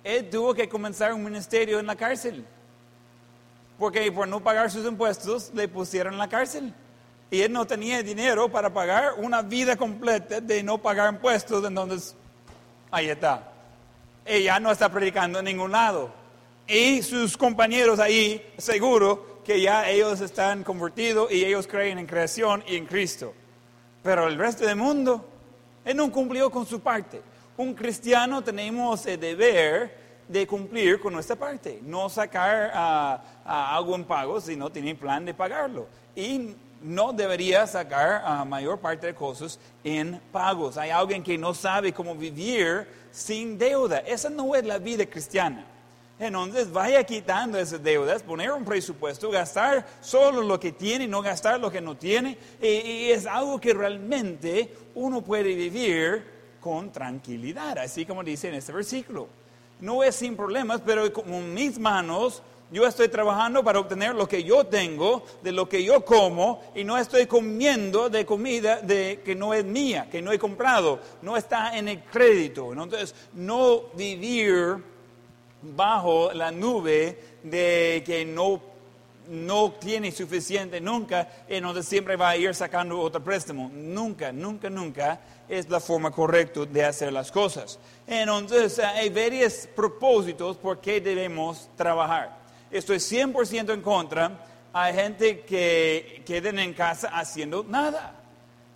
Él 0.03 0.29
tuvo 0.29 0.55
que 0.55 0.68
comenzar 0.68 1.12
un 1.12 1.22
ministerio 1.22 1.79
en 1.79 1.87
la 1.87 1.95
cárcel. 1.95 2.45
Porque 3.79 4.11
por 4.11 4.26
no 4.26 4.41
pagar 4.41 4.70
sus 4.70 4.85
impuestos 4.87 5.53
le 5.55 5.68
pusieron 5.68 6.14
en 6.14 6.18
la 6.18 6.29
cárcel. 6.29 6.74
Y 7.31 7.43
él 7.43 7.53
no 7.53 7.64
tenía 7.66 8.03
dinero 8.03 8.51
para 8.51 8.72
pagar 8.72 9.14
una 9.18 9.43
vida 9.43 9.76
completa 9.76 10.41
de 10.41 10.62
no 10.64 10.79
pagar 10.79 11.12
impuestos. 11.12 11.64
Entonces, 11.64 12.16
ahí 12.91 13.09
está. 13.09 13.53
Ella 14.24 14.59
no 14.59 14.72
está 14.72 14.89
predicando 14.89 15.39
en 15.39 15.45
ningún 15.45 15.70
lado. 15.70 16.11
Y 16.66 17.03
sus 17.03 17.37
compañeros 17.37 18.01
ahí, 18.01 18.45
seguro, 18.59 19.28
que 19.49 19.62
ya 19.62 19.88
ellos 19.88 20.20
están 20.20 20.62
convertidos 20.62 21.32
y 21.32 21.42
ellos 21.42 21.66
creen 21.66 21.99
en 21.99 22.07
creación 22.07 22.62
y 22.66 22.76
en 22.76 22.84
Cristo. 22.84 23.32
Pero 24.03 24.28
el 24.28 24.36
resto 24.36 24.66
del 24.66 24.76
mundo, 24.76 25.26
él 25.86 25.96
no 25.96 26.12
cumplió 26.12 26.51
con 26.51 26.66
su 26.66 26.80
parte. 26.80 27.22
Un 27.57 27.72
cristiano 27.72 28.44
tenemos 28.44 29.07
el 29.07 29.18
deber 29.18 29.96
de 30.28 30.46
cumplir 30.46 31.01
con 31.01 31.14
nuestra 31.14 31.34
parte, 31.34 31.80
no 31.82 32.11
sacar 32.11 33.22
algo 33.42 33.94
en 33.94 34.05
pago 34.05 34.38
si 34.38 34.55
no 34.55 34.68
tiene 34.70 34.94
plan 34.94 35.24
de 35.24 35.32
pagarlo. 35.32 35.86
Y 36.14 36.55
no 36.82 37.14
debería 37.14 37.66
sacar 37.66 38.20
a 38.26 38.44
mayor 38.44 38.78
parte 38.78 39.07
de 39.07 39.14
cosas 39.14 39.59
en 39.82 40.20
pagos. 40.30 40.76
Hay 40.76 40.90
alguien 40.90 41.22
que 41.22 41.38
no 41.38 41.55
sabe 41.55 41.94
cómo 41.94 42.14
vivir 42.14 42.86
sin 43.11 43.57
deuda. 43.57 44.01
Esa 44.01 44.28
no 44.28 44.55
es 44.55 44.66
la 44.66 44.76
vida 44.76 45.07
cristiana. 45.07 45.64
Entonces 46.20 46.72
vaya 46.72 47.04
quitando 47.04 47.58
esas 47.58 47.82
deudas, 47.82 48.22
poner 48.22 48.50
un 48.50 48.64
presupuesto, 48.64 49.30
gastar 49.30 49.86
solo 50.00 50.42
lo 50.42 50.58
que 50.58 50.72
tiene, 50.72 51.06
no 51.06 51.22
gastar 51.22 51.60
lo 51.60 51.70
que 51.70 51.80
no 51.80 51.96
tiene. 51.96 52.36
Y, 52.60 53.10
es 53.10 53.26
algo 53.26 53.60
que 53.60 53.72
realmente 53.72 54.74
uno 54.96 55.22
puede 55.22 55.54
vivir 55.54 56.24
con 56.60 56.90
tranquilidad, 56.90 57.78
así 57.78 58.04
como 58.04 58.24
dice 58.24 58.48
en 58.48 58.54
este 58.54 58.72
versículo. 58.72 59.28
No 59.80 60.02
es 60.02 60.16
sin 60.16 60.36
problemas, 60.36 60.80
pero 60.84 61.12
con 61.12 61.54
mis 61.54 61.78
manos 61.78 62.42
yo 62.70 62.86
estoy 62.86 63.08
trabajando 63.08 63.62
para 63.62 63.78
obtener 63.78 64.14
lo 64.14 64.28
que 64.28 64.42
yo 64.42 64.64
tengo, 64.64 65.24
de 65.42 65.52
lo 65.52 65.68
que 65.68 65.84
yo 65.84 66.04
como, 66.04 66.60
y 66.74 66.82
no 66.82 66.98
estoy 66.98 67.26
comiendo 67.26 68.10
de 68.10 68.26
comida 68.26 68.80
de, 68.80 69.22
que 69.24 69.34
no 69.34 69.54
es 69.54 69.64
mía, 69.64 70.08
que 70.10 70.20
no 70.20 70.32
he 70.32 70.38
comprado, 70.38 70.98
no 71.22 71.36
está 71.36 71.78
en 71.78 71.88
el 71.88 72.02
crédito. 72.02 72.72
Entonces, 72.72 73.14
no 73.32 73.84
vivir 73.94 74.97
bajo 75.62 76.32
la 76.32 76.50
nube 76.50 77.18
de 77.42 78.02
que 78.04 78.24
no, 78.24 78.61
no 79.28 79.72
tiene 79.72 80.12
suficiente 80.12 80.80
nunca, 80.80 81.28
entonces 81.48 81.86
siempre 81.86 82.16
va 82.16 82.30
a 82.30 82.36
ir 82.36 82.54
sacando 82.54 83.00
otro 83.00 83.22
préstamo. 83.22 83.70
Nunca, 83.72 84.32
nunca, 84.32 84.70
nunca 84.70 85.20
es 85.48 85.68
la 85.68 85.80
forma 85.80 86.11
correcta 86.11 86.64
de 86.64 86.84
hacer 86.84 87.12
las 87.12 87.32
cosas. 87.32 87.78
Entonces 88.06 88.78
hay 88.78 89.11
varios 89.11 89.68
propósitos 89.74 90.56
por 90.56 90.80
qué 90.80 91.00
debemos 91.00 91.68
trabajar. 91.76 92.38
Estoy 92.70 92.98
100% 92.98 93.72
en 93.72 93.82
contra. 93.82 94.44
Hay 94.72 94.94
gente 94.94 95.40
que 95.40 96.22
queden 96.26 96.59
en 96.59 96.74
casa 96.74 97.09
haciendo 97.09 97.64
nada. 97.64 98.14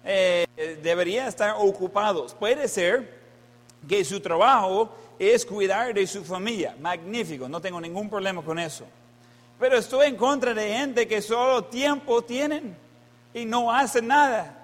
Eh, 0.04 0.46
debería 0.82 1.28
estar 1.28 1.54
ocupados. 1.58 2.34
Puede 2.34 2.66
ser 2.68 3.22
que 3.86 4.04
su 4.04 4.20
trabajo 4.20 4.90
es 5.30 5.46
cuidar 5.46 5.94
de 5.94 6.06
su 6.06 6.24
familia. 6.24 6.74
Magnífico, 6.80 7.48
no 7.48 7.60
tengo 7.60 7.80
ningún 7.80 8.10
problema 8.10 8.42
con 8.42 8.58
eso. 8.58 8.84
Pero 9.58 9.78
estoy 9.78 10.08
en 10.08 10.16
contra 10.16 10.52
de 10.52 10.68
gente 10.76 11.06
que 11.06 11.22
solo 11.22 11.64
tiempo 11.64 12.22
tienen 12.22 12.76
y 13.32 13.44
no 13.44 13.72
hacen 13.72 14.08
nada. 14.08 14.58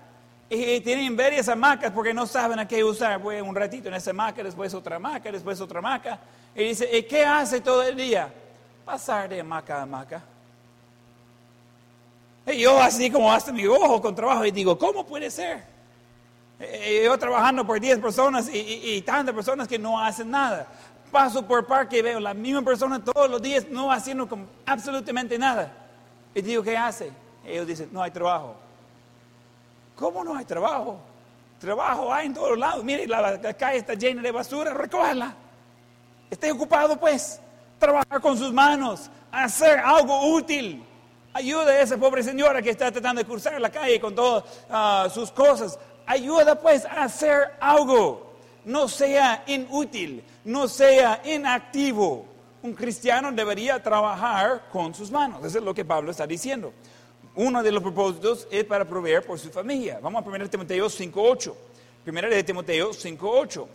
Y 0.51 0.81
tienen 0.81 1.17
varias 1.17 1.49
hamacas 1.49 1.93
porque 1.93 2.13
no 2.13 2.27
saben 2.27 2.59
a 2.59 2.67
qué 2.67 2.83
usar. 2.83 3.21
Voy 3.21 3.41
un 3.41 3.55
ratito 3.55 3.89
en 3.89 3.95
esa 3.95 4.11
hamaca, 4.11 4.43
después 4.43 4.73
otra 4.75 4.97
hamaca, 4.97 5.31
después 5.31 5.61
otra 5.61 5.79
hamaca. 5.79 6.19
Y 6.55 6.65
dice, 6.65 6.89
¿y 6.97 7.03
qué 7.03 7.25
hace 7.25 7.61
todo 7.61 7.83
el 7.83 7.95
día? 7.95 8.33
Pasar 8.85 9.29
de 9.29 9.41
hamaca 9.41 9.79
a 9.79 9.83
hamaca. 9.83 10.23
Y 12.47 12.61
yo 12.61 12.81
así 12.81 13.11
como 13.11 13.31
hasta 13.31 13.53
mi 13.53 13.67
ojo 13.67 14.01
con 14.01 14.15
trabajo 14.15 14.45
y 14.45 14.51
digo, 14.51 14.79
¿cómo 14.79 15.07
puede 15.07 15.31
ser? 15.31 15.78
Eh, 16.61 17.03
yo 17.05 17.17
trabajando 17.19 17.65
por 17.65 17.79
10 17.79 18.01
personas 18.01 18.49
y, 18.53 19.01
tantas 19.03 19.35
personas 19.35 19.69
que 19.69 19.79
no 19.79 20.01
hacen 20.01 20.31
nada. 20.31 20.67
paso 21.13 21.47
por 21.47 21.67
parque 21.67 21.99
y 21.99 22.03
veo 22.03 22.21
la 22.21 22.35
misma 22.35 22.63
persona 22.63 23.03
todos 23.03 23.31
los 23.31 23.41
días, 23.41 23.67
no 23.71 23.91
haciendo 23.91 24.29
absolutamente 24.67 25.39
nada. 25.39 25.73
Y 26.35 26.43
digo, 26.43 26.63
¿qué 26.63 26.77
hace? 26.77 27.11
Ellos 27.47 27.67
dicen, 27.67 27.89
no 27.93 28.03
hay 28.03 28.11
trabajo. 28.11 28.57
¿Cómo 29.97 30.23
no 30.23 30.37
hay 30.37 30.45
trabajo? 30.45 31.01
Trabajo 31.59 32.13
hay 32.13 32.27
en 32.27 32.35
todos 32.35 32.59
lados. 32.59 32.85
Mire, 32.85 33.07
la, 33.07 33.33
la 33.33 33.55
calle 33.55 33.79
está 33.79 33.95
llena 33.95 34.23
de 34.23 34.31
basura, 34.31 34.75
recójala. 34.75 35.35
Esté 36.31 36.53
ocupado, 36.53 36.99
pues. 36.99 37.41
Trabajar 37.79 38.21
con 38.21 38.37
sus 38.37 38.53
manos, 38.53 39.09
hacer 39.31 39.79
algo 39.79 40.35
útil. 40.35 40.85
Ayuda 41.33 41.71
a 41.71 41.81
esa 41.81 41.97
pobre 41.97 42.23
señora 42.23 42.61
que 42.61 42.71
está 42.71 42.91
tratando 42.91 43.21
de 43.23 43.27
cruzar 43.27 43.61
la 43.61 43.71
calle 43.71 44.01
con 44.01 44.15
todas 44.15 44.45
ah, 44.71 45.09
sus 45.13 45.31
cosas. 45.31 45.79
Ayuda, 46.09 46.59
pues, 46.59 46.87
a 46.87 47.05
hacer 47.05 47.51
algo. 47.61 48.33
No 48.65 48.89
sea 48.89 49.45
inútil, 49.47 50.25
no 50.45 50.67
sea 50.67 51.21
inactivo. 51.25 52.25
Un 52.63 52.73
cristiano 52.73 53.31
debería 53.31 53.83
trabajar 53.83 54.69
con 54.73 54.95
sus 54.95 55.11
manos. 55.11 55.45
Eso 55.45 55.59
es 55.59 55.65
lo 55.65 55.75
que 55.75 55.85
Pablo 55.85 56.11
está 56.11 56.27
diciendo. 56.27 56.73
Uno 57.35 57.63
de 57.63 57.71
los 57.71 57.83
propósitos 57.83 58.49
es 58.51 58.65
para 58.65 58.87
proveer 58.87 59.23
por 59.23 59.39
su 59.39 59.51
familia. 59.51 60.01
Vamos 60.03 60.25
a 60.25 60.29
1 60.29 60.49
Timoteo 60.49 60.87
5.8. 60.87 61.55
1 62.07 62.21
de 62.23 62.43
Timoteo 62.43 62.91
5.8. 62.91 63.67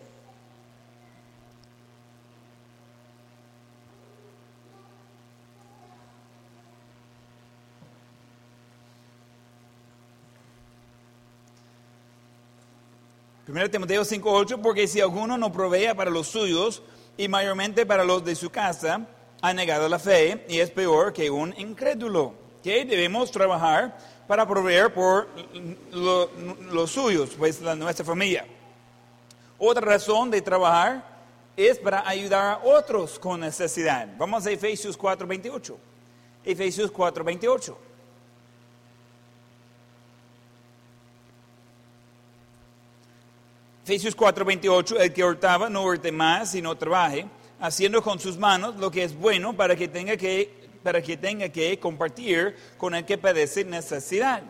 Primero 13.53 13.69
Timoteo 13.69 14.01
5.8, 14.01 14.61
porque 14.63 14.87
si 14.87 14.99
alguno 14.99 15.37
no 15.37 15.51
provea 15.51 15.93
para 15.93 16.09
los 16.09 16.25
suyos 16.25 16.81
y 17.15 17.27
mayormente 17.27 17.85
para 17.85 18.03
los 18.03 18.25
de 18.25 18.33
su 18.33 18.49
casa, 18.49 19.05
ha 19.43 19.53
negado 19.53 19.87
la 19.87 19.99
fe 19.99 20.43
y 20.49 20.57
es 20.57 20.71
peor 20.71 21.13
que 21.13 21.29
un 21.29 21.53
incrédulo. 21.59 22.33
Que 22.63 22.83
debemos 22.83 23.29
trabajar 23.29 23.95
para 24.25 24.47
proveer 24.47 24.91
por 24.91 25.27
los 25.91 26.89
suyos, 26.89 27.29
pues 27.37 27.61
nuestra 27.61 28.03
familia. 28.03 28.43
Otra 29.59 29.85
razón 29.85 30.31
de 30.31 30.41
trabajar 30.41 31.05
es 31.55 31.77
para 31.77 32.09
ayudar 32.09 32.55
a 32.55 32.65
otros 32.65 33.19
con 33.19 33.39
necesidad. 33.41 34.09
Vamos 34.17 34.47
a 34.47 34.51
Efesios 34.51 34.97
4.28. 34.97 35.75
Efesios 36.43 36.91
4.28. 36.91 37.75
Efesios 43.83 44.15
4:28, 44.15 44.97
el 44.97 45.11
que 45.11 45.25
hurtaba 45.25 45.69
no 45.69 45.83
hurte 45.83 46.09
más, 46.09 46.51
sino 46.51 46.73
trabaje, 46.73 47.25
haciendo 47.59 48.01
con 48.01 48.17
sus 48.17 48.37
manos 48.37 48.77
lo 48.77 48.89
que 48.89 49.03
es 49.03 49.13
bueno 49.13 49.53
para 49.57 49.75
que 49.75 49.89
tenga 49.89 50.15
que, 50.15 50.69
para 50.81 51.01
que, 51.01 51.17
tenga 51.17 51.49
que 51.49 51.77
compartir 51.79 52.55
con 52.77 52.95
el 52.95 53.03
que 53.03 53.17
padece 53.17 53.65
necesidad. 53.65 54.41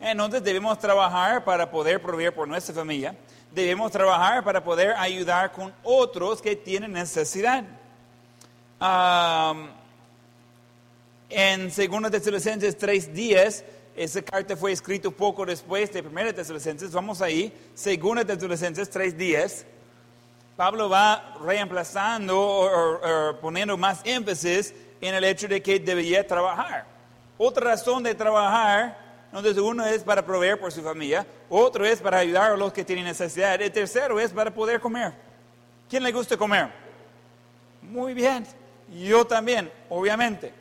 Entonces 0.00 0.42
debemos 0.42 0.76
trabajar 0.80 1.44
para 1.44 1.70
poder 1.70 2.02
proveer 2.02 2.34
por 2.34 2.48
nuestra 2.48 2.74
familia, 2.74 3.14
debemos 3.54 3.92
trabajar 3.92 4.42
para 4.42 4.64
poder 4.64 4.96
ayudar 4.96 5.52
con 5.52 5.72
otros 5.84 6.42
que 6.42 6.56
tienen 6.56 6.92
necesidad. 6.92 7.62
en 11.28 11.68
2 11.68 12.10
Tesalonicenses 12.10 12.76
3:10 12.76 13.62
esa 14.00 14.22
carta 14.22 14.56
fue 14.56 14.72
escrita 14.72 15.10
poco 15.10 15.44
después 15.44 15.92
de 15.92 16.00
1 16.00 16.34
Tesalonicenses. 16.34 16.90
Vamos 16.90 17.20
ahí, 17.20 17.52
2 17.74 18.24
Tesalonicenses 18.24 18.90
3.10. 18.90 19.64
Pablo 20.56 20.88
va 20.88 21.34
reemplazando 21.42 22.40
o, 22.40 23.38
poniendo 23.42 23.76
más 23.76 24.00
énfasis 24.04 24.72
en 25.02 25.14
el 25.14 25.24
hecho 25.24 25.48
de 25.48 25.62
que 25.62 25.78
debería 25.78 26.26
trabajar. 26.26 26.86
Otra 27.36 27.72
razón 27.72 28.02
de 28.02 28.14
trabajar, 28.14 28.96
donde 29.32 29.60
uno 29.60 29.84
es 29.84 30.02
para 30.02 30.24
proveer 30.24 30.58
por 30.58 30.72
su 30.72 30.82
familia, 30.82 31.26
otro 31.50 31.84
es 31.84 32.00
para 32.00 32.20
ayudar 32.20 32.52
a 32.52 32.56
los 32.56 32.72
que 32.72 32.86
tienen 32.86 33.04
necesidad, 33.04 33.60
el 33.60 33.70
tercero 33.70 34.18
es 34.18 34.32
para 34.32 34.50
poder 34.50 34.80
comer. 34.80 35.12
¿Quién 35.90 36.02
le 36.02 36.10
gusta 36.10 36.38
comer? 36.38 36.70
Muy 37.82 38.14
bien, 38.14 38.46
yo 38.88 39.26
también, 39.26 39.70
obviamente. 39.90 40.54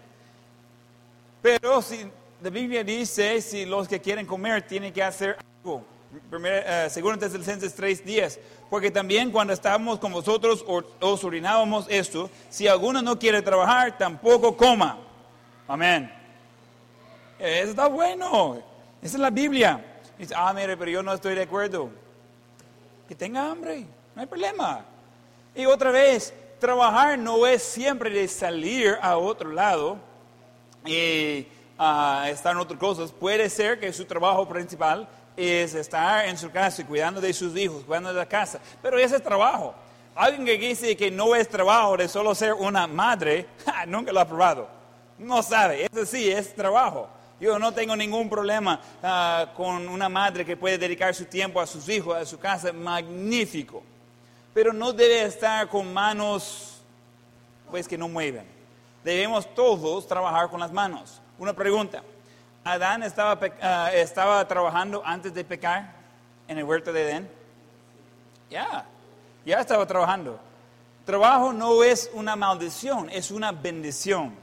Pero 1.41 1.81
si 1.81 2.11
la 2.41 2.49
Biblia 2.49 2.83
dice 2.83 3.41
si 3.41 3.65
los 3.65 3.87
que 3.87 3.99
quieren 3.99 4.25
comer 4.25 4.61
tienen 4.61 4.93
que 4.93 5.03
hacer 5.03 5.37
algo. 5.63 5.83
Primera, 6.29 6.87
uh, 6.87 6.89
segundo 6.89 7.19
Tesalonicenses 7.19 7.75
3:10. 7.75 8.39
Porque 8.69 8.89
también 8.91 9.31
cuando 9.31 9.53
estábamos 9.53 9.99
con 9.99 10.11
vosotros 10.11 10.63
os 10.99 11.23
orinábamos 11.23 11.85
esto. 11.89 12.29
Si 12.49 12.67
alguno 12.67 13.01
no 13.01 13.17
quiere 13.17 13.41
trabajar, 13.41 13.97
tampoco 13.97 14.55
coma. 14.55 14.97
Amén. 15.67 16.11
Eso 17.37 17.71
está 17.71 17.87
bueno. 17.87 18.61
Esa 19.01 19.17
es 19.17 19.21
la 19.21 19.29
Biblia. 19.29 19.85
Dice, 20.17 20.33
ah, 20.35 20.53
mire, 20.53 20.75
pero 20.77 20.91
yo 20.91 21.03
no 21.03 21.13
estoy 21.13 21.35
de 21.35 21.43
acuerdo. 21.43 21.89
Que 23.07 23.15
tenga 23.15 23.49
hambre, 23.49 23.85
no 24.15 24.21
hay 24.21 24.27
problema. 24.27 24.85
Y 25.55 25.65
otra 25.65 25.91
vez, 25.91 26.33
trabajar 26.59 27.17
no 27.17 27.47
es 27.47 27.63
siempre 27.63 28.09
de 28.09 28.27
salir 28.27 28.97
a 29.01 29.17
otro 29.17 29.51
lado. 29.51 29.97
Y 30.85 31.47
uh, 31.80 32.25
estar 32.25 32.51
en 32.51 32.59
otras 32.59 32.80
cosas. 32.80 33.11
Puede 33.11 33.49
ser 33.49 33.80
que 33.80 33.91
su 33.93 34.05
trabajo 34.05 34.47
principal 34.47 35.07
es 35.36 35.73
estar 35.73 36.25
en 36.25 36.38
su 36.38 36.51
casa, 36.51 36.86
cuidando 36.86 37.21
de 37.21 37.34
sus 37.34 37.55
hijos, 37.55 37.84
cuidando 37.84 38.09
de 38.09 38.19
la 38.19 38.25
casa. 38.25 38.59
Pero 38.82 38.97
ese 38.99 39.15
es 39.15 39.23
trabajo. 39.23 39.73
Alguien 40.13 40.45
que 40.45 40.57
dice 40.57 40.97
que 40.97 41.09
no 41.09 41.34
es 41.34 41.47
trabajo 41.47 41.95
de 41.95 42.07
solo 42.07 42.36
ser 42.36 42.53
una 42.53 42.86
madre, 42.88 43.47
nunca 43.88 44.11
lo 44.11 44.19
ha 44.19 44.27
probado. 44.27 44.67
No 45.17 45.41
sabe. 45.41 45.86
Eso 45.86 46.05
sí, 46.05 46.30
es 46.30 46.53
trabajo. 46.53 47.07
Yo 47.39 47.57
no 47.57 47.73
tengo 47.73 47.95
ningún 47.95 48.30
problema 48.30 48.82
uh, 49.01 49.55
con 49.55 49.88
una 49.88 50.09
madre 50.09 50.43
que 50.43 50.57
puede 50.57 50.77
dedicar 50.77 51.15
su 51.15 51.25
tiempo 51.25 51.61
a 51.61 51.65
sus 51.65 51.88
hijos, 51.88 52.17
a 52.17 52.25
su 52.25 52.38
casa. 52.38 52.73
Magnífico. 52.73 53.82
Pero 54.53 54.73
no 54.73 54.91
debe 54.91 55.23
estar 55.23 55.69
con 55.69 55.93
manos 55.93 56.82
pues 57.71 57.88
que 57.88 57.97
no 57.97 58.09
mueven. 58.09 58.45
Debemos 59.03 59.53
todos 59.53 60.05
trabajar 60.07 60.49
con 60.49 60.59
las 60.59 60.71
manos. 60.71 61.21
Una 61.39 61.53
pregunta. 61.53 62.03
¿Adán 62.65 63.01
estaba, 63.01 63.39
ah, 63.61 63.91
estaba 63.93 64.45
trabajando 64.45 65.01
antes 65.05 65.33
de 65.33 65.45
pecar 65.45 65.95
en 66.49 66.57
el 66.57 66.65
huerto 66.65 66.91
de 66.91 67.03
Edén? 67.03 67.29
Ya, 68.49 68.85
ya 69.45 69.61
estaba 69.61 69.85
trabajando. 69.87 70.37
Trabajo 71.05 71.53
no 71.53 71.81
es 71.81 72.11
una 72.13 72.35
maldición, 72.35 73.09
es 73.09 73.31
una 73.31 73.53
bendición. 73.53 74.35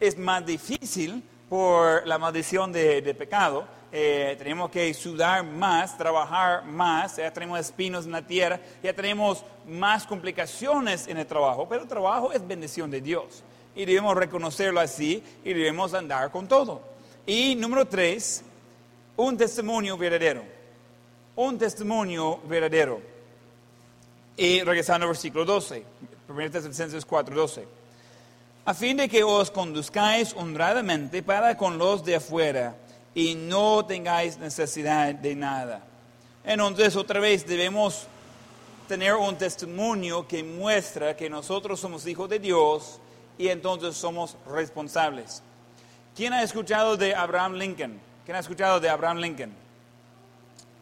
Es 0.00 0.16
más 0.16 0.46
difícil 0.46 1.22
por 1.50 2.06
la 2.06 2.16
maldición 2.16 2.72
de, 2.72 3.14
pecado. 3.14 3.66
Eh, 3.92 4.34
tenemos 4.38 4.70
que 4.70 4.94
sudar 4.94 5.44
más, 5.44 5.98
trabajar 5.98 6.64
más, 6.64 7.16
ya 7.16 7.30
tenemos 7.30 7.60
espinos 7.60 8.06
en 8.06 8.12
la 8.12 8.22
tierra, 8.22 8.58
ya 8.82 8.94
tenemos 8.94 9.44
más 9.66 10.06
complicaciones 10.06 11.06
en 11.06 11.18
el 11.18 11.26
trabajo, 11.26 11.68
pero 11.68 11.86
trabajo 11.86 12.32
es 12.32 12.46
bendición 12.46 12.90
de 12.90 13.02
Dios 13.02 13.44
y 13.80 13.86
debemos 13.86 14.14
reconocerlo 14.14 14.78
así 14.78 15.22
y 15.42 15.54
debemos 15.54 15.94
andar 15.94 16.30
con 16.30 16.46
todo. 16.46 16.82
Y 17.26 17.54
número 17.54 17.86
tres, 17.86 18.42
un 19.16 19.38
testimonio 19.38 19.96
verdadero. 19.96 20.44
Un 21.36 21.56
testimonio 21.56 22.40
verdadero. 22.44 23.00
Y 24.36 24.60
regresando 24.60 25.04
al 25.06 25.12
versículo 25.12 25.46
12, 25.46 25.82
1 26.28 26.50
Tesalonicenses 26.50 27.06
4, 27.06 27.34
12. 27.34 27.68
A 28.66 28.74
fin 28.74 28.98
de 28.98 29.08
que 29.08 29.24
os 29.24 29.50
conduzcáis 29.50 30.34
honradamente 30.34 31.22
para 31.22 31.56
con 31.56 31.78
los 31.78 32.04
de 32.04 32.16
afuera 32.16 32.76
y 33.14 33.34
no 33.34 33.86
tengáis 33.86 34.36
necesidad 34.36 35.14
de 35.14 35.34
nada. 35.34 35.82
Entonces, 36.44 36.96
otra 36.96 37.18
vez, 37.18 37.46
debemos 37.46 38.06
tener 38.86 39.14
un 39.14 39.36
testimonio 39.36 40.28
que 40.28 40.44
muestra 40.44 41.16
que 41.16 41.30
nosotros 41.30 41.80
somos 41.80 42.06
hijos 42.06 42.28
de 42.28 42.38
Dios 42.38 43.00
y 43.40 43.48
entonces 43.48 43.96
somos 43.96 44.36
responsables. 44.46 45.42
¿Quién 46.14 46.34
ha 46.34 46.42
escuchado 46.42 46.98
de 46.98 47.14
Abraham 47.14 47.54
Lincoln? 47.54 47.98
¿Quién 48.26 48.36
ha 48.36 48.40
escuchado 48.40 48.78
de 48.78 48.90
Abraham 48.90 49.16
Lincoln? 49.16 49.54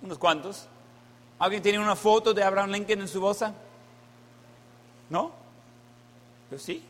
Unos 0.02 0.18
cuantos. 0.18 0.66
¿Alguien 1.38 1.62
tiene 1.62 1.78
una 1.78 1.94
foto 1.94 2.34
de 2.34 2.42
Abraham 2.42 2.72
Lincoln 2.72 3.00
en 3.00 3.06
su 3.06 3.20
bolsa? 3.20 3.54
¿No? 5.08 5.30
Yo 6.50 6.58
sí. 6.58 6.84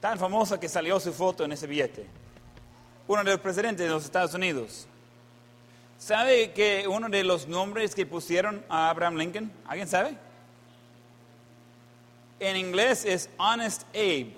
Tan 0.00 0.18
famosa 0.18 0.58
que 0.58 0.70
salió 0.70 0.98
su 0.98 1.12
foto 1.12 1.44
en 1.44 1.52
ese 1.52 1.66
billete. 1.66 2.06
Uno 3.06 3.22
de 3.22 3.32
los 3.32 3.40
presidentes 3.40 3.86
de 3.86 3.92
los 3.92 4.06
Estados 4.06 4.32
Unidos. 4.32 4.86
¿Sabe 5.98 6.52
que 6.52 6.86
uno 6.86 7.08
de 7.08 7.24
los 7.24 7.48
nombres 7.48 7.94
que 7.94 8.04
pusieron 8.04 8.62
a 8.68 8.90
Abraham 8.90 9.16
Lincoln? 9.16 9.52
¿Alguien 9.66 9.88
sabe? 9.88 10.16
En 12.38 12.56
inglés 12.56 13.04
es 13.06 13.30
Honest 13.38 13.82
Abe. 13.94 14.34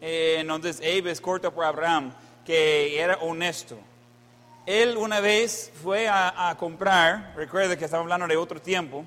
Eh, 0.00 0.36
entonces 0.40 0.78
Abe 0.78 1.10
es 1.10 1.20
corto 1.20 1.52
por 1.52 1.64
Abraham, 1.64 2.12
que 2.44 2.98
era 2.98 3.16
honesto. 3.18 3.78
Él 4.64 4.96
una 4.96 5.20
vez 5.20 5.70
fue 5.82 6.08
a, 6.08 6.56
comprar, 6.58 7.34
recuerde 7.36 7.76
que 7.76 7.84
estamos 7.84 8.04
hablando 8.04 8.26
de 8.26 8.36
otro 8.36 8.60
tiempo, 8.60 9.04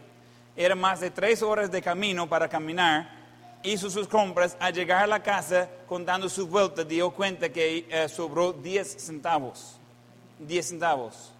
era 0.56 0.76
más 0.76 1.00
de 1.00 1.10
tres 1.10 1.42
horas 1.42 1.72
de 1.72 1.82
camino 1.82 2.28
para 2.28 2.48
caminar, 2.48 3.10
hizo 3.64 3.90
sus 3.90 4.08
compras, 4.08 4.56
al 4.60 4.74
llegar 4.74 5.04
a 5.04 5.08
la 5.08 5.24
casa, 5.24 5.70
contando 5.88 6.30
su 6.30 6.48
vuelta, 6.48 6.84
dio 6.84 7.10
cuenta 7.12 7.50
que 7.50 7.88
eh, 7.90 8.08
sobró 8.08 8.54
10 8.54 9.02
centavos. 9.02 9.80
10 10.40 10.68
centavos. 10.68 11.35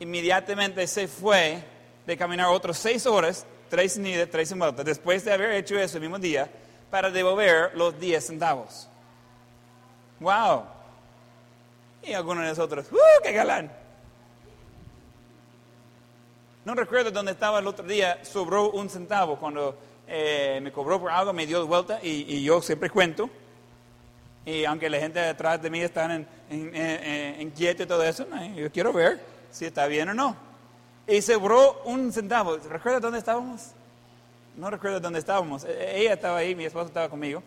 Inmediatamente 0.00 0.86
se 0.86 1.08
fue 1.08 1.62
de 2.06 2.16
caminar 2.16 2.48
otras 2.48 2.78
seis 2.78 3.06
horas, 3.06 3.46
tres 3.68 3.96
en 3.96 4.06
ida, 4.06 4.26
tres 4.26 4.50
en 4.52 4.58
vuelta, 4.58 4.84
después 4.84 5.24
de 5.24 5.32
haber 5.32 5.52
hecho 5.52 5.78
eso 5.78 5.96
el 5.96 6.02
mismo 6.02 6.18
día, 6.18 6.50
para 6.90 7.10
devolver 7.10 7.72
los 7.74 7.98
10 7.98 8.24
centavos. 8.24 8.88
¡Wow! 10.20 10.64
Y 12.02 12.12
algunos 12.12 12.44
de 12.44 12.50
nosotros, 12.50 12.86
¡uh, 12.92 13.22
qué 13.22 13.32
galán! 13.32 13.70
No 16.64 16.74
recuerdo 16.74 17.10
dónde 17.10 17.32
estaba 17.32 17.58
el 17.58 17.66
otro 17.66 17.86
día, 17.86 18.24
sobró 18.24 18.70
un 18.70 18.88
centavo 18.88 19.38
cuando 19.38 19.76
eh, 20.06 20.60
me 20.62 20.72
cobró 20.72 21.00
por 21.00 21.10
algo, 21.10 21.32
me 21.32 21.46
dio 21.46 21.60
de 21.60 21.66
vuelta 21.66 22.00
y, 22.02 22.36
y 22.36 22.42
yo 22.42 22.60
siempre 22.62 22.90
cuento. 22.90 23.28
Y 24.46 24.64
aunque 24.64 24.90
la 24.90 24.98
gente 24.98 25.18
detrás 25.20 25.60
de 25.62 25.70
mí 25.70 25.80
está 25.80 26.04
en, 26.14 26.26
en, 26.50 26.74
en, 26.74 27.52
y 27.56 27.74
todo 27.86 28.02
eso, 28.02 28.26
no, 28.28 28.44
yo 28.54 28.70
quiero 28.70 28.92
ver 28.92 29.33
si 29.54 29.66
está 29.66 29.86
bien 29.86 30.08
o 30.08 30.14
no. 30.14 30.36
Y 31.06 31.22
sobró 31.22 31.82
un 31.84 32.12
centavo. 32.12 32.56
¿Recuerda 32.56 32.98
dónde 32.98 33.18
estábamos? 33.20 33.70
No 34.56 34.68
recuerdo 34.68 34.98
dónde 34.98 35.20
estábamos. 35.20 35.62
E- 35.64 35.68
e- 35.70 36.00
Ella 36.00 36.14
estaba 36.14 36.38
ahí, 36.38 36.54
mi 36.56 36.64
esposo 36.64 36.86
estaba 36.86 37.08
conmigo. 37.08 37.40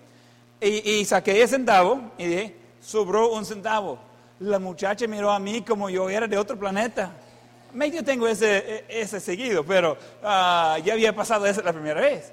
Y, 0.61 0.89
y 0.99 1.05
saqué 1.05 1.41
el 1.41 1.49
centavo 1.49 1.99
y 2.17 2.25
dije, 2.25 2.55
sobró 2.81 3.33
un 3.33 3.45
centavo. 3.45 3.99
La 4.39 4.57
muchacha 4.57 5.05
miró 5.07 5.31
a 5.31 5.39
mí 5.39 5.63
como 5.63 5.89
yo 5.89 6.09
era 6.09 6.27
de 6.27 6.37
otro 6.37 6.57
planeta. 6.57 7.11
Medio 7.73 8.03
tengo 8.05 8.25
ese, 8.27 8.57
e- 8.57 8.85
ese 9.01 9.19
seguido, 9.19 9.65
pero 9.65 9.97
ah, 10.23 10.77
ya 10.83 10.93
había 10.93 11.13
pasado 11.13 11.45
eso 11.45 11.61
la 11.61 11.73
primera 11.73 11.99
vez. 11.99 12.31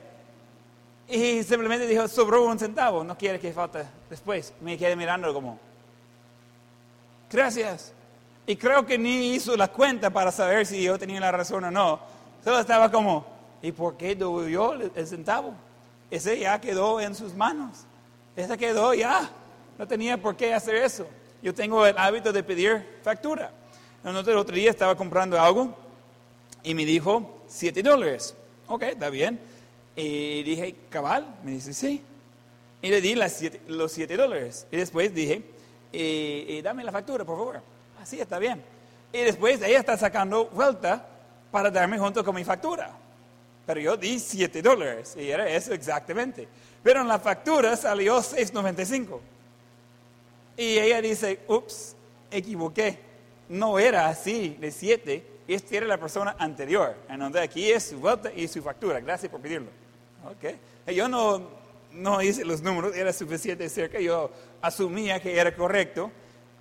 Y 1.08 1.42
simplemente 1.42 1.86
dijo, 1.88 2.06
sobró 2.06 2.44
un 2.44 2.58
centavo, 2.60 3.02
no 3.02 3.18
quiere 3.18 3.40
que 3.40 3.52
falte 3.52 3.84
después. 4.08 4.54
Me 4.60 4.78
quedé 4.78 4.94
mirando 4.94 5.34
como, 5.34 5.58
gracias. 7.30 7.92
Y 8.46 8.56
creo 8.56 8.84
que 8.84 8.98
ni 8.98 9.34
hizo 9.34 9.56
la 9.56 9.68
cuenta 9.68 10.10
para 10.10 10.30
saber 10.30 10.66
si 10.66 10.82
yo 10.82 10.98
tenía 10.98 11.20
la 11.20 11.32
razón 11.32 11.64
o 11.64 11.70
no. 11.70 11.98
Solo 12.42 12.58
estaba 12.60 12.90
como, 12.90 13.24
¿y 13.62 13.72
por 13.72 13.96
qué 13.96 14.14
devolvió 14.14 14.74
el 14.74 14.92
el 14.94 15.06
centavo? 15.06 15.54
Ese 16.10 16.38
ya 16.38 16.60
quedó 16.60 17.00
en 17.00 17.14
sus 17.14 17.34
manos. 17.34 17.84
Ese 18.36 18.56
quedó 18.58 18.92
ya. 18.92 19.30
No 19.78 19.88
tenía 19.88 20.20
por 20.20 20.36
qué 20.36 20.52
hacer 20.52 20.74
eso. 20.76 21.06
Yo 21.42 21.54
tengo 21.54 21.86
el 21.86 21.96
hábito 21.96 22.32
de 22.32 22.42
pedir 22.42 22.86
factura. 23.02 23.50
El 24.04 24.16
otro 24.16 24.54
día 24.54 24.70
estaba 24.70 24.94
comprando 24.94 25.40
algo 25.40 25.74
y 26.62 26.74
me 26.74 26.84
dijo 26.84 27.40
7 27.48 27.82
dólares. 27.82 28.36
Ok, 28.68 28.82
está 28.82 29.08
bien. 29.08 29.40
Y 29.96 30.42
dije, 30.42 30.74
cabal, 30.90 31.26
me 31.42 31.52
dice, 31.52 31.72
sí. 31.72 32.02
Y 32.82 32.90
le 32.90 33.00
di 33.00 33.14
las 33.14 33.32
siete- 33.32 33.62
los 33.68 33.90
7 33.92 34.16
dólares. 34.16 34.66
Y 34.70 34.76
después 34.76 35.14
dije, 35.14 35.42
eh, 35.92 36.46
eh, 36.48 36.60
dame 36.62 36.84
la 36.84 36.92
factura, 36.92 37.24
por 37.24 37.38
favor. 37.38 37.62
Así 38.04 38.20
está 38.20 38.38
bien. 38.38 38.62
Y 39.14 39.20
después 39.20 39.62
ella 39.62 39.78
está 39.78 39.96
sacando 39.96 40.44
vuelta 40.48 41.06
para 41.50 41.70
darme 41.70 41.98
junto 41.98 42.22
con 42.22 42.34
mi 42.34 42.44
factura. 42.44 42.90
Pero 43.64 43.80
yo 43.80 43.96
di 43.96 44.18
7 44.18 44.60
dólares 44.60 45.16
y 45.18 45.30
era 45.30 45.48
eso 45.48 45.72
exactamente. 45.72 46.46
Pero 46.82 47.00
en 47.00 47.08
la 47.08 47.18
factura 47.18 47.74
salió 47.78 48.18
6.95. 48.18 49.20
Y 50.58 50.78
ella 50.78 51.00
dice, 51.00 51.40
ups, 51.48 51.96
equivoqué. 52.30 52.98
No 53.48 53.78
era 53.78 54.06
así 54.06 54.58
de 54.60 54.70
7, 54.70 55.26
esta 55.48 55.76
era 55.76 55.86
la 55.86 55.96
persona 55.96 56.36
anterior. 56.38 56.94
Entonces 57.08 57.40
aquí 57.40 57.72
es 57.72 57.84
su 57.84 57.98
vuelta 58.00 58.30
y 58.34 58.46
su 58.48 58.62
factura. 58.62 59.00
Gracias 59.00 59.32
por 59.32 59.40
pedirlo. 59.40 59.70
Ok. 60.26 60.56
Y 60.88 60.94
Yo 60.94 61.08
no, 61.08 61.40
no 61.90 62.20
hice 62.20 62.44
los 62.44 62.60
números, 62.60 62.94
era 62.94 63.14
suficiente 63.14 63.66
cerca. 63.70 63.98
Yo 63.98 64.30
asumía 64.60 65.22
que 65.22 65.38
era 65.38 65.56
correcto. 65.56 66.12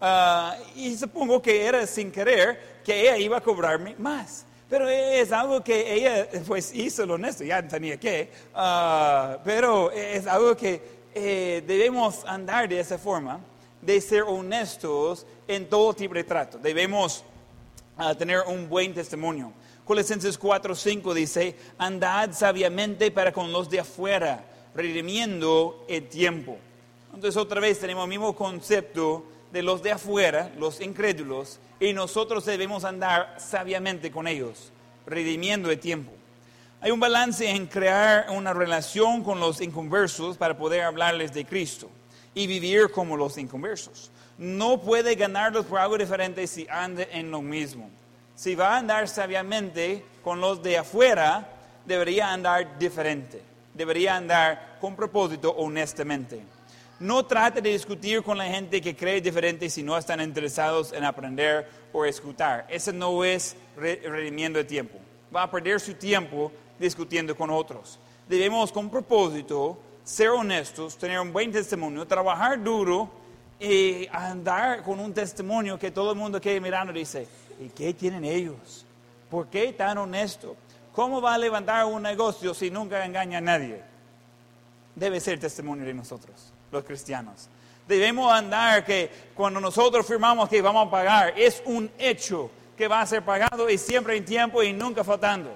Ah, 0.05 0.57
y 0.75 0.97
supongo 0.97 1.41
que 1.41 1.65
era 1.65 1.87
sin 1.87 2.11
querer 2.11 2.81
que 2.83 3.03
ella 3.03 3.17
iba 3.17 3.37
a 3.37 3.41
cobrarme 3.41 3.95
más. 3.97 4.45
Pero 4.69 4.89
es 4.89 5.31
algo 5.31 5.63
que 5.63 5.93
ella 5.93 6.27
pues 6.45 6.75
hizo 6.75 7.05
lo 7.05 7.13
honesto, 7.13 7.45
ya 7.45 7.65
tenía 7.65 7.97
que. 7.97 8.29
ah, 8.53 9.37
pero 9.45 9.91
es 9.91 10.27
algo 10.27 10.57
que 10.57 10.81
eh, 11.15 11.63
debemos 11.65 12.25
andar 12.25 12.67
de 12.67 12.81
esa 12.81 12.97
forma, 12.97 13.39
de 13.81 14.01
ser 14.01 14.23
honestos 14.23 15.25
en 15.47 15.69
todo 15.69 15.93
tipo 15.93 16.15
de 16.15 16.25
trato. 16.25 16.57
Debemos 16.57 17.23
a 17.95 18.13
tener 18.13 18.41
un 18.45 18.67
buen 18.67 18.93
testimonio. 18.93 19.53
Colosenses 19.85 20.37
4:5 20.37 21.13
dice, 21.13 21.55
andad 21.77 22.33
sabiamente 22.33 23.09
para 23.09 23.31
con 23.31 23.53
los 23.53 23.69
de 23.69 23.79
afuera, 23.79 24.43
redimiendo 24.75 25.85
el 25.87 26.09
tiempo. 26.09 26.57
Entonces 27.13 27.37
otra 27.37 27.61
vez 27.61 27.79
tenemos 27.79 28.03
el 28.03 28.09
mismo 28.09 28.35
concepto 28.35 29.27
de 29.53 29.61
los 29.61 29.83
de 29.83 29.91
afuera, 29.91 30.51
los 30.57 30.81
incrédulos, 30.81 31.59
y 31.79 31.93
nosotros 31.93 32.43
debemos 32.45 32.83
andar 32.83 33.35
sabiamente 33.37 34.11
con 34.11 34.27
ellos, 34.27 34.71
redimiendo 35.05 35.69
el 35.69 35.79
tiempo. 35.79 36.11
Hay 36.81 36.89
un 36.89 36.99
balance 36.99 37.47
en 37.47 37.67
crear 37.67 38.25
una 38.31 38.51
relación 38.51 39.23
con 39.23 39.39
los 39.39 39.61
inconversos 39.61 40.37
para 40.37 40.57
poder 40.57 40.81
hablarles 40.81 41.33
de 41.33 41.45
Cristo 41.45 41.87
y 42.33 42.47
vivir 42.47 42.89
como 42.89 43.15
los 43.15 43.37
inconversos. 43.37 44.11
No 44.39 44.81
puede 44.81 45.13
ganarlos 45.13 45.67
por 45.67 45.79
algo 45.79 45.99
diferente 45.99 46.47
si 46.47 46.65
anda 46.67 47.03
en 47.11 47.29
lo 47.29 47.43
mismo. 47.43 47.89
Si 48.35 48.55
va 48.55 48.73
a 48.73 48.79
andar 48.79 49.07
sabiamente 49.07 50.03
con 50.23 50.41
los 50.41 50.63
de 50.63 50.79
afuera, 50.79 51.47
debería 51.85 52.33
andar 52.33 52.79
diferente. 52.79 53.39
Debería 53.75 54.15
andar 54.15 54.77
con 54.81 54.95
propósito, 54.95 55.51
honestamente. 55.51 56.41
No 57.03 57.25
trate 57.25 57.61
de 57.61 57.69
discutir 57.71 58.23
con 58.23 58.37
la 58.37 58.45
gente 58.45 58.79
que 58.79 58.95
cree 58.95 59.19
diferente 59.19 59.69
si 59.69 59.83
no 59.83 59.97
están 59.97 60.21
interesados 60.21 60.93
en 60.93 61.03
aprender 61.03 61.69
o 61.91 62.05
escuchar. 62.05 62.65
Ese 62.69 62.93
no 62.93 63.25
es 63.25 63.57
re- 63.75 64.01
redimiendo 64.05 64.57
el 64.57 64.65
tiempo. 64.65 64.97
Va 65.35 65.43
a 65.43 65.51
perder 65.51 65.81
su 65.81 65.95
tiempo 65.95 66.49
discutiendo 66.79 67.35
con 67.35 67.49
otros. 67.49 67.99
Debemos 68.29 68.71
con 68.71 68.89
propósito 68.89 69.77
ser 70.05 70.29
honestos, 70.29 70.97
tener 70.97 71.19
un 71.19 71.33
buen 71.33 71.51
testimonio, 71.51 72.07
trabajar 72.07 72.63
duro 72.63 73.09
y 73.59 74.07
andar 74.09 74.81
con 74.81 74.97
un 75.01 75.13
testimonio 75.13 75.77
que 75.77 75.91
todo 75.91 76.11
el 76.13 76.17
mundo 76.17 76.39
quede 76.39 76.61
mirando 76.61 76.93
y 76.93 76.99
dice, 76.99 77.27
¿y 77.59 77.67
qué 77.67 77.93
tienen 77.93 78.23
ellos? 78.23 78.85
¿Por 79.29 79.47
qué 79.47 79.73
tan 79.73 79.97
honesto? 79.97 80.55
¿Cómo 80.93 81.21
va 81.21 81.33
a 81.33 81.37
levantar 81.37 81.85
un 81.85 82.01
negocio 82.03 82.53
si 82.53 82.71
nunca 82.71 83.03
engaña 83.05 83.39
a 83.39 83.41
nadie? 83.41 83.81
debe 84.95 85.19
ser 85.19 85.39
testimonio 85.39 85.83
de 85.85 85.93
nosotros, 85.95 86.52
los 86.73 86.83
cristianos. 86.83 87.49
Debemos 87.87 88.31
andar 88.31 88.85
que 88.85 89.09
cuando 89.35 89.59
nosotros 89.59 90.05
firmamos 90.05 90.49
que 90.49 90.61
vamos 90.61 90.87
a 90.87 90.91
pagar, 90.91 91.33
es 91.37 91.61
un 91.65 91.91
hecho 91.97 92.49
que 92.77 92.87
va 92.87 93.01
a 93.01 93.05
ser 93.05 93.23
pagado 93.23 93.69
y 93.69 93.77
siempre 93.77 94.17
en 94.17 94.25
tiempo 94.25 94.63
y 94.63 94.73
nunca 94.73 95.03
faltando. 95.03 95.53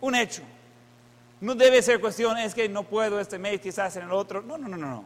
Un 0.00 0.14
hecho. 0.14 0.42
No 1.40 1.54
debe 1.54 1.80
ser 1.80 2.00
cuestión, 2.00 2.36
es 2.38 2.54
que 2.54 2.68
no 2.68 2.82
puedo 2.82 3.18
este 3.18 3.38
mes, 3.38 3.60
quizás 3.60 3.96
en 3.96 4.04
el 4.04 4.12
otro. 4.12 4.42
No, 4.42 4.58
no, 4.58 4.68
no, 4.68 4.76
no. 4.76 5.04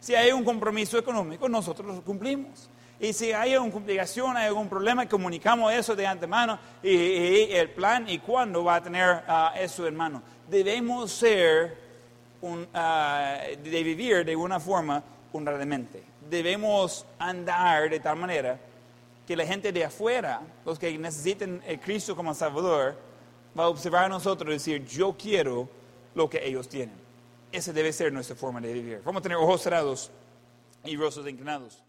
Si 0.00 0.14
hay 0.14 0.32
un 0.32 0.44
compromiso 0.44 0.98
económico, 0.98 1.48
nosotros 1.48 1.94
lo 1.94 2.02
cumplimos. 2.02 2.68
Y 2.98 3.12
si 3.12 3.32
hay 3.32 3.56
una 3.56 3.70
complicación, 3.72 4.36
hay 4.36 4.46
algún 4.46 4.68
problema, 4.68 5.08
comunicamos 5.08 5.72
eso 5.72 5.96
de 5.96 6.06
antemano 6.06 6.58
y, 6.82 7.50
el 7.50 7.70
plan 7.70 8.08
y 8.08 8.20
cuándo 8.20 8.62
va 8.62 8.76
a 8.76 8.82
tener 8.82 9.24
ah, 9.26 9.52
eso 9.58 9.86
en 9.88 9.96
mano. 9.96 10.22
Debemos 10.48 11.10
ser 11.10 11.81
ah, 12.74 13.38
de 13.62 13.82
vivir 13.82 14.24
de 14.24 14.36
una 14.36 14.60
forma 14.60 15.02
honradamente. 15.32 16.02
Debemos 16.28 17.06
andar 17.18 17.90
de 17.90 18.00
tal 18.00 18.16
manera 18.16 18.58
que 19.26 19.36
la 19.36 19.46
gente 19.46 19.72
de 19.72 19.84
afuera, 19.84 20.40
los 20.64 20.78
que 20.78 20.96
necesiten 20.98 21.62
el 21.66 21.78
Cristo 21.80 22.16
como 22.16 22.34
Salvador, 22.34 22.96
va 23.58 23.64
a 23.64 23.68
observar 23.68 24.04
a 24.04 24.08
nosotros 24.08 24.50
y 24.50 24.52
decir, 24.54 24.84
yo 24.86 25.16
quiero 25.16 25.68
lo 26.14 26.28
que 26.28 26.44
ellos 26.44 26.68
tienen. 26.68 26.96
Esa 27.50 27.72
debe 27.72 27.92
ser 27.92 28.12
nuestra 28.12 28.34
forma 28.34 28.60
de 28.60 28.72
vivir. 28.72 29.02
Vamos 29.04 29.20
a 29.20 29.22
tener 29.22 29.38
ojos 29.38 29.62
cerrados 29.62 30.10
y 30.84 30.96
rostros 30.96 31.28
inclinados. 31.28 31.82